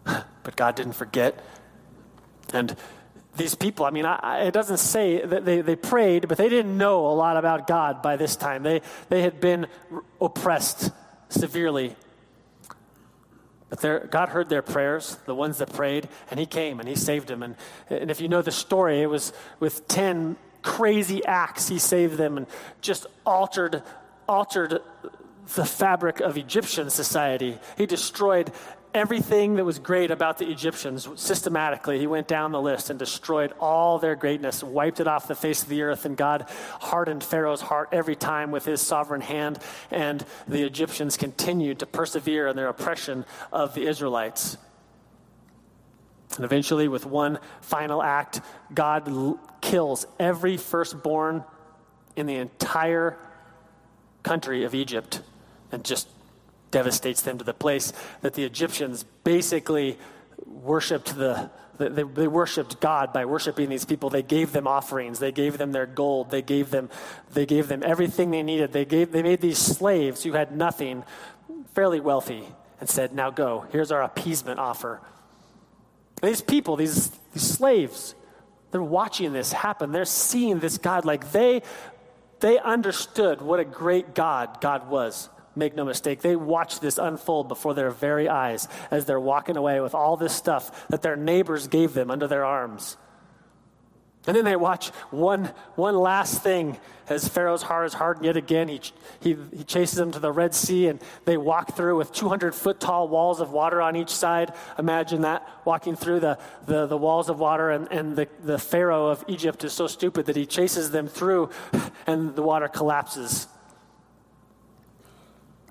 But 0.44 0.56
God 0.56 0.76
didn't 0.76 0.94
forget. 0.94 1.44
And 2.54 2.74
these 3.38 3.54
people, 3.54 3.86
I 3.86 3.90
mean, 3.90 4.04
I, 4.04 4.42
it 4.42 4.52
doesn't 4.52 4.78
say 4.78 5.24
that 5.24 5.44
they, 5.44 5.60
they 5.60 5.76
prayed, 5.76 6.28
but 6.28 6.36
they 6.36 6.48
didn't 6.48 6.76
know 6.76 7.06
a 7.06 7.14
lot 7.14 7.36
about 7.36 7.66
God 7.66 8.02
by 8.02 8.16
this 8.16 8.36
time. 8.36 8.62
They, 8.62 8.82
they 9.08 9.22
had 9.22 9.40
been 9.40 9.66
oppressed 10.20 10.90
severely. 11.28 11.96
But 13.70 14.10
God 14.10 14.30
heard 14.30 14.48
their 14.48 14.62
prayers, 14.62 15.16
the 15.26 15.34
ones 15.34 15.58
that 15.58 15.72
prayed, 15.72 16.08
and 16.30 16.40
He 16.40 16.46
came 16.46 16.80
and 16.80 16.88
He 16.88 16.94
saved 16.94 17.28
them. 17.28 17.42
And, 17.42 17.56
and 17.88 18.10
if 18.10 18.20
you 18.20 18.28
know 18.28 18.42
the 18.42 18.50
story, 18.50 19.02
it 19.02 19.06
was 19.06 19.32
with 19.60 19.86
10 19.88 20.36
crazy 20.62 21.24
acts 21.24 21.68
He 21.68 21.78
saved 21.78 22.16
them 22.16 22.36
and 22.36 22.46
just 22.80 23.06
altered, 23.24 23.82
altered 24.28 24.80
the 25.54 25.64
fabric 25.64 26.20
of 26.20 26.36
Egyptian 26.36 26.90
society. 26.90 27.58
He 27.76 27.86
destroyed 27.86 28.52
everything 28.98 29.54
that 29.54 29.64
was 29.64 29.78
great 29.78 30.10
about 30.10 30.38
the 30.38 30.50
Egyptians 30.50 31.08
systematically. 31.14 31.98
He 31.98 32.06
went 32.06 32.28
down 32.28 32.52
the 32.52 32.60
list 32.60 32.90
and 32.90 32.98
destroyed 32.98 33.52
all 33.60 33.98
their 33.98 34.16
greatness, 34.16 34.62
wiped 34.62 35.00
it 35.00 35.06
off 35.06 35.28
the 35.28 35.34
face 35.34 35.62
of 35.62 35.68
the 35.68 35.82
earth, 35.82 36.04
and 36.04 36.16
God 36.16 36.50
hardened 36.80 37.22
Pharaoh's 37.22 37.60
heart 37.60 37.90
every 37.92 38.16
time 38.16 38.50
with 38.50 38.64
his 38.64 38.80
sovereign 38.80 39.20
hand. 39.20 39.60
And 39.90 40.24
the 40.46 40.64
Egyptians 40.64 41.16
continued 41.16 41.78
to 41.78 41.86
persevere 41.86 42.48
in 42.48 42.56
their 42.56 42.68
oppression 42.68 43.24
of 43.52 43.74
the 43.74 43.86
Israelites. 43.86 44.58
And 46.36 46.44
eventually, 46.44 46.88
with 46.88 47.06
one 47.06 47.38
final 47.60 48.02
act, 48.02 48.40
God 48.74 49.08
l- 49.08 49.40
kills 49.60 50.06
every 50.18 50.56
firstborn 50.56 51.44
in 52.16 52.26
the 52.26 52.36
entire 52.36 53.16
country 54.22 54.64
of 54.64 54.74
Egypt 54.74 55.22
and 55.72 55.84
just 55.84 56.08
devastates 56.70 57.22
them 57.22 57.38
to 57.38 57.44
the 57.44 57.54
place 57.54 57.92
that 58.20 58.34
the 58.34 58.44
Egyptians 58.44 59.04
basically 59.24 59.98
worshiped 60.46 61.16
the 61.16 61.50
they, 61.78 62.02
they 62.02 62.26
worshiped 62.26 62.80
God 62.80 63.12
by 63.12 63.24
worshiping 63.24 63.68
these 63.68 63.84
people. 63.84 64.10
They 64.10 64.22
gave 64.22 64.52
them 64.52 64.66
offerings. 64.66 65.20
They 65.20 65.30
gave 65.32 65.58
them 65.58 65.72
their 65.72 65.86
gold. 65.86 66.30
They 66.30 66.42
gave 66.42 66.70
them, 66.70 66.90
they 67.32 67.46
gave 67.46 67.68
them 67.68 67.82
everything 67.84 68.30
they 68.32 68.42
needed. 68.42 68.72
They, 68.72 68.84
gave, 68.84 69.12
they 69.12 69.22
made 69.22 69.40
these 69.40 69.58
slaves 69.58 70.24
who 70.24 70.32
had 70.32 70.54
nothing 70.54 71.04
fairly 71.74 72.00
wealthy 72.00 72.42
and 72.80 72.88
said, 72.88 73.14
Now 73.14 73.30
go. 73.30 73.66
Here's 73.70 73.92
our 73.92 74.02
appeasement 74.02 74.58
offer. 74.58 75.00
And 76.20 76.28
these 76.28 76.42
people, 76.42 76.74
these, 76.74 77.10
these 77.32 77.48
slaves, 77.48 78.16
they're 78.72 78.82
watching 78.82 79.32
this 79.32 79.52
happen. 79.52 79.92
They're 79.92 80.04
seeing 80.04 80.58
this 80.58 80.78
God 80.78 81.04
like 81.04 81.30
they, 81.30 81.62
they 82.40 82.58
understood 82.58 83.40
what 83.40 83.60
a 83.60 83.64
great 83.64 84.14
God 84.16 84.60
God 84.60 84.90
was. 84.90 85.28
Make 85.58 85.74
no 85.74 85.84
mistake, 85.84 86.22
they 86.22 86.36
watch 86.36 86.78
this 86.78 86.98
unfold 86.98 87.48
before 87.48 87.74
their 87.74 87.90
very 87.90 88.28
eyes 88.28 88.68
as 88.92 89.06
they're 89.06 89.18
walking 89.18 89.56
away 89.56 89.80
with 89.80 89.92
all 89.92 90.16
this 90.16 90.32
stuff 90.32 90.86
that 90.88 91.02
their 91.02 91.16
neighbors 91.16 91.66
gave 91.66 91.94
them 91.94 92.12
under 92.12 92.28
their 92.28 92.44
arms. 92.44 92.96
And 94.28 94.36
then 94.36 94.44
they 94.44 94.54
watch 94.54 94.90
one, 95.10 95.46
one 95.74 95.96
last 95.96 96.44
thing 96.44 96.78
as 97.08 97.26
Pharaoh's 97.26 97.62
heart 97.62 97.86
is 97.86 97.94
hardened 97.94 98.26
yet 98.26 98.36
again. 98.36 98.68
He, 98.68 98.80
he, 99.20 99.36
he 99.56 99.64
chases 99.64 99.96
them 99.96 100.12
to 100.12 100.20
the 100.20 100.30
Red 100.30 100.54
Sea 100.54 100.86
and 100.86 101.00
they 101.24 101.36
walk 101.36 101.74
through 101.74 101.96
with 101.96 102.12
200 102.12 102.54
foot 102.54 102.78
tall 102.78 103.08
walls 103.08 103.40
of 103.40 103.50
water 103.50 103.82
on 103.82 103.96
each 103.96 104.10
side. 104.10 104.52
Imagine 104.78 105.22
that, 105.22 105.48
walking 105.64 105.96
through 105.96 106.20
the, 106.20 106.38
the, 106.66 106.86
the 106.86 106.96
walls 106.96 107.28
of 107.28 107.40
water, 107.40 107.70
and, 107.70 107.90
and 107.90 108.14
the, 108.14 108.28
the 108.44 108.58
Pharaoh 108.58 109.08
of 109.08 109.24
Egypt 109.26 109.64
is 109.64 109.72
so 109.72 109.88
stupid 109.88 110.26
that 110.26 110.36
he 110.36 110.46
chases 110.46 110.92
them 110.92 111.08
through 111.08 111.50
and 112.06 112.36
the 112.36 112.42
water 112.42 112.68
collapses. 112.68 113.48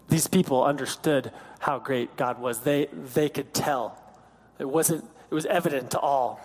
These 0.09 0.27
people 0.27 0.63
understood 0.63 1.31
how 1.59 1.79
great 1.79 2.15
God 2.15 2.39
was. 2.39 2.59
They, 2.59 2.87
they 3.13 3.29
could 3.29 3.53
tell. 3.53 4.01
It 4.59 4.69
wasn't, 4.69 5.03
it 5.29 5.33
was 5.33 5.45
evident 5.45 5.91
to 5.91 5.99
all. 5.99 6.39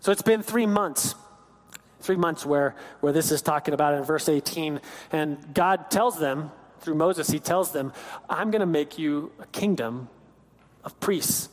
So 0.00 0.12
it's 0.12 0.22
been 0.22 0.42
three 0.42 0.66
months. 0.66 1.14
Three 2.00 2.16
months 2.16 2.44
where, 2.44 2.76
where 3.00 3.12
this 3.12 3.32
is 3.32 3.40
talking 3.40 3.72
about 3.72 3.94
in 3.94 4.02
verse 4.04 4.28
18. 4.28 4.80
And 5.10 5.54
God 5.54 5.90
tells 5.90 6.18
them, 6.18 6.50
through 6.80 6.96
Moses, 6.96 7.28
he 7.28 7.38
tells 7.38 7.72
them, 7.72 7.92
I'm 8.28 8.50
going 8.50 8.60
to 8.60 8.66
make 8.66 8.98
you 8.98 9.32
a 9.40 9.46
kingdom 9.46 10.08
of 10.84 11.00
priests, 11.00 11.48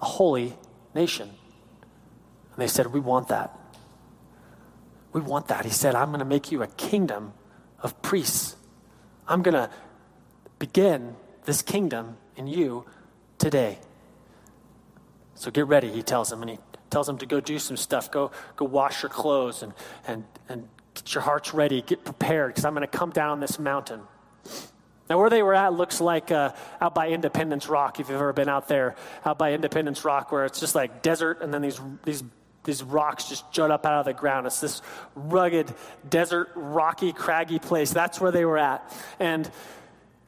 a 0.00 0.04
holy 0.04 0.54
nation. 0.94 1.28
And 1.28 2.56
they 2.56 2.68
said, 2.68 2.86
We 2.86 3.00
want 3.00 3.28
that. 3.28 3.58
We 5.12 5.20
want 5.20 5.48
that. 5.48 5.64
He 5.64 5.72
said, 5.72 5.96
I'm 5.96 6.08
going 6.10 6.20
to 6.20 6.24
make 6.24 6.52
you 6.52 6.62
a 6.62 6.68
kingdom 6.68 7.32
of 7.80 8.00
priests. 8.00 8.54
I'm 9.30 9.42
going 9.42 9.54
to 9.54 9.70
begin 10.58 11.14
this 11.44 11.62
kingdom 11.62 12.16
in 12.36 12.48
you 12.48 12.84
today. 13.38 13.78
So 15.36 15.52
get 15.52 15.68
ready, 15.68 15.88
he 15.88 16.02
tells 16.02 16.30
him, 16.32 16.42
and 16.42 16.50
he 16.50 16.58
tells 16.90 17.08
him 17.08 17.16
to 17.18 17.26
go 17.26 17.40
do 17.40 17.60
some 17.60 17.76
stuff. 17.76 18.10
Go, 18.10 18.32
go 18.56 18.64
wash 18.64 19.02
your 19.02 19.08
clothes 19.08 19.62
and, 19.62 19.72
and, 20.06 20.24
and 20.48 20.68
get 20.94 21.14
your 21.14 21.22
hearts 21.22 21.54
ready. 21.54 21.80
Get 21.80 22.04
prepared, 22.04 22.50
because 22.50 22.64
I'm 22.64 22.74
going 22.74 22.86
to 22.86 22.98
come 22.98 23.10
down 23.10 23.38
this 23.38 23.58
mountain. 23.58 24.00
Now, 25.08 25.18
where 25.18 25.30
they 25.30 25.42
were 25.42 25.54
at 25.54 25.74
looks 25.74 26.00
like 26.00 26.32
uh, 26.32 26.52
out 26.80 26.94
by 26.94 27.08
Independence 27.08 27.68
Rock, 27.68 28.00
if 28.00 28.08
you've 28.08 28.16
ever 28.16 28.32
been 28.32 28.48
out 28.48 28.66
there, 28.68 28.96
out 29.24 29.38
by 29.38 29.52
Independence 29.52 30.04
Rock, 30.04 30.32
where 30.32 30.44
it's 30.44 30.58
just 30.58 30.74
like 30.74 31.02
desert, 31.02 31.40
and 31.40 31.54
then 31.54 31.62
these, 31.62 31.80
these 32.04 32.24
these 32.64 32.82
rocks 32.82 33.28
just 33.28 33.50
jut 33.52 33.70
up 33.70 33.86
out 33.86 34.00
of 34.00 34.04
the 34.04 34.12
ground. 34.12 34.46
It's 34.46 34.60
this 34.60 34.82
rugged, 35.14 35.72
desert, 36.08 36.50
rocky, 36.54 37.12
craggy 37.12 37.58
place. 37.58 37.92
That's 37.92 38.20
where 38.20 38.30
they 38.30 38.44
were 38.44 38.58
at. 38.58 38.92
And 39.18 39.50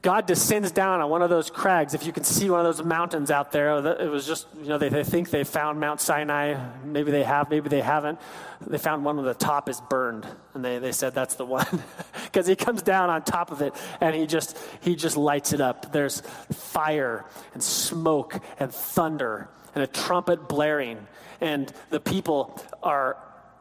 God 0.03 0.27
descends 0.27 0.73
down 0.73 1.01
on 1.01 1.09
one 1.11 1.23
of 1.23 1.31
those 1.31 1.49
crags. 1.49 1.95
If 1.95 2.05
you 2.05 2.13
can 2.13 2.25
see 2.25 2.51
one 2.51 2.59
of 2.59 2.77
those 2.77 2.85
mountains 2.85 3.31
out 3.31 3.53
there, 3.53 3.77
it 4.01 4.11
was 4.11 4.27
just, 4.27 4.49
you 4.61 4.69
know, 4.69 4.77
they, 4.77 4.89
they 4.89 5.05
think 5.05 5.31
they 5.31 5.45
found 5.45 5.79
Mount 5.79 6.01
Sinai. 6.01 6.57
Maybe 6.85 7.13
they 7.13 7.23
have, 7.23 7.51
maybe 7.51 7.69
they 7.69 7.81
haven't. 7.81 8.19
They 8.67 8.79
found 8.79 9.05
one 9.05 9.17
where 9.17 9.27
the 9.27 9.35
top 9.35 9.69
is 9.69 9.81
burned, 9.81 10.27
and 10.55 10.65
they, 10.65 10.79
they 10.81 10.91
said 10.91 11.15
that's 11.15 11.37
the 11.37 11.47
one. 11.47 11.67
Because 12.25 12.47
he 12.47 12.57
comes 12.57 12.81
down 12.81 13.11
on 13.11 13.21
top 13.21 13.51
of 13.51 13.61
it 13.61 13.75
and 14.01 14.17
he 14.17 14.27
just, 14.27 14.57
he 14.81 14.97
just 14.97 15.19
lights 15.19 15.53
it 15.53 15.61
up. 15.61 15.93
There's 15.93 16.23
fire 16.51 17.27
and 17.53 17.63
smoke 17.63 18.41
and 18.59 18.73
thunder 18.73 19.51
and 19.75 19.85
a 19.85 19.87
trumpet 19.87 20.49
blaring. 20.49 21.07
And 21.43 21.71
the 21.91 22.01
people 22.01 22.59
are 22.83 23.19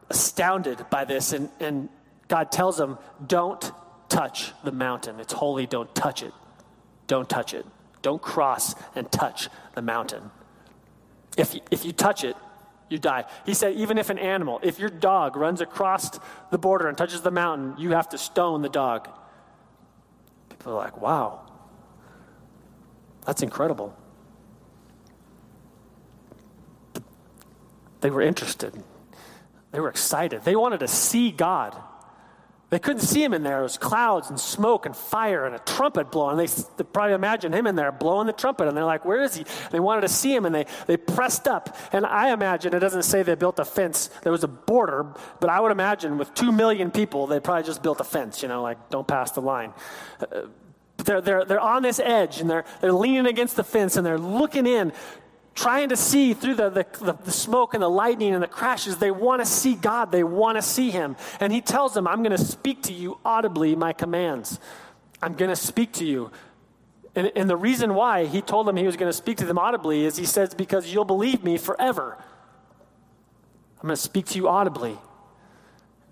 astounded 0.08 0.86
by 0.88 1.04
this. 1.04 1.32
And, 1.32 1.50
and 1.60 1.88
God 2.28 2.52
tells 2.52 2.78
them, 2.78 2.96
don't 3.26 3.70
touch 4.08 4.52
the 4.62 4.72
mountain. 4.72 5.18
It's 5.18 5.32
holy, 5.32 5.66
don't 5.66 5.92
touch 5.94 6.22
it. 6.22 6.32
Don't 7.08 7.28
touch 7.28 7.52
it. 7.52 7.66
Don't 8.00 8.22
cross 8.22 8.74
and 8.94 9.10
touch 9.10 9.48
the 9.74 9.82
mountain. 9.82 10.30
If 11.36 11.54
you, 11.54 11.60
if 11.70 11.84
you 11.84 11.92
touch 11.92 12.24
it, 12.24 12.36
you 12.88 12.98
die. 12.98 13.24
He 13.44 13.54
said, 13.54 13.74
even 13.74 13.98
if 13.98 14.10
an 14.10 14.18
animal, 14.18 14.60
if 14.62 14.78
your 14.78 14.90
dog 14.90 15.36
runs 15.36 15.60
across 15.60 16.10
the 16.50 16.58
border 16.58 16.88
and 16.88 16.96
touches 16.96 17.22
the 17.22 17.30
mountain, 17.30 17.74
you 17.78 17.90
have 17.90 18.08
to 18.10 18.18
stone 18.18 18.62
the 18.62 18.68
dog. 18.68 19.08
People 20.50 20.74
are 20.74 20.76
like, 20.76 21.00
wow, 21.00 21.40
that's 23.26 23.42
incredible. 23.42 23.96
They 28.02 28.10
were 28.10 28.20
interested, 28.20 28.74
they 29.70 29.80
were 29.80 29.88
excited, 29.88 30.42
they 30.42 30.56
wanted 30.56 30.80
to 30.80 30.88
see 30.88 31.30
God. 31.30 31.76
They 32.72 32.78
couldn't 32.78 33.02
see 33.02 33.22
him 33.22 33.34
in 33.34 33.42
there. 33.42 33.60
It 33.60 33.64
was 33.64 33.76
clouds 33.76 34.30
and 34.30 34.40
smoke 34.40 34.86
and 34.86 34.96
fire 34.96 35.44
and 35.44 35.54
a 35.54 35.58
trumpet 35.58 36.10
blowing. 36.10 36.38
They, 36.38 36.46
they 36.46 36.84
probably 36.84 37.12
imagine 37.12 37.52
him 37.52 37.66
in 37.66 37.76
there 37.76 37.92
blowing 37.92 38.26
the 38.26 38.32
trumpet. 38.32 38.66
And 38.66 38.74
they're 38.74 38.86
like, 38.86 39.04
where 39.04 39.22
is 39.22 39.36
he? 39.36 39.44
They 39.70 39.78
wanted 39.78 40.00
to 40.00 40.08
see 40.08 40.34
him 40.34 40.46
and 40.46 40.54
they, 40.54 40.64
they 40.86 40.96
pressed 40.96 41.46
up. 41.46 41.76
And 41.92 42.06
I 42.06 42.32
imagine, 42.32 42.74
it 42.74 42.78
doesn't 42.78 43.02
say 43.02 43.22
they 43.22 43.34
built 43.34 43.58
a 43.58 43.66
fence. 43.66 44.08
There 44.22 44.32
was 44.32 44.42
a 44.42 44.48
border, 44.48 45.04
but 45.38 45.50
I 45.50 45.60
would 45.60 45.70
imagine 45.70 46.16
with 46.16 46.32
two 46.32 46.50
million 46.50 46.90
people, 46.90 47.26
they 47.26 47.40
probably 47.40 47.64
just 47.64 47.82
built 47.82 48.00
a 48.00 48.04
fence, 48.04 48.40
you 48.40 48.48
know, 48.48 48.62
like 48.62 48.88
don't 48.88 49.06
pass 49.06 49.32
the 49.32 49.42
line. 49.42 49.74
Uh, 50.18 50.46
they're, 51.04 51.20
they're, 51.20 51.44
they're 51.44 51.60
on 51.60 51.82
this 51.82 52.00
edge 52.00 52.40
and 52.40 52.48
they're, 52.48 52.64
they're 52.80 52.92
leaning 52.94 53.26
against 53.26 53.56
the 53.56 53.64
fence 53.64 53.96
and 53.96 54.06
they're 54.06 54.16
looking 54.16 54.66
in 54.66 54.94
trying 55.54 55.90
to 55.90 55.96
see 55.96 56.34
through 56.34 56.54
the, 56.54 56.70
the, 56.70 57.16
the, 57.24 57.30
smoke 57.30 57.74
and 57.74 57.82
the 57.82 57.90
lightning 57.90 58.34
and 58.34 58.42
the 58.42 58.48
crashes. 58.48 58.98
They 58.98 59.10
want 59.10 59.42
to 59.42 59.46
see 59.46 59.74
God, 59.74 60.10
they 60.12 60.24
want 60.24 60.56
to 60.56 60.62
see 60.62 60.90
Him. 60.90 61.16
And 61.40 61.52
He 61.52 61.60
tells 61.60 61.94
them, 61.94 62.06
I'm 62.06 62.22
going 62.22 62.36
to 62.36 62.44
speak 62.44 62.82
to 62.84 62.92
you 62.92 63.18
audibly, 63.24 63.76
my 63.76 63.92
commands. 63.92 64.58
I'm 65.22 65.34
going 65.34 65.50
to 65.50 65.56
speak 65.56 65.92
to 65.94 66.04
you. 66.04 66.30
And, 67.14 67.30
and 67.36 67.50
the 67.50 67.56
reason 67.56 67.94
why 67.94 68.26
He 68.26 68.40
told 68.40 68.66
them 68.66 68.76
He 68.76 68.86
was 68.86 68.96
going 68.96 69.10
to 69.10 69.16
speak 69.16 69.38
to 69.38 69.46
them 69.46 69.58
audibly 69.58 70.04
is 70.04 70.16
He 70.16 70.26
says, 70.26 70.54
Because 70.54 70.92
you'll 70.92 71.04
believe 71.04 71.44
me 71.44 71.58
forever. 71.58 72.16
I'm 73.76 73.88
going 73.88 73.96
to 73.96 74.02
speak 74.02 74.26
to 74.26 74.36
you 74.36 74.48
audibly. 74.48 74.96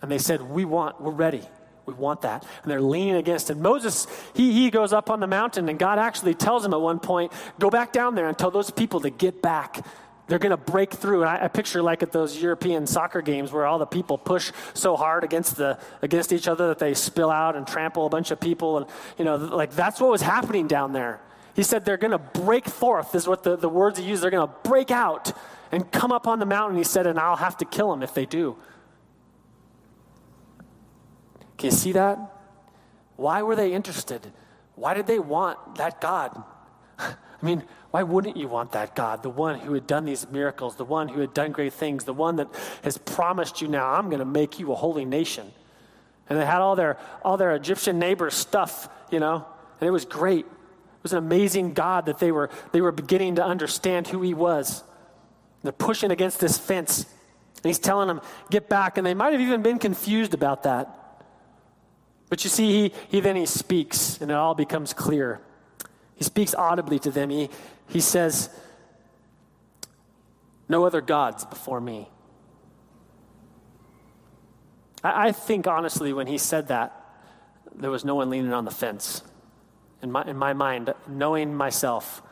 And 0.03 0.11
they 0.11 0.19
said, 0.19 0.43
We 0.43 0.65
want, 0.65 1.01
we're 1.01 1.13
ready. 1.13 1.43
We 1.87 1.95
want 1.95 2.23
that. 2.23 2.47
And 2.63 2.71
they're 2.71 2.81
leaning 2.81 3.17
against 3.17 3.51
it. 3.51 3.57
Moses, 3.57 4.07
he, 4.35 4.53
he 4.53 4.71
goes 4.71 4.93
up 4.93 5.11
on 5.11 5.21
the 5.21 5.27
mountain, 5.27 5.69
and 5.69 5.79
God 5.79 5.99
actually 5.99 6.35
tells 6.35 6.65
him 6.65 6.73
at 6.73 6.81
one 6.81 7.01
point, 7.01 7.33
Go 7.59 7.71
back 7.71 7.93
down 7.93 8.15
there 8.15 8.29
and 8.29 8.39
tell 8.39 8.51
those 8.51 8.71
people 8.71 9.01
to 9.01 9.11
get 9.11 9.43
back. 9.43 9.85
They're 10.31 10.39
going 10.39 10.51
to 10.51 10.57
break 10.57 10.93
through. 10.93 11.23
And 11.23 11.31
I, 11.31 11.45
I 11.47 11.49
picture 11.49 11.83
like 11.83 12.05
at 12.05 12.13
those 12.13 12.41
European 12.41 12.87
soccer 12.87 13.21
games 13.21 13.51
where 13.51 13.67
all 13.67 13.79
the 13.81 13.87
people 13.87 14.17
push 14.17 14.53
so 14.75 14.97
hard 14.97 15.25
against, 15.25 15.57
the, 15.57 15.79
against 16.03 16.33
each 16.33 16.47
other 16.47 16.69
that 16.69 16.79
they 16.79 16.95
spill 16.95 17.31
out 17.31 17.57
and 17.57 17.67
trample 17.67 18.07
a 18.07 18.09
bunch 18.09 18.31
of 18.31 18.39
people. 18.39 18.79
And, 18.79 18.87
you 19.19 19.25
know, 19.25 19.35
like 19.37 19.73
that's 19.73 20.01
what 20.01 20.11
was 20.11 20.23
happening 20.23 20.69
down 20.69 20.93
there. 20.93 21.21
He 21.55 21.65
said 21.65 21.85
they're 21.85 21.97
going 21.97 22.13
to 22.13 22.19
break 22.19 22.67
forth, 22.67 23.15
is 23.17 23.27
what 23.27 23.43
the, 23.43 23.57
the 23.57 23.69
words 23.69 23.99
he 23.99 24.05
used. 24.05 24.23
They're 24.23 24.31
going 24.31 24.47
to 24.47 24.55
break 24.63 24.93
out 24.93 25.33
and 25.73 25.91
come 25.91 26.13
up 26.13 26.29
on 26.29 26.39
the 26.39 26.47
mountain. 26.47 26.79
He 26.79 26.85
said, 26.85 27.09
and 27.09 27.19
I'll 27.19 27.37
have 27.37 27.57
to 27.59 27.65
kill 27.65 27.91
them 27.91 28.03
if 28.03 28.15
they 28.15 28.25
do. 28.25 28.57
Can 31.61 31.67
you 31.67 31.77
see 31.77 31.93
that? 31.93 32.19
Why 33.17 33.43
were 33.43 33.55
they 33.55 33.75
interested? 33.75 34.33
Why 34.77 34.95
did 34.95 35.07
they 35.07 35.19
want 35.19 35.75
that 35.75 36.01
God? 36.01 36.43
I 36.99 37.15
mean, 37.43 37.65
why 37.91 38.03
wouldn't 38.03 38.39
you 38.39 38.49
want 38.49 38.73
that 38.73 38.97
God? 38.97 39.23
The 39.23 39.29
one 39.29 39.61
who 39.61 39.75
had 39.75 39.87
done 39.87 40.07
these 40.07 40.27
miracles, 40.31 40.77
the 40.77 40.87
one 40.87 41.09
who 41.09 41.21
had 41.21 41.35
done 41.35 41.53
great 41.53 41.75
things, 41.75 42.05
the 42.05 42.15
one 42.15 42.37
that 42.37 42.49
has 42.83 42.97
promised 42.97 43.61
you 43.61 43.69
now, 43.69 43.91
I'm 43.91 44.07
going 44.07 44.21
to 44.21 44.25
make 44.25 44.59
you 44.59 44.73
a 44.73 44.75
holy 44.75 45.05
nation. 45.05 45.53
And 46.31 46.39
they 46.39 46.47
had 46.47 46.63
all 46.63 46.77
their 46.77 46.97
all 47.23 47.37
their 47.37 47.55
Egyptian 47.55 47.99
neighbors' 47.99 48.33
stuff, 48.33 48.89
you 49.11 49.21
know, 49.21 49.45
and 49.81 49.87
it 49.87 49.91
was 49.91 50.07
great. 50.07 50.47
It 50.47 51.03
was 51.03 51.13
an 51.13 51.19
amazing 51.19 51.75
God 51.75 52.07
that 52.07 52.21
they 52.21 52.33
were 52.33 52.49
they 52.73 52.81
were 52.81 52.93
beginning 52.93 53.35
to 53.35 53.45
understand 53.45 54.09
who 54.09 54.23
he 54.23 54.33
was. 54.33 54.83
They're 55.63 55.73
pushing 55.73 56.11
against 56.11 56.41
this 56.41 56.57
fence. 56.57 57.03
And 57.03 57.69
he's 57.69 57.79
telling 57.79 58.09
them, 58.09 58.23
get 58.49 58.71
back. 58.71 58.97
And 58.97 59.07
they 59.07 59.13
might 59.13 59.33
have 59.33 59.43
even 59.43 59.61
been 59.61 59.79
confused 59.79 60.33
about 60.33 60.63
that. 60.63 60.97
But 62.31 62.45
you 62.45 62.49
see, 62.49 62.73
he, 62.73 62.93
he 63.09 63.21
then 63.21 63.37
he 63.37 63.45
speaks, 63.45 64.21
and 64.21 64.31
it 64.31 64.35
all 64.35 64.55
becomes 64.55 64.95
clear. 64.95 65.41
He 66.15 66.25
speaks 66.25 66.55
audibly 66.55 66.99
to 67.01 67.11
them. 67.11 67.29
He, 67.29 67.51
he 67.89 68.01
says, 68.01 68.49
No 70.69 70.87
other 70.87 71.01
gods 71.01 71.45
before 71.45 71.81
me. 71.81 72.09
I, 75.03 75.29
I 75.29 75.33
think, 75.33 75.67
honestly, 75.67 76.13
when 76.13 76.29
he 76.29 76.39
said 76.39 76.69
that, 76.69 76.97
there 77.75 77.91
was 77.91 78.05
no 78.05 78.15
one 78.15 78.31
leaning 78.31 78.53
on 78.53 78.65
the 78.65 78.71
fence. 78.71 79.23
In 80.01 80.13
my, 80.13 80.25
in 80.25 80.37
my 80.37 80.53
mind, 80.53 80.95
knowing 81.09 81.55
myself, 81.55 82.23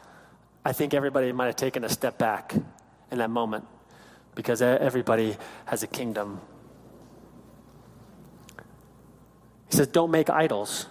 I 0.65 0.73
think 0.73 0.95
everybody 0.95 1.33
might 1.33 1.47
have 1.47 1.57
taken 1.57 1.83
a 1.83 1.89
step 1.89 2.19
back 2.19 2.55
in 3.11 3.19
that 3.19 3.31
moment 3.31 3.67
because 4.35 4.63
everybody 4.63 5.37
has 5.67 5.83
a 5.83 5.87
kingdom 5.87 6.41
He 9.71 9.77
says, 9.77 9.87
Don't 9.89 10.11
make 10.11 10.31
idols. 10.31 10.87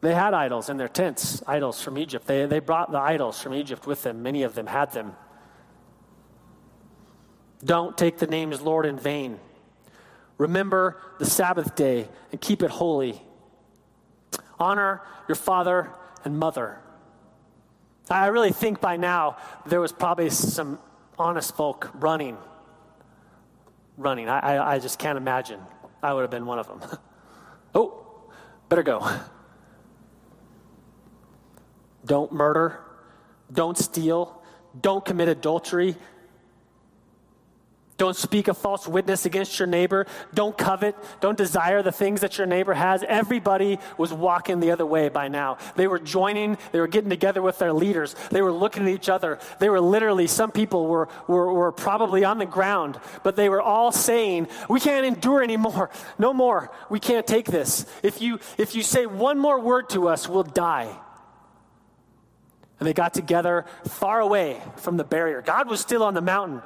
They 0.00 0.14
had 0.14 0.32
idols 0.32 0.68
in 0.68 0.76
their 0.76 0.88
tents, 0.88 1.42
idols 1.46 1.82
from 1.82 1.98
Egypt. 1.98 2.26
They, 2.26 2.46
they 2.46 2.60
brought 2.60 2.92
the 2.92 2.98
idols 2.98 3.42
from 3.42 3.52
Egypt 3.54 3.86
with 3.86 4.04
them. 4.04 4.22
Many 4.22 4.44
of 4.44 4.54
them 4.54 4.66
had 4.66 4.92
them. 4.92 5.16
Don't 7.64 7.98
take 7.98 8.18
the 8.18 8.28
names 8.28 8.60
Lord 8.60 8.86
in 8.86 8.96
vain. 8.96 9.40
Remember 10.36 11.00
the 11.18 11.26
Sabbath 11.26 11.74
day 11.74 12.08
and 12.30 12.40
keep 12.40 12.62
it 12.62 12.70
holy. 12.70 13.20
Honor 14.60 15.02
your 15.26 15.34
father 15.34 15.90
and 16.24 16.38
mother. 16.38 16.78
I 18.08 18.26
really 18.28 18.52
think 18.52 18.80
by 18.80 18.96
now 18.96 19.36
there 19.66 19.80
was 19.80 19.92
probably 19.92 20.30
some 20.30 20.78
honest 21.18 21.56
folk 21.56 21.90
running. 21.94 22.38
Running. 23.96 24.28
I, 24.28 24.38
I, 24.38 24.74
I 24.74 24.78
just 24.78 25.00
can't 25.00 25.18
imagine. 25.18 25.60
I 26.00 26.14
would 26.14 26.22
have 26.22 26.30
been 26.30 26.46
one 26.46 26.60
of 26.60 26.68
them. 26.68 26.98
Oh, 27.78 27.94
better 28.68 28.82
go. 28.82 29.08
Don't 32.04 32.32
murder. 32.32 32.80
Don't 33.52 33.78
steal. 33.78 34.42
Don't 34.80 35.04
commit 35.04 35.28
adultery. 35.28 35.94
Don't 37.98 38.16
speak 38.16 38.46
a 38.46 38.54
false 38.54 38.86
witness 38.86 39.26
against 39.26 39.58
your 39.58 39.66
neighbor. 39.66 40.06
Don't 40.32 40.56
covet. 40.56 40.94
Don't 41.20 41.36
desire 41.36 41.82
the 41.82 41.90
things 41.90 42.20
that 42.20 42.38
your 42.38 42.46
neighbor 42.46 42.72
has. 42.72 43.02
Everybody 43.02 43.80
was 43.98 44.12
walking 44.12 44.60
the 44.60 44.70
other 44.70 44.86
way 44.86 45.08
by 45.08 45.26
now. 45.26 45.58
They 45.74 45.88
were 45.88 45.98
joining, 45.98 46.58
they 46.70 46.78
were 46.78 46.86
getting 46.86 47.10
together 47.10 47.42
with 47.42 47.58
their 47.58 47.72
leaders. 47.72 48.14
They 48.30 48.40
were 48.40 48.52
looking 48.52 48.84
at 48.84 48.88
each 48.90 49.08
other. 49.08 49.40
They 49.58 49.68
were 49.68 49.80
literally, 49.80 50.28
some 50.28 50.52
people 50.52 50.86
were, 50.86 51.08
were, 51.26 51.52
were 51.52 51.72
probably 51.72 52.24
on 52.24 52.38
the 52.38 52.46
ground, 52.46 53.00
but 53.24 53.34
they 53.34 53.48
were 53.48 53.60
all 53.60 53.90
saying, 53.90 54.46
We 54.70 54.78
can't 54.78 55.04
endure 55.04 55.42
anymore. 55.42 55.90
No 56.20 56.32
more. 56.32 56.70
We 56.88 57.00
can't 57.00 57.26
take 57.26 57.46
this. 57.46 57.84
If 58.04 58.22
you, 58.22 58.38
if 58.56 58.76
you 58.76 58.82
say 58.84 59.06
one 59.06 59.40
more 59.40 59.58
word 59.58 59.88
to 59.90 60.08
us, 60.08 60.28
we'll 60.28 60.44
die. 60.44 60.96
And 62.78 62.86
they 62.86 62.92
got 62.92 63.12
together 63.12 63.64
far 63.88 64.20
away 64.20 64.62
from 64.76 64.96
the 64.96 65.04
barrier. 65.04 65.42
God 65.42 65.68
was 65.68 65.80
still 65.80 66.04
on 66.04 66.14
the 66.14 66.20
mountain. 66.20 66.62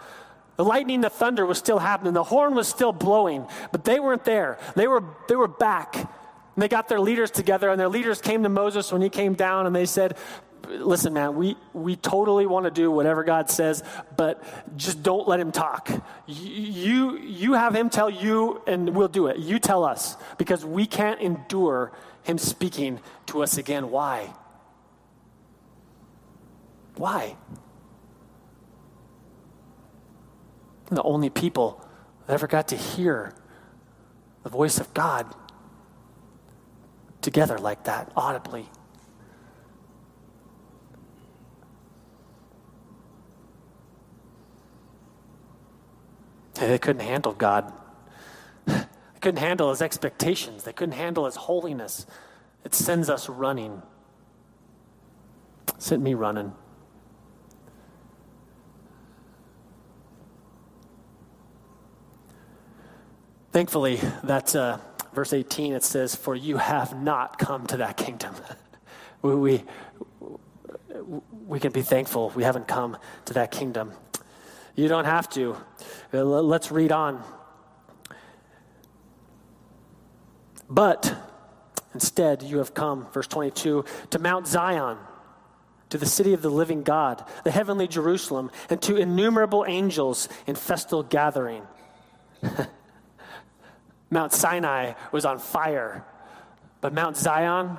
The 0.57 0.64
lightning, 0.64 1.00
the 1.00 1.11
thunder 1.11 1.46
was 1.46 1.59
still 1.59 1.78
happening. 1.78 2.12
The 2.12 2.24
horn 2.24 2.55
was 2.55 2.68
still 2.68 2.92
blowing, 2.92 3.46
but 3.70 3.84
they 3.84 4.00
weren't 4.00 4.24
there. 4.24 4.59
They 4.76 4.86
were, 4.86 5.03
they 5.28 5.36
were 5.36 5.48
back. 5.48 5.96
And 5.96 6.62
they 6.62 6.68
got 6.68 6.88
their 6.88 7.00
leaders 7.00 7.30
together, 7.30 7.70
and 7.70 7.80
their 7.80 7.88
leaders 7.88 8.20
came 8.20 8.42
to 8.42 8.48
Moses 8.48 8.92
when 8.92 9.00
he 9.00 9.09
came 9.09 9.34
down, 9.34 9.66
and 9.66 9.74
they 9.74 9.86
said, 9.86 10.16
Listen, 10.68 11.12
man, 11.12 11.34
we, 11.34 11.57
we 11.72 11.96
totally 11.96 12.46
want 12.46 12.64
to 12.64 12.70
do 12.70 12.90
whatever 12.90 13.24
God 13.24 13.50
says, 13.50 13.82
but 14.16 14.42
just 14.76 15.03
don't 15.03 15.26
let 15.26 15.40
him 15.40 15.50
talk. 15.50 15.90
You, 16.26 17.18
you 17.18 17.55
have 17.55 17.74
him 17.74 17.90
tell 17.90 18.09
you, 18.09 18.62
and 18.66 18.94
we'll 18.94 19.09
do 19.09 19.26
it. 19.26 19.38
You 19.38 19.59
tell 19.59 19.84
us, 19.84 20.16
because 20.38 20.64
we 20.64 20.86
can't 20.86 21.20
endure 21.20 21.92
him 22.22 22.38
speaking 22.38 23.00
to 23.26 23.42
us 23.42 23.59
again. 23.59 23.90
Why? 23.90 24.32
Why? 26.96 27.36
The 30.93 31.03
only 31.05 31.30
people 31.30 31.82
that 32.26 32.34
ever 32.34 32.47
got 32.47 32.68
to 32.68 32.76
hear 32.76 33.32
the 34.43 34.51
voice 34.51 34.78
of 34.78 34.93
God 34.93 35.34
together 37.22 37.57
like 37.57 37.84
that, 37.84 38.12
audibly. 38.14 38.68
They 46.55 46.78
couldn't 46.78 47.07
handle 47.07 47.32
God. 47.32 47.72
They 48.66 48.84
couldn't 49.22 49.40
handle 49.40 49.70
his 49.70 49.80
expectations. 49.80 50.64
They 50.64 50.74
couldn't 50.74 50.95
handle 50.95 51.24
his 51.24 51.36
holiness. 51.36 52.05
It 52.64 52.74
sends 52.74 53.09
us 53.09 53.30
running. 53.30 53.80
Sent 55.78 56.03
me 56.03 56.12
running. 56.12 56.53
Thankfully, 63.53 64.00
that's 64.24 64.55
uh, 64.55 64.78
verse 65.12 65.34
18. 65.34 65.74
It 65.74 65.84
says, 65.84 66.14
For 66.14 66.34
you 66.34 66.57
have 66.57 66.98
not 66.98 67.38
come 67.38 67.66
to 67.66 67.76
that 67.78 67.98
kingdom. 67.98 68.34
we, 69.22 69.34
we, 69.34 69.64
we 71.46 71.61
can 71.61 71.70
be 71.70 71.82
thankful 71.82 72.32
we 72.34 72.44
haven't 72.44 72.66
come 72.66 72.96
to 73.26 73.34
that 73.34 73.50
kingdom. 73.50 73.92
You 74.74 74.88
don't 74.88 75.05
have 75.05 75.28
to. 75.30 75.57
Uh, 76.14 76.24
Let's 76.24 76.72
read 76.72 76.92
on. 76.92 77.22
But 80.70 81.14
instead, 81.92 82.42
you 82.42 82.57
have 82.57 82.72
come, 82.72 83.07
verse 83.12 83.26
22, 83.26 83.84
to 84.09 84.18
Mount 84.18 84.46
Zion, 84.46 84.96
to 85.90 85.98
the 85.98 86.07
city 86.07 86.32
of 86.32 86.40
the 86.40 86.48
living 86.48 86.82
God, 86.82 87.22
the 87.44 87.50
heavenly 87.50 87.86
Jerusalem, 87.86 88.50
and 88.70 88.80
to 88.80 88.96
innumerable 88.96 89.66
angels 89.68 90.30
in 90.46 90.55
festal 90.55 91.03
gathering. 91.03 91.64
Mount 94.13 94.33
Sinai 94.35 94.93
was 95.11 95.25
on 95.25 95.39
fire, 95.39 96.05
but 96.83 96.93
Mount 96.93 97.17
Zion, 97.17 97.79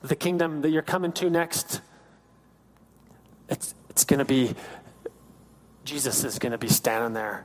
the 0.00 0.14
kingdom 0.14 0.62
that 0.62 0.70
you're 0.70 0.80
coming 0.80 1.10
to 1.14 1.28
next, 1.28 1.80
it's, 3.48 3.74
it's 3.90 4.04
going 4.04 4.20
to 4.20 4.24
be, 4.24 4.54
Jesus 5.84 6.22
is 6.22 6.38
going 6.38 6.52
to 6.52 6.58
be 6.58 6.68
standing 6.68 7.14
there. 7.14 7.44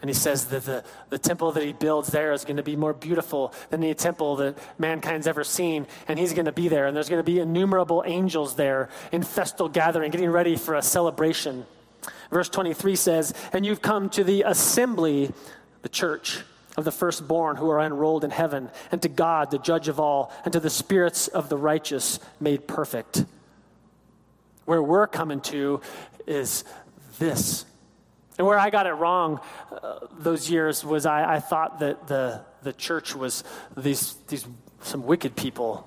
And 0.00 0.10
he 0.10 0.14
says 0.14 0.46
that 0.46 0.64
the, 0.64 0.82
the 1.10 1.18
temple 1.18 1.52
that 1.52 1.62
he 1.62 1.72
builds 1.72 2.08
there 2.08 2.32
is 2.32 2.44
going 2.44 2.56
to 2.56 2.62
be 2.64 2.74
more 2.74 2.92
beautiful 2.92 3.54
than 3.70 3.84
any 3.84 3.94
temple 3.94 4.36
that 4.36 4.58
mankind's 4.76 5.26
ever 5.28 5.44
seen. 5.44 5.86
And 6.08 6.18
he's 6.18 6.32
going 6.32 6.46
to 6.46 6.52
be 6.52 6.68
there. 6.68 6.86
And 6.86 6.96
there's 6.96 7.08
going 7.08 7.18
to 7.20 7.24
be 7.24 7.40
innumerable 7.40 8.04
angels 8.06 8.54
there 8.54 8.90
in 9.10 9.22
festal 9.22 9.68
gathering, 9.68 10.10
getting 10.10 10.30
ready 10.30 10.56
for 10.56 10.74
a 10.74 10.82
celebration. 10.82 11.66
Verse 12.30 12.48
23 12.48 12.94
says, 12.94 13.34
And 13.52 13.66
you've 13.66 13.82
come 13.82 14.08
to 14.10 14.22
the 14.22 14.42
assembly, 14.42 15.32
the 15.82 15.88
church 15.88 16.44
of 16.78 16.84
the 16.84 16.92
firstborn 16.92 17.56
who 17.56 17.68
are 17.70 17.80
enrolled 17.80 18.22
in 18.22 18.30
heaven, 18.30 18.70
and 18.92 19.02
to 19.02 19.08
God, 19.08 19.50
the 19.50 19.58
judge 19.58 19.88
of 19.88 19.98
all, 19.98 20.32
and 20.44 20.52
to 20.52 20.60
the 20.60 20.70
spirits 20.70 21.26
of 21.26 21.48
the 21.48 21.56
righteous 21.56 22.20
made 22.38 22.68
perfect. 22.68 23.24
Where 24.64 24.80
we're 24.80 25.08
coming 25.08 25.40
to 25.40 25.80
is 26.24 26.62
this. 27.18 27.64
And 28.38 28.46
where 28.46 28.60
I 28.60 28.70
got 28.70 28.86
it 28.86 28.92
wrong 28.92 29.40
uh, 29.72 29.98
those 30.20 30.48
years 30.48 30.84
was 30.84 31.04
I, 31.04 31.34
I 31.34 31.40
thought 31.40 31.80
that 31.80 32.06
the, 32.06 32.42
the 32.62 32.72
church 32.72 33.16
was 33.16 33.42
these, 33.76 34.14
these 34.28 34.46
some 34.82 35.04
wicked 35.04 35.34
people. 35.34 35.84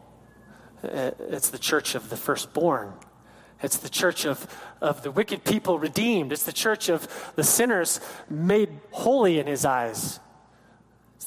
It's 0.83 1.51
the 1.51 1.59
church 1.59 1.95
of 1.95 2.09
the 2.09 2.17
firstborn. 2.17 2.91
It's 3.63 3.77
the 3.77 3.87
church 3.87 4.25
of, 4.25 4.45
of 4.81 5.03
the 5.03 5.11
wicked 5.11 5.45
people 5.45 5.79
redeemed. 5.79 6.33
It's 6.33 6.43
the 6.43 6.51
church 6.51 6.89
of 6.89 7.31
the 7.37 7.45
sinners 7.45 8.01
made 8.29 8.77
holy 8.91 9.39
in 9.39 9.47
his 9.47 9.63
eyes. 9.63 10.19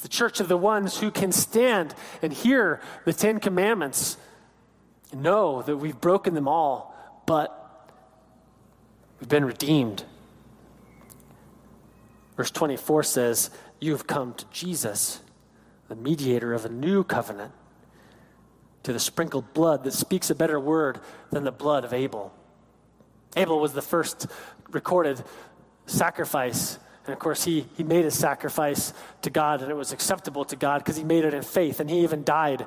The 0.05 0.09
church 0.09 0.39
of 0.39 0.47
the 0.47 0.55
ones 0.55 0.99
who 0.99 1.09
can 1.09 1.31
stand 1.31 1.95
and 2.21 2.31
hear 2.31 2.79
the 3.05 3.11
Ten 3.11 3.39
Commandments 3.39 4.17
and 5.11 5.23
know 5.23 5.63
that 5.63 5.77
we've 5.77 5.99
broken 5.99 6.35
them 6.35 6.47
all, 6.47 6.95
but 7.25 7.91
we've 9.19 9.27
been 9.27 9.45
redeemed. 9.45 10.05
Verse 12.37 12.51
24 12.51 13.01
says, 13.01 13.49
You 13.79 13.93
have 13.93 14.05
come 14.05 14.35
to 14.35 14.45
Jesus, 14.51 15.21
the 15.87 15.95
mediator 15.95 16.53
of 16.53 16.65
a 16.65 16.69
new 16.69 17.03
covenant, 17.03 17.53
to 18.83 18.93
the 18.93 18.99
sprinkled 18.99 19.55
blood 19.55 19.83
that 19.85 19.93
speaks 19.93 20.29
a 20.29 20.35
better 20.35 20.59
word 20.59 20.99
than 21.31 21.45
the 21.45 21.51
blood 21.51 21.83
of 21.83 21.93
Abel. 21.93 22.31
Abel 23.35 23.59
was 23.59 23.73
the 23.73 23.81
first 23.81 24.27
recorded 24.69 25.23
sacrifice. 25.87 26.77
And 27.05 27.13
of 27.13 27.19
course, 27.19 27.43
he, 27.43 27.67
he 27.77 27.83
made 27.83 28.05
a 28.05 28.11
sacrifice 28.11 28.93
to 29.21 29.29
God, 29.29 29.61
and 29.61 29.69
it 29.69 29.75
was 29.75 29.91
acceptable 29.91 30.43
to 30.45 30.55
God 30.55 30.79
because 30.79 30.97
he 30.97 31.03
made 31.03 31.23
it 31.23 31.33
in 31.33 31.43
faith. 31.43 31.79
And 31.79 31.89
he 31.89 31.99
even 31.99 32.23
died 32.23 32.65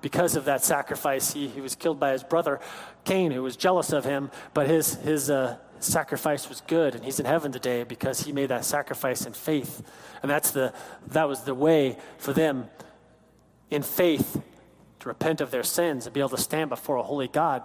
because 0.00 0.36
of 0.36 0.44
that 0.44 0.64
sacrifice. 0.64 1.32
He, 1.32 1.48
he 1.48 1.60
was 1.60 1.74
killed 1.74 1.98
by 1.98 2.12
his 2.12 2.22
brother 2.22 2.60
Cain, 3.04 3.32
who 3.32 3.42
was 3.42 3.56
jealous 3.56 3.92
of 3.92 4.04
him, 4.04 4.30
but 4.54 4.68
his, 4.68 4.94
his 4.96 5.28
uh, 5.28 5.56
sacrifice 5.80 6.48
was 6.48 6.60
good. 6.62 6.94
And 6.94 7.04
he's 7.04 7.18
in 7.18 7.26
heaven 7.26 7.50
today 7.50 7.82
because 7.82 8.20
he 8.20 8.32
made 8.32 8.50
that 8.50 8.64
sacrifice 8.64 9.26
in 9.26 9.32
faith. 9.32 9.82
And 10.22 10.30
that's 10.30 10.52
the, 10.52 10.72
that 11.08 11.26
was 11.26 11.42
the 11.42 11.54
way 11.54 11.98
for 12.18 12.32
them 12.32 12.68
in 13.70 13.82
faith 13.82 14.40
to 15.00 15.08
repent 15.08 15.40
of 15.40 15.50
their 15.50 15.62
sins 15.62 16.06
and 16.06 16.14
be 16.14 16.20
able 16.20 16.30
to 16.30 16.38
stand 16.38 16.70
before 16.70 16.96
a 16.96 17.02
holy 17.02 17.28
God. 17.28 17.62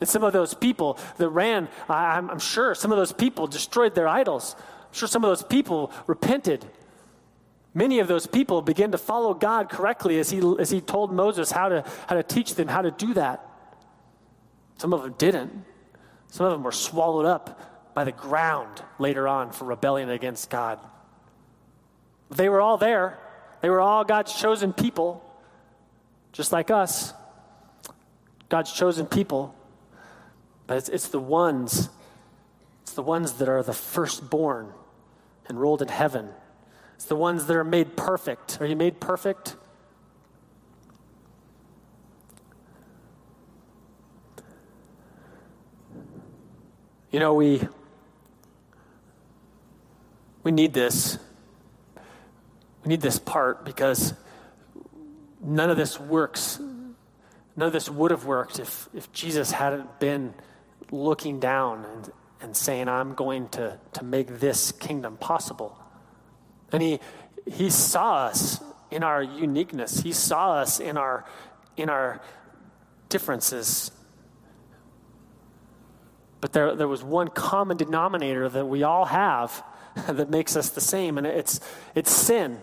And 0.00 0.08
some 0.08 0.24
of 0.24 0.32
those 0.32 0.52
people 0.52 0.98
that 1.18 1.28
ran, 1.28 1.68
I, 1.88 2.16
I'm, 2.16 2.28
I'm 2.28 2.40
sure 2.40 2.74
some 2.74 2.90
of 2.90 2.98
those 2.98 3.12
people 3.12 3.46
destroyed 3.46 3.94
their 3.94 4.08
idols. 4.08 4.56
I'm 4.92 4.98
sure 4.98 5.08
some 5.08 5.24
of 5.24 5.30
those 5.30 5.42
people 5.42 5.90
repented. 6.06 6.66
Many 7.72 8.00
of 8.00 8.08
those 8.08 8.26
people 8.26 8.60
began 8.60 8.92
to 8.92 8.98
follow 8.98 9.32
God 9.32 9.70
correctly 9.70 10.18
as 10.18 10.28
he, 10.28 10.42
as 10.58 10.68
he 10.68 10.82
told 10.82 11.14
Moses 11.14 11.50
how 11.50 11.70
to, 11.70 11.82
how 12.08 12.16
to 12.16 12.22
teach 12.22 12.56
them 12.56 12.68
how 12.68 12.82
to 12.82 12.90
do 12.90 13.14
that. 13.14 13.42
Some 14.76 14.92
of 14.92 15.02
them 15.02 15.14
didn't. 15.16 15.64
Some 16.28 16.44
of 16.44 16.52
them 16.52 16.62
were 16.62 16.72
swallowed 16.72 17.24
up 17.24 17.94
by 17.94 18.04
the 18.04 18.12
ground 18.12 18.82
later 18.98 19.26
on 19.26 19.50
for 19.50 19.64
rebellion 19.64 20.10
against 20.10 20.50
God. 20.50 20.78
They 22.30 22.50
were 22.50 22.60
all 22.60 22.76
there. 22.76 23.18
They 23.62 23.70
were 23.70 23.80
all 23.80 24.04
God's 24.04 24.34
chosen 24.34 24.74
people, 24.74 25.24
just 26.32 26.52
like 26.52 26.70
us. 26.70 27.14
God's 28.50 28.70
chosen 28.70 29.06
people. 29.06 29.54
But 30.66 30.76
it's, 30.76 30.90
it's 30.90 31.08
the 31.08 31.18
ones, 31.18 31.88
it's 32.82 32.92
the 32.92 33.02
ones 33.02 33.32
that 33.34 33.48
are 33.48 33.62
the 33.62 33.72
firstborn 33.72 34.74
enrolled 35.50 35.82
in 35.82 35.88
heaven. 35.88 36.30
It's 36.94 37.04
the 37.04 37.16
ones 37.16 37.46
that 37.46 37.56
are 37.56 37.64
made 37.64 37.96
perfect. 37.96 38.60
Are 38.60 38.66
you 38.66 38.76
made 38.76 39.00
perfect? 39.00 39.56
You 47.10 47.18
know, 47.18 47.34
we 47.34 47.60
we 50.42 50.50
need 50.50 50.72
this. 50.72 51.18
We 52.84 52.88
need 52.88 53.00
this 53.00 53.18
part 53.18 53.64
because 53.64 54.14
none 55.40 55.70
of 55.70 55.76
this 55.76 56.00
works. 56.00 56.58
None 56.58 57.66
of 57.66 57.72
this 57.72 57.90
would 57.90 58.10
have 58.10 58.24
worked 58.24 58.58
if, 58.58 58.88
if 58.94 59.12
Jesus 59.12 59.52
hadn't 59.52 60.00
been 60.00 60.34
looking 60.90 61.38
down 61.38 61.84
and, 61.84 62.12
and 62.42 62.56
saying, 62.56 62.88
I'm 62.88 63.14
going 63.14 63.48
to, 63.50 63.78
to 63.94 64.04
make 64.04 64.40
this 64.40 64.72
kingdom 64.72 65.16
possible. 65.16 65.78
And 66.72 66.82
he, 66.82 67.00
he 67.46 67.70
saw 67.70 68.26
us 68.26 68.60
in 68.90 69.02
our 69.02 69.22
uniqueness. 69.22 70.00
He 70.00 70.12
saw 70.12 70.54
us 70.54 70.80
in 70.80 70.96
our, 70.96 71.24
in 71.76 71.88
our 71.88 72.20
differences. 73.08 73.90
But 76.40 76.52
there, 76.52 76.74
there 76.74 76.88
was 76.88 77.04
one 77.04 77.28
common 77.28 77.76
denominator 77.76 78.48
that 78.48 78.66
we 78.66 78.82
all 78.82 79.04
have 79.06 79.64
that 80.06 80.28
makes 80.30 80.56
us 80.56 80.70
the 80.70 80.80
same, 80.80 81.18
and 81.18 81.26
it's, 81.26 81.60
it's 81.94 82.10
sin. 82.10 82.60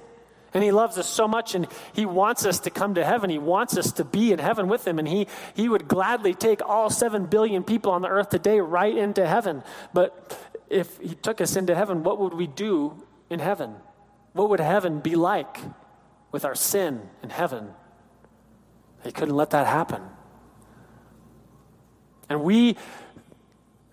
And 0.53 0.63
he 0.63 0.71
loves 0.71 0.97
us 0.97 1.07
so 1.07 1.27
much, 1.27 1.53
and 1.53 1.67
he 1.93 2.05
wants 2.05 2.45
us 2.45 2.59
to 2.61 2.69
come 2.69 2.95
to 2.95 3.05
heaven. 3.05 3.30
He 3.30 3.38
wants 3.38 3.77
us 3.77 3.91
to 3.93 4.03
be 4.03 4.31
in 4.31 4.39
heaven 4.39 4.67
with 4.67 4.88
him, 4.88 4.97
and 4.97 5.07
he, 5.07 5.27
he 5.55 5.69
would 5.69 5.88
gladly 5.88 6.34
take 6.34 6.67
all 6.67 6.89
seven 6.89 7.26
billion 7.26 7.63
people 7.63 7.91
on 7.91 8.01
the 8.01 8.07
earth 8.07 8.30
today 8.30 8.59
right 8.59 8.95
into 8.95 9.27
heaven. 9.27 9.63
But 9.93 10.38
if 10.69 10.97
he 10.99 11.15
took 11.15 11.41
us 11.41 11.55
into 11.55 11.76
heaven, 11.76 12.03
what 12.03 12.19
would 12.19 12.34
we 12.34 12.47
do 12.47 13.03
in 13.30 13.39
heaven? 13.39 13.76
What 14.34 14.49
would 14.49 14.59
heaven 14.59 14.99
be 14.99 15.15
like 15.15 15.57
with 16.31 16.45
our 16.45 16.55
sin 16.55 17.09
in 17.21 17.30
heaven? 17.30 17.69
He 19.03 19.11
couldn't 19.11 19.35
let 19.35 19.51
that 19.51 19.67
happen. 19.67 20.01
And 22.27 22.43
we 22.43 22.77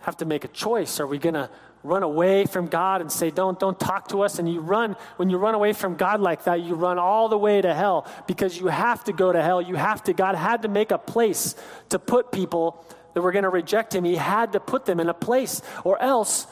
have 0.00 0.16
to 0.18 0.24
make 0.24 0.44
a 0.44 0.48
choice. 0.48 1.00
Are 1.00 1.06
we 1.06 1.18
going 1.18 1.34
to 1.34 1.50
run 1.86 2.02
away 2.02 2.44
from 2.44 2.66
God 2.66 3.00
and 3.00 3.10
say, 3.10 3.30
don't, 3.30 3.58
don't 3.58 3.78
talk 3.78 4.08
to 4.08 4.22
us? 4.22 4.38
And 4.38 4.52
you 4.52 4.60
run, 4.60 4.96
when 5.16 5.30
you 5.30 5.38
run 5.38 5.54
away 5.54 5.72
from 5.72 5.96
God 5.96 6.20
like 6.20 6.44
that, 6.44 6.62
you 6.62 6.74
run 6.74 6.98
all 6.98 7.28
the 7.28 7.38
way 7.38 7.60
to 7.60 7.72
hell 7.74 8.06
because 8.26 8.58
you 8.58 8.66
have 8.66 9.04
to 9.04 9.12
go 9.12 9.32
to 9.32 9.42
hell. 9.42 9.62
You 9.62 9.76
have 9.76 10.02
to, 10.04 10.12
God 10.12 10.34
had 10.34 10.62
to 10.62 10.68
make 10.68 10.90
a 10.90 10.98
place 10.98 11.54
to 11.90 11.98
put 11.98 12.32
people 12.32 12.84
that 13.14 13.22
were 13.22 13.32
going 13.32 13.44
to 13.44 13.48
reject 13.48 13.94
him. 13.94 14.04
He 14.04 14.16
had 14.16 14.52
to 14.52 14.60
put 14.60 14.84
them 14.84 15.00
in 15.00 15.08
a 15.08 15.14
place 15.14 15.62
or 15.84 16.00
else 16.02 16.46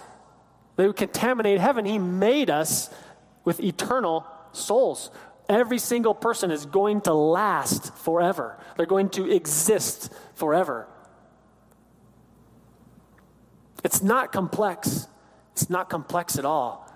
they 0.77 0.87
would 0.87 0.97
contaminate 0.97 1.61
heaven. 1.61 1.85
He 1.85 1.99
made 1.99 2.51
us 2.51 2.91
with 3.45 3.61
eternal 3.61 4.27
souls. 4.53 5.11
Every 5.49 5.79
single 5.79 6.15
person 6.15 6.51
is 6.51 6.65
going 6.65 7.03
to 7.03 7.13
last 7.13 7.95
forever. 7.97 8.59
They're 8.77 8.87
going 8.87 9.11
to 9.11 9.31
exist 9.31 10.13
forever. 10.35 10.89
It's 13.85 14.03
not 14.03 14.33
complex. 14.33 15.07
It's 15.55 15.71
not 15.71 15.89
complex 15.89 16.37
at 16.37 16.45
all. 16.45 16.91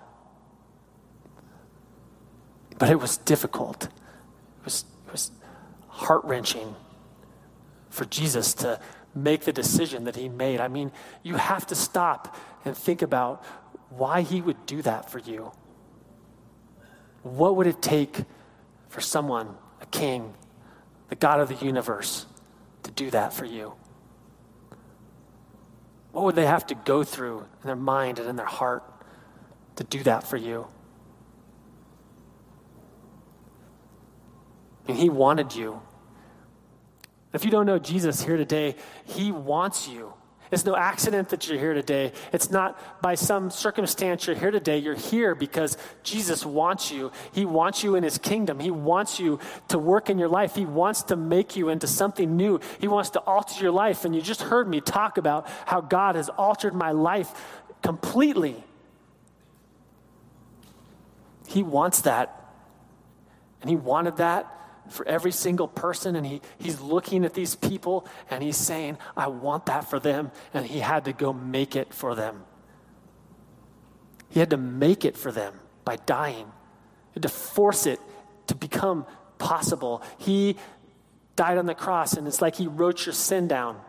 But 2.77 2.89
it 2.89 2.99
was 2.99 3.15
difficult. 3.17 3.85
It 3.85 4.65
was, 4.65 4.83
it 5.07 5.11
was 5.13 5.31
heart 5.87 6.25
wrenching 6.25 6.75
for 7.89 8.03
Jesus 8.03 8.53
to 8.55 8.79
make 9.15 9.45
the 9.45 9.53
decision 9.53 10.03
that 10.03 10.17
he 10.17 10.27
made. 10.27 10.59
I 10.59 10.67
mean, 10.67 10.91
you 11.23 11.35
have 11.35 11.65
to 11.67 11.75
stop 11.75 12.35
and 12.65 12.75
think 12.75 13.01
about 13.01 13.43
why 13.89 14.21
he 14.21 14.41
would 14.41 14.65
do 14.65 14.81
that 14.81 15.09
for 15.09 15.19
you. 15.19 15.51
What 17.23 17.55
would 17.55 17.67
it 17.67 17.81
take 17.81 18.23
for 18.89 18.99
someone, 18.99 19.55
a 19.81 19.85
king, 19.85 20.33
the 21.07 21.15
God 21.15 21.39
of 21.39 21.47
the 21.47 21.65
universe, 21.65 22.25
to 22.83 22.91
do 22.91 23.09
that 23.11 23.31
for 23.31 23.45
you? 23.45 23.73
What 26.11 26.25
would 26.25 26.35
they 26.35 26.45
have 26.45 26.65
to 26.67 26.75
go 26.75 27.03
through 27.03 27.39
in 27.61 27.67
their 27.67 27.75
mind 27.75 28.19
and 28.19 28.27
in 28.27 28.35
their 28.35 28.45
heart 28.45 28.83
to 29.75 29.83
do 29.83 30.03
that 30.03 30.25
for 30.27 30.37
you? 30.37 30.67
And 34.87 34.97
he 34.97 35.09
wanted 35.09 35.55
you. 35.55 35.81
If 37.31 37.45
you 37.45 37.51
don't 37.51 37.67
know 37.67 37.77
Jesus 37.77 38.23
here 38.23 38.37
today, 38.37 38.75
he 39.05 39.31
wants 39.31 39.87
you. 39.87 40.13
It's 40.51 40.65
no 40.65 40.75
accident 40.75 41.29
that 41.29 41.47
you're 41.47 41.59
here 41.59 41.75
today. 41.75 42.11
It's 42.33 42.49
not 42.49 43.01
by 43.01 43.15
some 43.15 43.51
circumstance 43.51 44.25
you're 44.25 44.35
here 44.35 44.49
today. 44.49 44.79
You're 44.79 44.95
here 44.95 45.35
because 45.35 45.77
Jesus 46.01 46.43
wants 46.43 46.91
you. 46.91 47.11
He 47.33 47.45
wants 47.45 47.83
you 47.83 47.95
in 47.95 48.03
his 48.03 48.17
kingdom. 48.17 48.59
He 48.59 48.71
wants 48.71 49.19
you 49.19 49.39
to 49.67 49.77
work 49.77 50.09
in 50.09 50.17
your 50.17 50.27
life. 50.27 50.55
He 50.55 50.65
wants 50.65 51.03
to 51.03 51.15
make 51.15 51.55
you 51.55 51.69
into 51.69 51.85
something 51.85 52.35
new. 52.35 52.59
He 52.79 52.87
wants 52.87 53.11
to 53.11 53.19
alter 53.19 53.61
your 53.61 53.71
life. 53.71 54.05
And 54.05 54.15
you 54.15 54.21
just 54.21 54.41
heard 54.41 54.67
me 54.67 54.81
talk 54.81 55.19
about 55.19 55.47
how 55.65 55.81
God 55.81 56.15
has 56.15 56.29
altered 56.29 56.73
my 56.73 56.91
life 56.91 57.31
completely. 57.83 58.63
He 61.47 61.61
wants 61.61 62.01
that. 62.01 62.35
And 63.61 63.69
he 63.69 63.75
wanted 63.75 64.17
that 64.17 64.58
for 64.89 65.07
every 65.07 65.31
single 65.31 65.67
person. 65.67 66.15
And 66.15 66.25
he, 66.25 66.41
he's 66.57 66.79
looking 66.81 67.25
at 67.25 67.33
these 67.33 67.55
people 67.55 68.07
and 68.29 68.43
he's 68.43 68.57
saying, 68.57 68.97
I 69.15 69.27
want 69.27 69.65
that 69.67 69.89
for 69.89 69.99
them. 69.99 70.31
And 70.53 70.65
he 70.65 70.79
had 70.79 71.05
to 71.05 71.13
go 71.13 71.33
make 71.33 71.75
it 71.75 71.93
for 71.93 72.15
them. 72.15 72.43
He 74.29 74.39
had 74.39 74.51
to 74.51 74.57
make 74.57 75.05
it 75.05 75.17
for 75.17 75.31
them 75.31 75.53
by 75.85 75.95
dying, 75.95 76.45
he 76.45 77.13
had 77.15 77.23
to 77.23 77.29
force 77.29 77.87
it 77.87 77.99
to 78.47 78.55
become 78.55 79.05
possible. 79.39 80.03
He 80.19 80.57
died 81.35 81.57
on 81.57 81.65
the 81.65 81.73
cross, 81.73 82.13
and 82.13 82.27
it's 82.27 82.41
like 82.41 82.55
he 82.55 82.67
wrote 82.67 83.05
your 83.05 83.13
sin 83.13 83.47
down. 83.47 83.79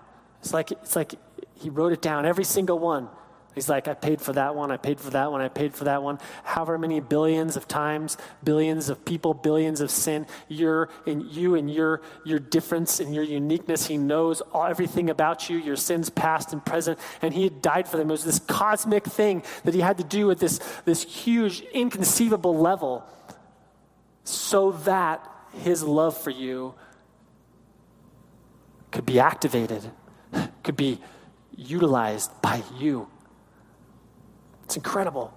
It's 0.41 0.55
like, 0.55 0.71
it's 0.73 0.97
like 0.97 1.15
he 1.55 1.69
wrote 1.69 1.93
it 1.93 2.01
down, 2.01 2.25
every 2.25 2.45
single 2.45 2.79
one. 2.79 3.09
He's 3.55 3.69
like, 3.69 3.89
I 3.89 3.95
paid 3.95 4.21
for 4.21 4.33
that 4.35 4.55
one, 4.55 4.71
I 4.71 4.77
paid 4.77 5.01
for 5.01 5.11
that 5.11 5.33
one, 5.33 5.41
I 5.41 5.49
paid 5.49 5.75
for 5.75 5.85
that 5.85 6.03
one. 6.03 6.19
However 6.45 6.79
many 6.79 7.01
billions 7.01 7.57
of 7.57 7.67
times, 7.67 8.17
billions 8.45 8.89
of 8.89 9.05
people, 9.05 9.35
billions 9.35 9.81
of 9.81 9.91
sin, 9.91 10.27
you're 10.49 10.89
in 11.05 11.29
you 11.29 11.57
and 11.57 11.71
your 11.71 12.01
your 12.25 12.39
difference 12.39 13.01
and 13.01 13.15
your 13.15 13.25
uniqueness. 13.25 13.87
He 13.87 13.97
knows 13.97 14.41
all, 14.41 14.67
everything 14.67 15.11
about 15.11 15.51
you, 15.51 15.59
your 15.59 15.77
sins 15.77 16.11
past 16.11 16.53
and 16.53 16.65
present, 16.65 16.99
and 17.23 17.35
he 17.35 17.45
had 17.45 17.61
died 17.61 17.89
for 17.89 17.97
them. 17.97 18.09
It 18.09 18.13
was 18.13 18.25
this 18.25 18.39
cosmic 18.39 19.05
thing 19.05 19.43
that 19.65 19.75
he 19.75 19.81
had 19.81 19.99
to 19.99 20.05
do 20.05 20.31
at 20.31 20.39
this, 20.39 20.59
this 20.85 21.03
huge, 21.03 21.63
inconceivable 21.73 22.57
level 22.57 23.05
so 24.25 24.73
that 24.73 25.27
his 25.53 25.83
love 25.83 26.17
for 26.17 26.31
you 26.31 26.75
could 28.93 29.07
be 29.07 29.19
activated, 29.19 29.91
could 30.63 30.77
be 30.77 31.01
utilized 31.57 32.31
by 32.43 32.63
you. 32.79 33.09
It's 34.71 34.77
incredible. 34.77 35.33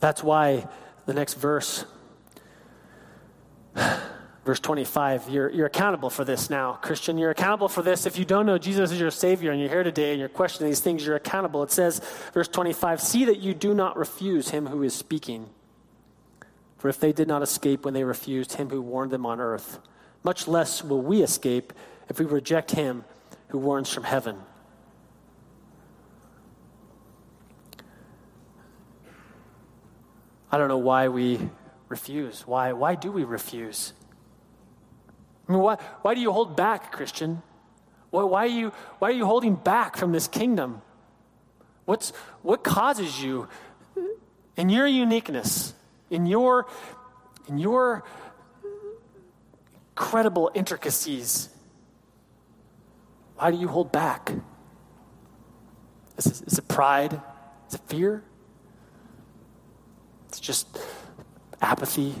That's 0.00 0.22
why 0.22 0.66
the 1.04 1.12
next 1.12 1.34
verse, 1.34 1.84
verse 4.46 4.60
25, 4.60 5.28
you're, 5.28 5.50
you're 5.50 5.66
accountable 5.66 6.08
for 6.08 6.24
this 6.24 6.48
now. 6.48 6.78
Christian, 6.80 7.18
you're 7.18 7.32
accountable 7.32 7.68
for 7.68 7.82
this. 7.82 8.06
If 8.06 8.18
you 8.18 8.24
don't 8.24 8.46
know 8.46 8.56
Jesus 8.56 8.92
as 8.92 8.98
your 8.98 9.10
Savior 9.10 9.50
and 9.50 9.60
you're 9.60 9.68
here 9.68 9.82
today 9.82 10.12
and 10.12 10.18
you're 10.18 10.30
questioning 10.30 10.70
these 10.70 10.80
things, 10.80 11.04
you're 11.04 11.16
accountable. 11.16 11.62
It 11.64 11.70
says, 11.70 12.00
verse 12.32 12.48
25, 12.48 12.98
see 12.98 13.26
that 13.26 13.40
you 13.40 13.52
do 13.52 13.74
not 13.74 13.94
refuse 13.98 14.48
him 14.48 14.68
who 14.68 14.82
is 14.82 14.94
speaking. 14.94 15.50
For 16.78 16.88
if 16.88 16.98
they 16.98 17.12
did 17.12 17.28
not 17.28 17.42
escape 17.42 17.84
when 17.84 17.92
they 17.92 18.04
refused 18.04 18.54
him 18.54 18.70
who 18.70 18.80
warned 18.80 19.10
them 19.10 19.26
on 19.26 19.38
earth, 19.38 19.80
much 20.24 20.48
less 20.48 20.82
will 20.82 21.02
we 21.02 21.22
escape 21.22 21.74
if 22.08 22.18
we 22.18 22.24
reject 22.24 22.70
him 22.70 23.04
who 23.48 23.58
warns 23.58 23.92
from 23.92 24.04
heaven. 24.04 24.36
I 30.50 30.58
don't 30.58 30.68
know 30.68 30.78
why 30.78 31.08
we 31.08 31.38
refuse. 31.88 32.46
Why, 32.46 32.72
why 32.72 32.94
do 32.94 33.10
we 33.10 33.24
refuse? 33.24 33.92
I 35.48 35.52
mean, 35.52 35.60
why, 35.60 35.76
why 36.02 36.14
do 36.14 36.20
you 36.20 36.32
hold 36.32 36.56
back, 36.56 36.92
Christian? 36.92 37.42
Why, 38.10 38.24
why, 38.24 38.44
are 38.44 38.46
you, 38.46 38.72
why 38.98 39.10
are 39.10 39.12
you 39.14 39.26
holding 39.26 39.54
back 39.54 39.96
from 39.96 40.12
this 40.12 40.28
kingdom? 40.28 40.82
What's, 41.84 42.10
what 42.42 42.64
causes 42.64 43.22
you, 43.22 43.48
in 44.56 44.68
your 44.68 44.86
uniqueness, 44.86 45.74
in 46.10 46.26
your, 46.26 46.66
in 47.48 47.58
your 47.58 48.04
incredible 49.90 50.50
intricacies, 50.54 51.48
why 53.36 53.50
do 53.50 53.58
you 53.58 53.68
hold 53.68 53.92
back? 53.92 54.32
Is 56.16 56.26
it, 56.26 56.46
is 56.46 56.58
it 56.58 56.68
pride? 56.68 57.20
Is 57.68 57.74
it 57.74 57.80
fear? 57.86 58.22
It's 60.28 60.40
just 60.40 60.66
apathy. 61.60 62.14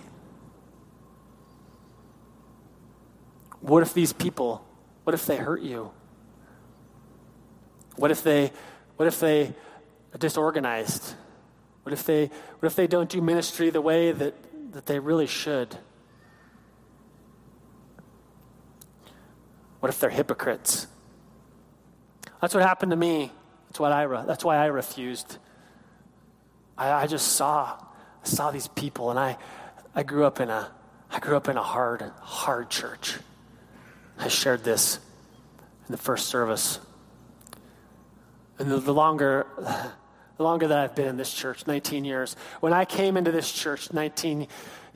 What 3.60 3.82
if 3.82 3.94
these 3.94 4.12
people, 4.12 4.64
what 5.04 5.14
if 5.14 5.26
they 5.26 5.36
hurt 5.36 5.62
you? 5.62 5.90
What 7.96 8.10
if 8.10 8.22
they, 8.22 8.52
what 8.96 9.06
if 9.06 9.18
they 9.18 9.54
are 10.14 10.18
disorganized? 10.18 11.14
What 11.82 11.92
if 11.92 12.04
they, 12.04 12.26
what 12.58 12.66
if 12.66 12.76
they 12.76 12.86
don't 12.86 13.08
do 13.08 13.22
ministry 13.22 13.70
the 13.70 13.80
way 13.80 14.12
that, 14.12 14.34
that 14.72 14.86
they 14.86 14.98
really 14.98 15.26
should? 15.26 15.78
What 19.80 19.88
if 19.88 19.98
they're 19.98 20.10
hypocrites? 20.10 20.88
That's 22.46 22.54
what 22.54 22.62
happened 22.62 22.90
to 22.90 22.96
me. 22.96 23.32
That's, 23.66 23.80
what 23.80 23.90
I, 23.90 24.06
that's 24.22 24.44
why 24.44 24.58
I 24.58 24.66
refused. 24.66 25.38
I, 26.78 26.92
I 26.92 27.06
just 27.08 27.32
saw, 27.32 27.76
I 27.76 28.24
saw 28.24 28.52
these 28.52 28.68
people, 28.68 29.10
and 29.10 29.18
I, 29.18 29.36
I 29.96 30.04
grew 30.04 30.24
up 30.24 30.38
in 30.38 30.48
a, 30.48 30.70
I 31.10 31.18
grew 31.18 31.36
up 31.36 31.48
in 31.48 31.56
a 31.56 31.62
hard, 31.64 32.02
hard 32.20 32.70
church. 32.70 33.16
I 34.16 34.28
shared 34.28 34.62
this 34.62 35.00
in 35.88 35.90
the 35.90 35.98
first 35.98 36.28
service. 36.28 36.78
And 38.60 38.70
the, 38.70 38.78
the 38.78 38.94
longer, 38.94 39.48
the 40.36 40.44
longer 40.44 40.68
that 40.68 40.78
I've 40.78 40.94
been 40.94 41.08
in 41.08 41.16
this 41.16 41.34
church, 41.34 41.66
19 41.66 42.04
years, 42.04 42.36
when 42.60 42.72
I 42.72 42.84
came 42.84 43.16
into 43.16 43.32
this 43.32 43.50
church 43.50 43.92
19 43.92 44.46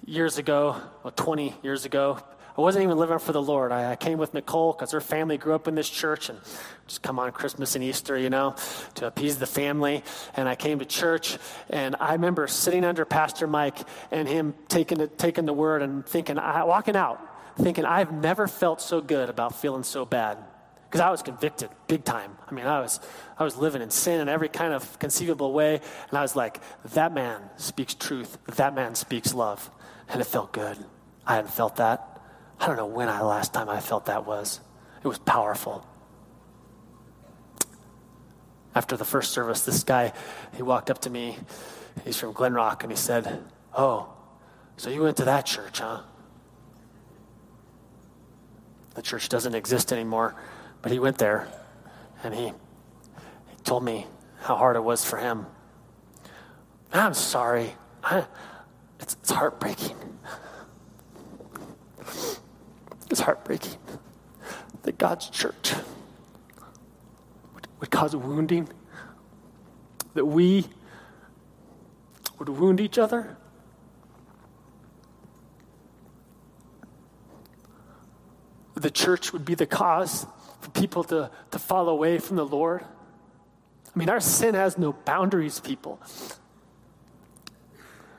years 0.07 0.39
ago, 0.39 0.77
well, 1.03 1.13
20 1.17 1.57
years 1.65 1.85
ago, 1.85 2.21
I 2.57 2.61
wasn't 2.61 2.85
even 2.85 2.99
living 2.99 3.19
for 3.19 3.33
the 3.33 3.43
Lord. 3.43 3.73
I, 3.73 3.93
I 3.93 3.97
came 3.97 4.19
with 4.19 4.35
Nicole 4.35 4.73
because 4.73 4.91
her 4.93 5.01
family 5.01 5.39
grew 5.39 5.55
up 5.55 5.69
in 5.69 5.75
this 5.75 5.89
church 5.89 6.29
and 6.29 6.39
just 6.87 7.03
come 7.03 7.19
on 7.19 7.31
Christmas 7.33 7.75
and 7.75 7.85
Easter, 7.85 8.17
you 8.17 8.31
know, 8.31 8.57
to 8.97 9.07
appease 9.07 9.39
the 9.39 9.47
family. 9.47 10.03
And 10.35 10.49
I 10.49 10.57
came 10.57 10.79
to 10.81 10.85
church 10.85 11.39
and 11.69 11.97
I 12.01 12.13
remember 12.13 12.47
sitting 12.47 12.85
under 12.85 13.05
Pastor 13.05 13.47
Mike 13.47 13.79
and 14.11 14.29
him 14.29 14.55
taking 14.69 14.99
the, 14.99 15.07
taking 15.07 15.47
the 15.47 15.53
word 15.53 15.83
and 15.83 16.05
thinking, 16.05 16.39
I, 16.39 16.65
walking 16.65 16.97
out, 16.97 17.21
thinking, 17.57 17.85
I've 17.85 18.13
never 18.13 18.49
felt 18.49 18.81
so 18.81 19.01
good 19.01 19.31
about 19.31 19.55
feeling 19.55 19.85
so 19.85 20.05
bad 20.05 20.39
because 20.91 21.01
I 21.01 21.11
was 21.11 21.23
convicted 21.23 21.71
big 21.87 22.05
time. 22.05 22.37
I 22.49 22.53
mean, 22.53 22.67
I 22.67 22.81
was, 22.81 22.99
I 23.39 23.45
was 23.45 23.57
living 23.57 23.81
in 23.81 23.91
sin 23.91 24.21
in 24.21 24.29
every 24.29 24.49
kind 24.49 24.75
of 24.75 24.99
conceivable 24.99 25.53
way. 25.53 25.77
And 26.09 26.19
I 26.19 26.23
was 26.23 26.35
like, 26.35 26.61
that 26.95 27.15
man 27.15 27.41
speaks 27.57 27.95
truth. 27.95 28.39
That 28.57 28.75
man 28.75 28.97
speaks 28.97 29.33
love. 29.33 29.71
And 30.09 30.21
it 30.21 30.25
felt 30.25 30.53
good. 30.53 30.77
I 31.25 31.37
hadn't 31.37 31.53
felt 31.53 31.77
that. 31.77 32.10
I 32.61 32.67
don't 32.67 32.77
know 32.77 32.87
when 32.87 33.09
I 33.09 33.23
last 33.23 33.55
time 33.55 33.71
I 33.71 33.81
felt 33.81 34.07
that 34.07 34.27
was. 34.27 34.61
It 35.03 35.09
was 35.09 35.19
powerful. 35.19 35.87
After 38.75 38.97
the 38.97 39.05
first 39.05 39.33
service, 39.33 39.65
this 39.65 39.83
guy, 39.83 40.13
he 40.55 40.63
walked 40.63 40.91
up 40.91 41.01
to 41.01 41.11
me. 41.11 41.39
He's 42.05 42.19
from 42.19 42.33
Glen 42.33 42.53
Rock, 42.53 42.83
and 42.83 42.93
he 42.93 42.97
said, 42.97 43.43
Oh, 43.75 44.13
so 44.77 44.91
you 44.91 45.03
went 45.03 45.17
to 45.17 45.25
that 45.25 45.47
church, 45.47 45.81
huh? 45.81 46.03
The 48.95 49.03
church 49.03 49.29
doesn't 49.31 49.55
exist 49.55 49.93
anymore, 49.93 50.35
but 50.83 50.93
he 50.93 50.99
went 50.99 51.17
there, 51.19 51.49
and 52.23 52.35
he, 52.35 52.47
he 52.49 53.57
told 53.65 53.83
me 53.83 54.07
how 54.43 54.57
hard 54.57 54.77
it 54.77 54.85
was 54.85 55.05
for 55.05 55.17
him. 55.17 55.47
I'm 56.93 57.15
sorry. 57.15 57.73
I, 58.03 58.27
it's, 58.99 59.17
it's 59.23 59.31
heartbreaking. 59.31 59.97
It's 63.11 63.21
heartbreaking 63.21 63.77
that 64.83 64.97
God's 64.97 65.29
church 65.29 65.75
would, 67.55 67.67
would 67.81 67.91
cause 67.91 68.15
wounding 68.15 68.69
that 70.15 70.25
we 70.25 70.67
would 72.39 72.49
wound 72.49 72.81
each 72.81 72.99
other? 72.99 73.37
The 78.75 78.91
church 78.91 79.33
would 79.33 79.45
be 79.45 79.55
the 79.55 79.67
cause 79.67 80.27
for 80.61 80.71
people 80.71 81.05
to, 81.05 81.31
to 81.51 81.59
fall 81.59 81.89
away 81.89 82.19
from 82.19 82.37
the 82.37 82.47
Lord? 82.47 82.85
I 83.95 83.99
mean, 83.99 84.09
our 84.09 84.21
sin 84.21 84.55
has 84.55 84.79
no 84.79 84.93
boundaries, 84.93 85.59
people. 85.59 86.01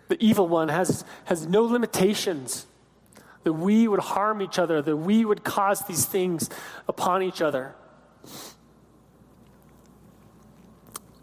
The 0.09 0.17
evil 0.23 0.47
one 0.49 0.67
has, 0.67 1.05
has 1.25 1.47
no 1.47 1.63
limitations. 1.63 2.67
That 3.43 3.53
we 3.53 3.87
would 3.87 3.99
harm 3.99 4.41
each 4.41 4.59
other, 4.59 4.81
that 4.81 4.97
we 4.97 5.25
would 5.25 5.43
cause 5.43 5.81
these 5.81 6.05
things 6.05 6.49
upon 6.87 7.23
each 7.23 7.41
other. 7.41 7.75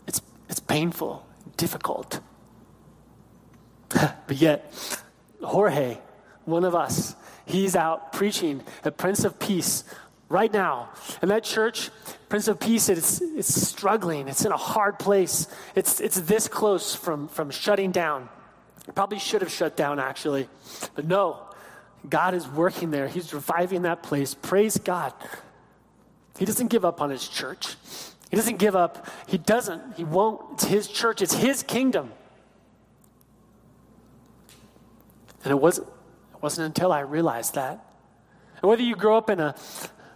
It's, 0.07 0.21
it's 0.49 0.61
painful, 0.61 1.25
difficult. 1.57 2.21
but 3.91 4.37
yet, 4.37 4.73
Jorge, 5.43 5.99
one 6.45 6.65
of 6.65 6.75
us, 6.75 7.15
he's 7.47 7.77
out 7.77 8.13
preaching 8.13 8.63
at 8.85 8.97
Prince 8.97 9.25
of 9.25 9.39
Peace 9.39 9.85
right 10.29 10.53
now. 10.53 10.91
And 11.23 11.31
that 11.31 11.45
church, 11.45 11.91
Prince 12.29 12.49
of 12.49 12.61
Peace, 12.61 12.89
it's, 12.89 13.21
it's 13.21 13.69
struggling. 13.69 14.29
It's 14.29 14.45
in 14.45 14.53
a 14.53 14.57
hard 14.57 14.99
place. 14.99 15.49
It's, 15.75 16.01
it's 16.01 16.21
this 16.21 16.49
close 16.49 16.95
from, 16.95 17.29
from 17.29 17.51
shutting 17.51 17.91
down. 17.91 18.29
Probably 18.95 19.19
should 19.19 19.43
have 19.43 19.51
shut 19.51 19.77
down, 19.77 19.99
actually. 19.99 20.49
But 20.95 21.07
no, 21.07 21.48
God 22.09 22.35
is 22.35 22.47
working 22.47 22.91
there. 22.91 23.09
He's 23.09 23.33
reviving 23.33 23.83
that 23.83 24.03
place. 24.03 24.35
Praise 24.35 24.79
God. 24.79 25.13
He 26.39 26.45
doesn't 26.45 26.69
give 26.69 26.85
up 26.85 27.01
on 27.01 27.11
his 27.11 27.27
church. 27.29 27.77
He 28.31 28.37
doesn't 28.37 28.59
give 28.59 28.77
up. 28.77 29.07
He 29.27 29.39
doesn't. 29.39 29.97
He 29.97 30.05
won't. 30.05 30.41
It's 30.53 30.65
his 30.65 30.89
church, 30.89 31.23
it's 31.23 31.35
his 31.35 31.63
kingdom. 31.63 32.13
And 35.45 35.53
it 35.53 35.61
wasn't, 35.61 35.89
it 35.89 36.43
wasn't 36.43 36.67
until 36.67 36.93
I 36.93 37.01
realized 37.01 37.55
that. 37.55 37.85
And 38.61 38.69
whether 38.69 38.83
you 38.83 38.97
grow 38.97 39.17
up 39.17 39.31
in 39.31 39.41
a, 39.41 39.55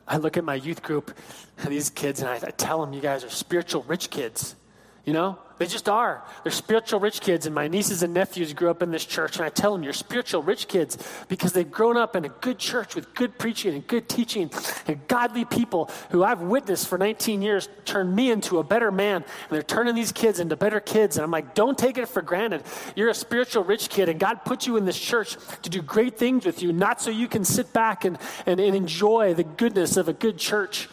I 0.07 0.19
look 0.19 0.37
at 0.37 0.45
my 0.45 0.57
youth 0.57 0.83
group, 0.83 1.17
and 1.59 1.69
these 1.69 1.91
kids, 1.91 2.21
and 2.21 2.29
I, 2.29 2.35
I 2.35 2.51
tell 2.51 2.85
them, 2.85 2.93
you 2.93 3.01
guys 3.01 3.25
are 3.25 3.31
spiritual 3.31 3.83
rich 3.85 4.11
kids. 4.11 4.57
You 5.05 5.13
know, 5.13 5.39
they 5.59 5.67
just 5.67 5.89
are. 5.89 6.23
They're 6.43 6.53
spiritual 6.53 7.01
rich 7.01 7.21
kids, 7.21 7.47
and 7.47 7.55
my 7.55 7.67
nieces 7.67 8.05
and 8.05 8.15
nephews 8.15 8.53
grew 8.53 8.71
up 8.71 8.83
in 8.83 8.93
this 8.93 9.05
church, 9.05 9.37
and 9.37 9.45
I 9.45 9.49
tell 9.49 9.73
them, 9.73 9.83
You're 9.83 9.93
spiritual 9.93 10.43
rich 10.43 10.69
kids 10.69 10.97
because 11.29 11.53
they've 11.53 11.71
grown 11.71 11.97
up 11.97 12.15
in 12.15 12.25
a 12.25 12.29
good 12.29 12.59
church 12.59 12.95
with 12.95 13.13
good 13.15 13.37
preaching 13.37 13.75
and 13.75 13.87
good 13.87 14.09
teaching 14.09 14.51
and 14.87 15.07
godly 15.09 15.45
people 15.45 15.91
who 16.11 16.23
I've 16.23 16.41
witnessed 16.41 16.87
for 16.87 16.99
19 16.99 17.43
years 17.43 17.69
turn 17.85 18.15
me 18.15 18.31
into 18.31 18.59
a 18.59 18.65
better 18.65 18.93
man, 18.93 19.23
and 19.23 19.51
they're 19.51 19.63
turning 19.63 19.97
these 19.97 20.13
kids 20.13 20.39
into 20.39 20.57
better 20.57 20.79
kids. 20.79 21.17
And 21.17 21.25
I'm 21.25 21.33
like, 21.33 21.55
Don't 21.55 21.77
take 21.77 21.99
it 21.99 22.09
for 22.09 22.23
granted. 22.23 22.63
You're 22.95 23.11
a 23.11 23.15
spiritual 23.15 23.65
rich 23.65 23.89
kid, 23.89 24.09
and 24.09 24.21
God 24.21 24.45
put 24.45 24.69
you 24.69 24.77
in 24.77 24.85
this 24.85 24.99
church 24.99 25.37
to 25.63 25.71
do 25.71 25.83
great 25.83 26.17
things 26.17 26.47
with 26.47 26.63
you, 26.63 26.73
not 26.73 27.01
so 27.01 27.11
you 27.11 27.27
can 27.27 27.45
sit 27.45 27.73
back 27.73 28.05
and, 28.05 28.19
and, 28.47 28.61
and 28.61 28.77
enjoy 28.77 29.35
the 29.35 29.45
goodness 29.45 29.97
of 29.97 30.09
a 30.09 30.13
good 30.13 30.39
church. 30.39 30.89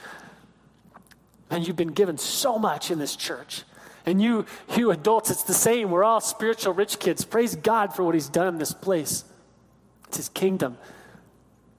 And 1.51 1.65
you've 1.65 1.75
been 1.75 1.93
given 1.93 2.17
so 2.17 2.59
much 2.59 2.91
in 2.91 2.99
this 2.99 3.15
church. 3.15 3.63
And 4.05 4.21
you, 4.21 4.45
you 4.75 4.91
adults, 4.91 5.29
it's 5.29 5.43
the 5.43 5.53
same. 5.53 5.91
We're 5.91 6.03
all 6.03 6.21
spiritual 6.21 6.73
rich 6.73 6.99
kids. 6.99 7.25
Praise 7.25 7.55
God 7.55 7.93
for 7.93 8.03
what 8.03 8.15
He's 8.15 8.29
done 8.29 8.47
in 8.47 8.57
this 8.57 8.73
place. 8.73 9.23
It's 10.07 10.17
His 10.17 10.29
kingdom. 10.29 10.77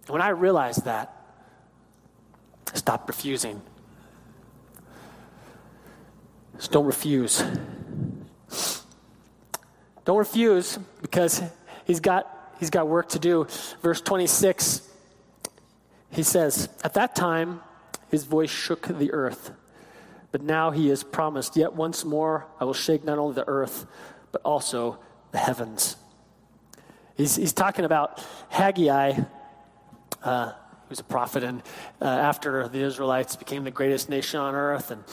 And 0.07 0.11
when 0.11 0.23
I 0.23 0.29
realized 0.31 0.85
that, 0.85 1.17
I 2.73 2.77
stopped 2.77 3.09
refusing. 3.09 3.61
Just 6.57 6.73
don't 6.73 6.87
refuse. 6.87 7.43
Don't 10.05 10.19
refuse 10.19 10.79
because 11.03 11.43
he's 11.87 12.01
got, 12.01 12.55
he's 12.59 12.71
got 12.71 12.89
work 12.89 13.11
to 13.11 13.19
do. 13.19 13.47
Verse 13.83 14.01
26, 14.01 14.89
he 16.11 16.23
says, 16.23 16.69
At 16.83 16.95
that 16.95 17.15
time, 17.15 17.61
his 18.11 18.25
voice 18.25 18.51
shook 18.51 18.89
the 18.89 19.13
earth. 19.13 19.53
But 20.33 20.43
now 20.43 20.71
he 20.71 20.89
has 20.89 21.03
promised, 21.03 21.57
Yet 21.57 21.75
once 21.75 22.05
more 22.05 22.47
I 22.61 22.65
will 22.65 22.75
shake 22.75 23.05
not 23.05 23.19
only 23.19 23.35
the 23.35 23.49
earth, 23.49 23.87
but 24.33 24.43
also 24.43 24.99
the 25.33 25.39
heavens. 25.39 25.97
He's, 27.17 27.37
he's 27.37 27.53
talking 27.53 27.85
about 27.85 28.25
Haggai. 28.49 29.19
Uh, 30.23 30.53
was 30.91 30.99
a 30.99 31.05
prophet, 31.05 31.45
and 31.45 31.63
uh, 32.03 32.05
after 32.05 32.67
the 32.69 32.81
Israelites 32.81 33.37
became 33.37 33.63
the 33.63 33.71
greatest 33.71 34.11
nation 34.11 34.41
on 34.41 34.57
earth, 34.57 34.91
and 34.91 35.05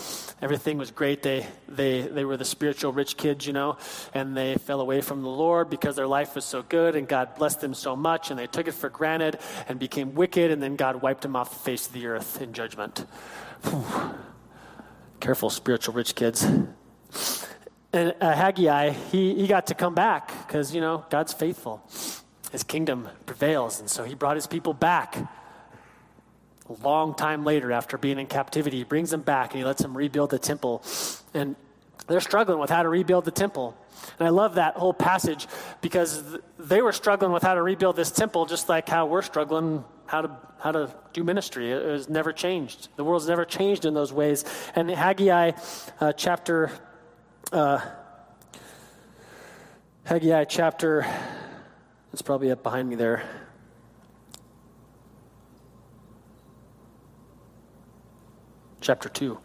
everything 0.42 0.78
was 0.80 0.90
great, 0.90 1.22
they, 1.22 1.46
they, 1.68 2.02
they 2.02 2.26
were 2.26 2.36
the 2.36 2.44
spiritual 2.44 2.92
rich 2.92 3.16
kids, 3.16 3.46
you 3.46 3.54
know, 3.54 3.78
and 4.14 4.36
they 4.36 4.56
fell 4.56 4.82
away 4.82 5.02
from 5.02 5.22
the 5.22 5.30
Lord 5.30 5.70
because 5.70 5.96
their 5.96 6.08
life 6.08 6.34
was 6.34 6.44
so 6.46 6.64
good, 6.64 6.96
and 6.96 7.08
God 7.08 7.36
blessed 7.36 7.62
them 7.62 7.76
so 7.76 7.96
much, 7.96 8.32
and 8.32 8.40
they 8.40 8.48
took 8.48 8.68
it 8.68 8.74
for 8.74 8.90
granted 8.90 9.38
and 9.70 9.78
became 9.78 10.16
wicked, 10.16 10.50
and 10.50 10.62
then 10.62 10.76
God 10.76 11.04
wiped 11.04 11.22
them 11.22 11.36
off 11.36 11.52
the 11.52 11.60
face 11.60 11.86
of 11.86 11.94
the 11.94 12.08
earth 12.08 12.42
in 12.42 12.54
judgment. 12.54 13.06
Whew. 13.64 13.86
Careful, 15.20 15.50
spiritual 15.50 15.94
rich 15.94 16.16
kids. 16.16 16.46
And 17.94 18.14
uh, 18.22 18.36
Haggai, 18.36 18.92
he, 18.92 19.36
he 19.36 19.48
got 19.48 19.68
to 19.68 19.74
come 19.74 19.96
back 19.96 20.32
because, 20.46 20.76
you 20.76 20.82
know, 20.82 21.06
God's 21.10 21.34
faithful. 21.34 21.82
His 22.52 22.64
kingdom 22.64 23.10
prevails. 23.26 23.80
And 23.80 23.90
so 23.90 24.04
he 24.04 24.14
brought 24.14 24.36
his 24.36 24.48
people 24.48 24.74
back. 24.74 25.16
A 26.70 26.74
long 26.84 27.16
time 27.16 27.46
later, 27.46 27.72
after 27.72 27.98
being 27.98 28.20
in 28.20 28.28
captivity, 28.28 28.78
he 28.78 28.84
brings 28.84 29.10
them 29.10 29.22
back 29.22 29.52
and 29.52 29.60
he 29.60 29.66
lets 29.66 29.82
them 29.82 29.96
rebuild 29.96 30.30
the 30.32 30.40
temple. 30.40 30.84
And 31.34 31.56
they're 32.08 32.22
struggling 32.22 32.60
with 32.60 32.70
how 32.70 32.84
to 32.84 32.90
rebuild 32.90 33.26
the 33.26 33.32
temple. 33.32 33.78
And 34.20 34.28
I 34.28 34.32
love 34.32 34.56
that 34.56 34.76
whole 34.76 34.94
passage 34.94 35.48
because 35.82 36.38
they 36.58 36.82
were 36.82 36.94
struggling 36.94 37.32
with 37.32 37.44
how 37.44 37.54
to 37.54 37.62
rebuild 37.62 37.96
this 37.96 38.12
temple 38.12 38.46
just 38.46 38.70
like 38.70 38.88
how 38.88 39.06
we're 39.06 39.22
struggling 39.22 39.84
how 40.06 40.22
to 40.22 40.38
how 40.60 40.72
to 40.72 40.94
do 41.14 41.24
ministry. 41.24 41.72
It 41.72 41.86
has 41.86 42.10
never 42.10 42.32
changed. 42.32 42.90
The 42.96 43.04
world's 43.04 43.28
never 43.28 43.46
changed 43.46 43.86
in 43.86 43.94
those 43.94 44.14
ways. 44.14 44.46
And 44.76 44.90
Haggai 44.90 45.52
uh, 46.00 46.14
chapter 46.14 46.72
uh, 47.52 47.82
Haggai 50.06 50.46
chapter 50.46 51.06
it's 52.14 52.22
probably 52.22 52.52
up 52.52 52.64
behind 52.64 52.90
me 52.90 52.96
there. 52.96 53.24
Chapter 58.80 59.10
2. 59.10 59.38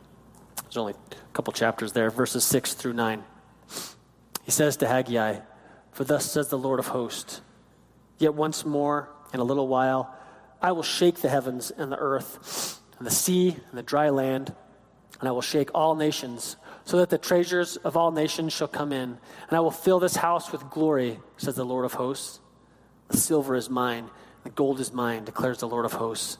There's 0.73 0.81
only 0.81 0.95
a 0.95 1.33
couple 1.35 1.53
chapters 1.53 1.93
there, 1.93 2.09
verses 2.09 2.45
6 2.45 2.73
through 2.73 2.95
9. 2.95 3.23
He 4.43 4.51
says 4.51 4.79
to 4.79 4.89
Haggai, 4.89 5.41
For 5.91 6.05
thus 6.05 6.33
says 6.33 6.49
the 6.49 6.57
Lord 6.57 6.79
of 6.79 6.87
hosts, 6.87 7.43
Yet 8.17 8.33
once 8.33 8.65
more, 8.65 9.11
in 9.35 9.41
a 9.41 9.45
little 9.45 9.69
while, 9.69 10.17
I 10.63 10.73
will 10.73 10.83
shake 10.83 11.17
the 11.17 11.29
heavens 11.29 11.71
and 11.71 11.93
the 11.93 11.99
earth, 11.99 12.81
and 12.97 13.07
the 13.07 13.11
sea 13.11 13.51
and 13.51 13.77
the 13.77 13.83
dry 13.83 14.09
land, 14.09 14.55
and 15.21 15.29
I 15.29 15.33
will 15.33 15.43
shake 15.43 15.69
all 15.75 15.95
nations, 15.95 16.57
so 16.87 16.97
that 16.97 17.11
the 17.11 17.19
treasures 17.19 17.77
of 17.77 17.95
all 17.95 18.11
nations 18.11 18.55
shall 18.55 18.67
come 18.67 18.95
in. 18.95 19.19
And 19.49 19.53
I 19.53 19.61
will 19.61 19.71
fill 19.71 20.01
this 20.01 20.17
house 20.17 20.53
with 20.53 20.71
glory, 20.71 21.21
says 21.37 21.57
the 21.57 21.67
Lord 21.67 21.85
of 21.85 21.93
hosts. 21.93 22.41
The 23.09 23.19
silver 23.19 23.57
is 23.57 23.69
mine, 23.69 24.09
the 24.43 24.49
gold 24.49 24.81
is 24.81 24.91
mine, 24.91 25.25
declares 25.25 25.59
the 25.59 25.69
Lord 25.69 25.85
of 25.85 25.93
hosts. 25.93 26.39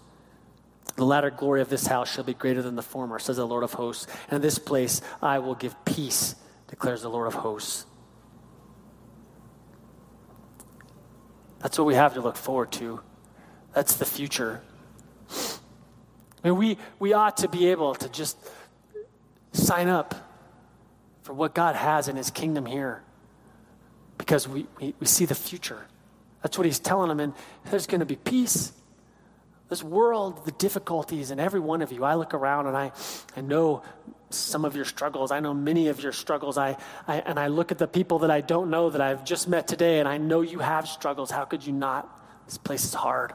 The 0.97 1.05
latter 1.05 1.31
glory 1.31 1.63
of 1.63 1.69
this 1.69 1.87
house 1.87 2.13
shall 2.13 2.25
be 2.25 2.35
greater 2.35 2.63
than 2.63 2.77
the 2.77 2.83
former, 2.83 3.19
says 3.19 3.37
the 3.37 3.47
Lord 3.47 3.65
of 3.65 3.73
hosts. 3.73 4.07
And 4.29 4.37
in 4.37 4.43
this 4.43 4.59
place 4.59 5.01
I 5.23 5.39
will 5.39 5.55
give 5.55 5.75
peace, 5.85 6.35
declares 6.69 7.03
the 7.03 7.11
Lord 7.11 7.27
of 7.27 7.35
hosts. 7.35 7.87
That's 11.61 11.79
what 11.79 11.87
we 11.87 11.95
have 11.95 12.15
to 12.15 12.21
look 12.21 12.37
forward 12.37 12.73
to. 12.73 13.01
That's 13.73 13.97
the 13.97 14.05
future. 14.05 14.61
I 16.45 16.49
mean, 16.49 16.57
we, 16.57 16.79
we 16.99 17.13
ought 17.13 17.39
to 17.39 17.49
be 17.49 17.69
able 17.69 17.95
to 17.95 18.09
just 18.09 18.37
sign 19.53 19.89
up 19.89 20.15
for 21.23 21.33
what 21.33 21.55
God 21.55 21.77
has 21.77 22.09
in 22.09 22.17
his 22.17 22.31
kingdom 22.31 22.67
here 22.67 23.03
because 24.19 24.49
we, 24.49 24.67
we, 24.81 24.95
we 24.99 25.07
see 25.07 25.25
the 25.25 25.37
future. 25.37 25.87
That's 26.43 26.59
what 26.59 26.65
he's 26.65 26.81
telling 26.81 27.09
them. 27.09 27.21
And 27.21 27.33
there's 27.71 27.87
going 27.87 28.01
to 28.01 28.07
be 28.07 28.17
peace. 28.17 28.73
This 29.73 29.83
world, 29.83 30.45
the 30.45 30.53
difficulties, 30.53 31.31
and 31.31 31.41
every 31.41 31.59
one 31.59 31.81
of 31.81 31.93
you, 31.93 32.05
I 32.05 32.17
look 32.17 32.35
around 32.35 32.67
and 32.67 32.77
I, 32.77 32.93
I 33.35 33.41
know 33.41 33.83
some 34.29 34.67
of 34.67 34.77
your 34.77 34.85
struggles. 34.85 35.31
I 35.31 35.41
know 35.41 35.55
many 35.55 35.89
of 35.89 36.03
your 36.03 36.13
struggles. 36.13 36.59
I, 36.59 36.77
I, 37.09 37.21
and 37.21 37.41
I 37.41 37.47
look 37.47 37.73
at 37.73 37.79
the 37.79 37.87
people 37.87 38.19
that 38.19 38.31
I 38.31 38.43
don't 38.43 38.69
know 38.69 38.91
that 38.91 39.01
I've 39.01 39.25
just 39.25 39.49
met 39.49 39.67
today, 39.67 39.99
and 39.99 40.07
I 40.07 40.19
know 40.19 40.43
you 40.43 40.59
have 40.59 40.87
struggles. 40.87 41.31
How 41.31 41.47
could 41.47 41.67
you 41.67 41.73
not? 41.73 42.07
This 42.45 42.59
place 42.59 42.85
is 42.85 42.93
hard. 42.93 43.33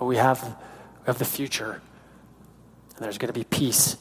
But 0.00 0.06
we 0.06 0.16
have, 0.16 0.42
we 0.42 1.06
have 1.06 1.20
the 1.20 1.24
future, 1.24 1.80
and 2.96 3.04
there's 3.04 3.18
going 3.18 3.32
to 3.32 3.38
be 3.38 3.44
peace. 3.44 3.98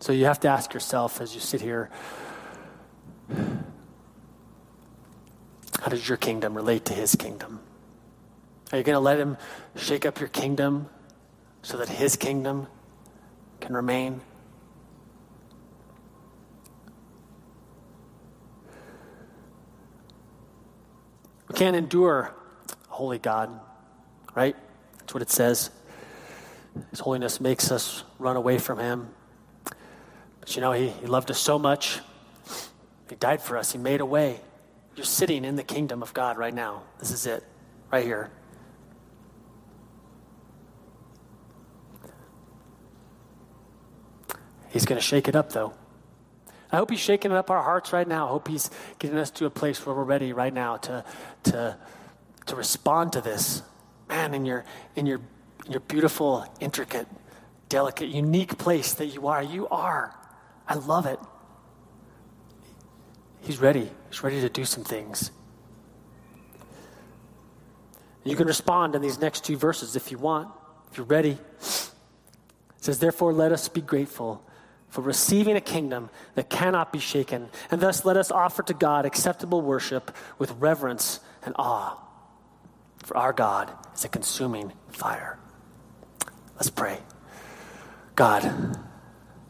So 0.00 0.12
you 0.12 0.24
have 0.24 0.40
to 0.40 0.48
ask 0.48 0.72
yourself 0.72 1.20
as 1.20 1.34
you 1.34 1.40
sit 1.42 1.60
here 1.60 1.90
how 5.80 5.88
does 5.88 6.08
your 6.08 6.18
kingdom 6.18 6.54
relate 6.54 6.84
to 6.86 6.94
his 6.94 7.14
kingdom? 7.14 7.60
Are 8.72 8.78
you 8.78 8.84
going 8.84 8.94
to 8.94 9.00
let 9.00 9.18
him 9.18 9.36
shake 9.76 10.04
up 10.04 10.20
your 10.20 10.28
kingdom 10.28 10.88
so 11.62 11.76
that 11.78 11.88
his 11.88 12.16
kingdom 12.16 12.66
can 13.60 13.74
remain. 13.74 14.20
We 21.48 21.54
can't 21.54 21.76
endure 21.76 22.34
holy 22.88 23.18
God, 23.18 23.50
right? 24.34 24.56
That's 24.98 25.14
what 25.14 25.22
it 25.22 25.30
says. 25.30 25.70
His 26.90 27.00
holiness 27.00 27.40
makes 27.40 27.70
us 27.70 28.04
run 28.18 28.36
away 28.36 28.58
from 28.58 28.78
him. 28.78 29.08
But 30.40 30.54
you 30.54 30.60
know, 30.60 30.72
he, 30.72 30.88
he 30.88 31.06
loved 31.06 31.30
us 31.30 31.38
so 31.38 31.58
much. 31.58 32.00
He 33.08 33.16
died 33.16 33.40
for 33.40 33.56
us. 33.56 33.72
He 33.72 33.78
made 33.78 34.00
a 34.00 34.06
way. 34.06 34.40
You're 34.98 35.04
sitting 35.04 35.44
in 35.44 35.54
the 35.54 35.62
kingdom 35.62 36.02
of 36.02 36.12
God 36.12 36.38
right 36.38 36.52
now. 36.52 36.82
This 36.98 37.12
is 37.12 37.24
it, 37.24 37.44
right 37.92 38.04
here. 38.04 38.32
He's 44.70 44.84
going 44.86 45.00
to 45.00 45.06
shake 45.06 45.28
it 45.28 45.36
up, 45.36 45.52
though. 45.52 45.72
I 46.72 46.78
hope 46.78 46.90
He's 46.90 46.98
shaking 46.98 47.30
up 47.30 47.48
our 47.48 47.62
hearts 47.62 47.92
right 47.92 48.08
now. 48.08 48.26
I 48.26 48.30
hope 48.30 48.48
He's 48.48 48.72
getting 48.98 49.18
us 49.18 49.30
to 49.30 49.46
a 49.46 49.50
place 49.50 49.86
where 49.86 49.94
we're 49.94 50.02
ready 50.02 50.32
right 50.32 50.52
now 50.52 50.78
to, 50.78 51.04
to, 51.44 51.76
to 52.46 52.56
respond 52.56 53.12
to 53.12 53.20
this. 53.20 53.62
Man, 54.08 54.34
in 54.34 54.44
your, 54.44 54.64
in, 54.96 55.06
your, 55.06 55.20
in 55.64 55.70
your 55.70 55.80
beautiful, 55.82 56.44
intricate, 56.58 57.06
delicate, 57.68 58.08
unique 58.08 58.58
place 58.58 58.94
that 58.94 59.06
you 59.06 59.28
are, 59.28 59.44
you 59.44 59.68
are. 59.68 60.12
I 60.66 60.74
love 60.74 61.06
it. 61.06 61.20
He's 63.42 63.58
ready. 63.58 63.90
He's 64.10 64.22
ready 64.22 64.40
to 64.40 64.48
do 64.48 64.64
some 64.64 64.84
things. 64.84 65.30
You 68.24 68.36
can 68.36 68.46
respond 68.46 68.94
in 68.94 69.02
these 69.02 69.18
next 69.18 69.44
two 69.44 69.56
verses 69.56 69.96
if 69.96 70.10
you 70.10 70.18
want, 70.18 70.50
if 70.90 70.98
you're 70.98 71.06
ready. 71.06 71.38
It 71.60 71.90
says, 72.78 72.98
Therefore, 72.98 73.32
let 73.32 73.52
us 73.52 73.68
be 73.68 73.80
grateful 73.80 74.44
for 74.88 75.00
receiving 75.02 75.56
a 75.56 75.60
kingdom 75.60 76.10
that 76.34 76.50
cannot 76.50 76.92
be 76.92 76.98
shaken, 76.98 77.48
and 77.70 77.80
thus 77.80 78.04
let 78.04 78.16
us 78.16 78.30
offer 78.30 78.62
to 78.64 78.74
God 78.74 79.06
acceptable 79.06 79.62
worship 79.62 80.14
with 80.38 80.50
reverence 80.52 81.20
and 81.42 81.54
awe. 81.58 81.96
For 82.98 83.16
our 83.16 83.32
God 83.32 83.72
is 83.94 84.04
a 84.04 84.08
consuming 84.08 84.72
fire. 84.90 85.38
Let's 86.56 86.70
pray. 86.70 86.98
God, 88.14 88.76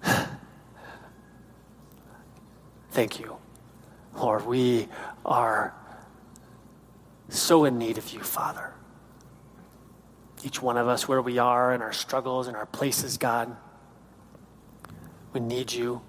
thank 2.90 3.18
you. 3.18 3.37
Lord, 4.18 4.46
we 4.46 4.88
are 5.24 5.74
so 7.28 7.64
in 7.64 7.78
need 7.78 7.98
of 7.98 8.12
you, 8.12 8.20
Father. 8.20 8.74
Each 10.42 10.62
one 10.62 10.76
of 10.76 10.88
us, 10.88 11.06
where 11.08 11.20
we 11.20 11.38
are 11.38 11.74
in 11.74 11.82
our 11.82 11.92
struggles 11.92 12.46
and 12.46 12.56
our 12.56 12.66
places, 12.66 13.18
God, 13.18 13.56
we 15.32 15.40
need 15.40 15.72
you. 15.72 16.00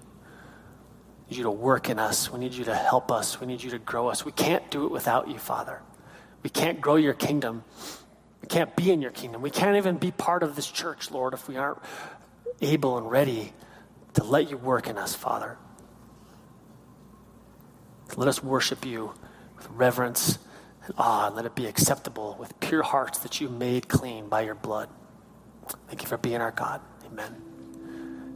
We 1.28 1.30
need 1.30 1.36
you 1.38 1.42
to 1.44 1.50
work 1.50 1.88
in 1.88 1.98
us. 1.98 2.32
We 2.32 2.38
need 2.38 2.52
you 2.52 2.64
to 2.64 2.74
help 2.74 3.12
us. 3.12 3.40
We 3.40 3.46
need 3.46 3.62
you 3.62 3.70
to 3.70 3.78
grow 3.78 4.08
us. 4.08 4.24
We 4.24 4.32
can't 4.32 4.68
do 4.70 4.86
it 4.86 4.90
without 4.90 5.28
you, 5.28 5.38
Father. 5.38 5.82
We 6.42 6.50
can't 6.50 6.80
grow 6.80 6.96
your 6.96 7.14
kingdom. 7.14 7.64
We 8.40 8.48
can't 8.48 8.74
be 8.74 8.90
in 8.90 9.02
your 9.02 9.10
kingdom. 9.10 9.42
We 9.42 9.50
can't 9.50 9.76
even 9.76 9.96
be 9.98 10.10
part 10.10 10.42
of 10.42 10.56
this 10.56 10.66
church, 10.70 11.10
Lord, 11.10 11.34
if 11.34 11.48
we 11.48 11.56
aren't 11.56 11.78
able 12.60 12.98
and 12.98 13.10
ready 13.10 13.52
to 14.14 14.24
let 14.24 14.50
you 14.50 14.56
work 14.56 14.88
in 14.88 14.96
us, 14.96 15.14
Father. 15.14 15.58
Let 18.16 18.28
us 18.28 18.42
worship 18.42 18.84
you 18.84 19.12
with 19.56 19.68
reverence 19.70 20.38
and 20.84 20.94
awe, 20.98 21.26
and 21.26 21.36
let 21.36 21.44
it 21.46 21.54
be 21.54 21.66
acceptable 21.66 22.36
with 22.38 22.58
pure 22.60 22.82
hearts 22.82 23.18
that 23.20 23.40
you 23.40 23.48
made 23.48 23.88
clean 23.88 24.28
by 24.28 24.42
your 24.42 24.54
blood. 24.54 24.88
Thank 25.88 26.02
you 26.02 26.08
for 26.08 26.18
being 26.18 26.40
our 26.40 26.50
God. 26.50 26.80
Amen. 27.06 27.42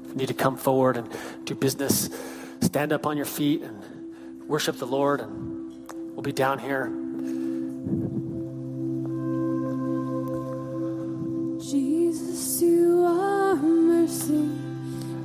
If 0.05 0.11
you 0.11 0.15
need 0.17 0.29
to 0.29 0.35
come 0.35 0.57
forward 0.57 0.97
and 0.97 1.09
do 1.45 1.55
business, 1.55 2.09
stand 2.61 2.93
up 2.93 3.07
on 3.07 3.17
your 3.17 3.27
feet 3.27 3.63
and 3.63 4.49
worship 4.49 4.77
the 4.77 4.87
Lord, 4.87 5.21
and 5.21 5.91
we'll 6.13 6.23
be 6.23 6.33
down 6.33 6.59
here. 6.59 6.87
Jesus, 11.61 12.63
you 12.63 13.05
are 13.05 13.57
mercy. 13.57 14.49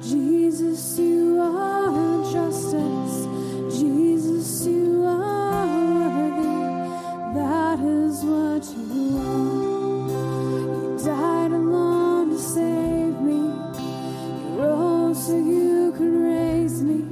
Jesus, 0.01 0.97
you 0.97 1.39
are 1.41 2.31
justice. 2.31 3.38
Jesus, 3.79 4.65
you 4.67 5.05
are 5.05 5.65
worthy. 5.65 6.43
That 7.33 7.79
is 7.79 8.25
what 8.25 8.65
you 8.75 9.17
are. 9.17 10.09
You 10.83 10.99
died 11.05 11.51
alone 11.53 12.31
to 12.31 12.37
save 12.37 13.21
me. 13.21 13.39
You 14.41 14.61
rose 14.61 15.27
so 15.27 15.37
you 15.37 15.93
could 15.97 16.13
raise 16.13 16.83
me. 16.83 17.05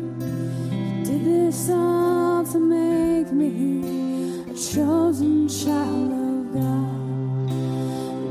You 0.76 1.06
did 1.06 1.24
this 1.24 1.70
all 1.70 2.44
to 2.44 2.60
make 2.60 3.32
me 3.32 4.44
a 4.52 4.54
chosen 4.54 5.48
child 5.48 6.12
of 6.12 6.54
God. 6.54 7.48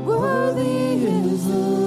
Worthy 0.05 1.07
is 1.07 1.47
the 1.47 1.86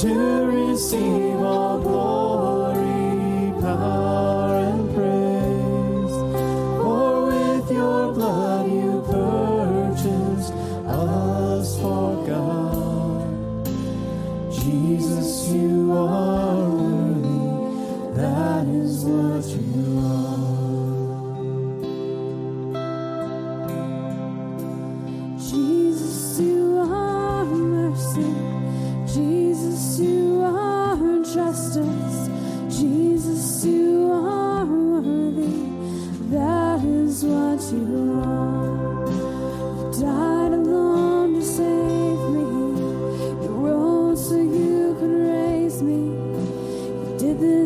to 0.00 0.46
receive 0.46 1.40
all 1.40 1.77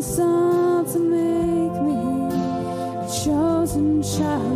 this 0.05 0.17
to 0.17 0.99
make 0.99 1.81
me 1.81 2.35
a 2.35 3.07
chosen 3.23 4.03
child 4.03 4.52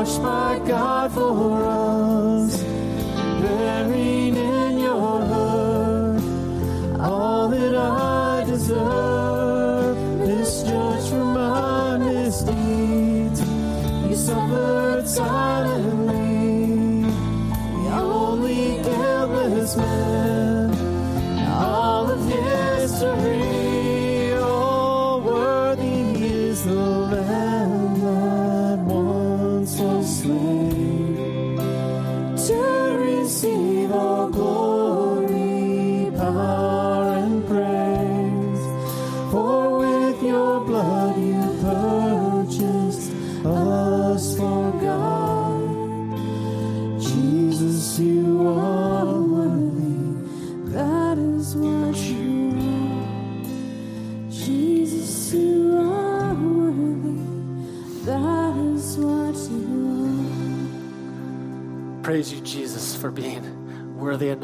crushed 0.00 0.22
by 0.22 0.58
God 0.66 1.12
for 1.12 1.49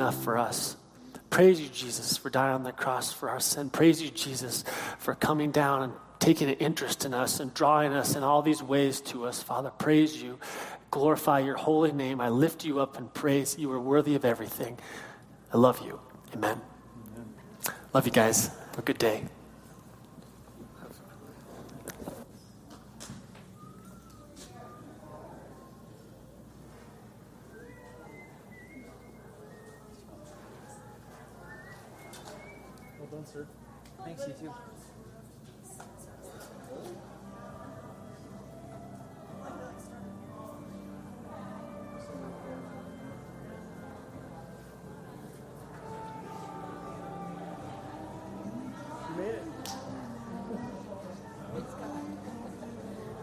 enough 0.07 0.23
for 0.23 0.39
us. 0.39 0.77
Praise 1.31 1.61
you, 1.61 1.69
Jesus, 1.69 2.17
for 2.17 2.31
dying 2.31 2.55
on 2.55 2.63
the 2.63 2.71
cross 2.71 3.13
for 3.13 3.29
our 3.29 3.41
sin. 3.41 3.71
Praise 3.71 4.01
you, 4.01 4.09
Jesus, 4.11 4.63
for 4.99 5.17
coming 5.17 5.51
down 5.51 5.83
and 5.83 5.93
taking 6.21 6.49
an 6.49 6.55
interest 6.55 7.05
in 7.05 7.13
us 7.13 7.41
and 7.41 7.53
drawing 7.53 7.93
us 7.93 8.15
in 8.15 8.23
all 8.23 8.41
these 8.41 8.63
ways 8.63 9.01
to 9.01 9.27
us. 9.27 9.43
Father, 9.43 9.71
praise 9.71 10.23
you. 10.23 10.39
Glorify 10.93 11.41
your 11.41 11.57
holy 11.57 11.91
name. 11.91 12.21
I 12.21 12.29
lift 12.29 12.65
you 12.65 12.79
up 12.79 12.97
and 12.97 13.13
praise. 13.13 13.59
You 13.59 13.73
are 13.73 13.81
worthy 13.81 14.15
of 14.15 14.25
everything. 14.25 14.79
I 15.53 15.57
love 15.57 15.85
you. 15.85 15.99
Amen. 16.33 16.61
Love 17.93 18.07
you 18.07 18.13
guys. 18.13 18.47
Have 18.47 18.79
a 18.79 18.83
good 18.83 18.99
day. 18.99 19.25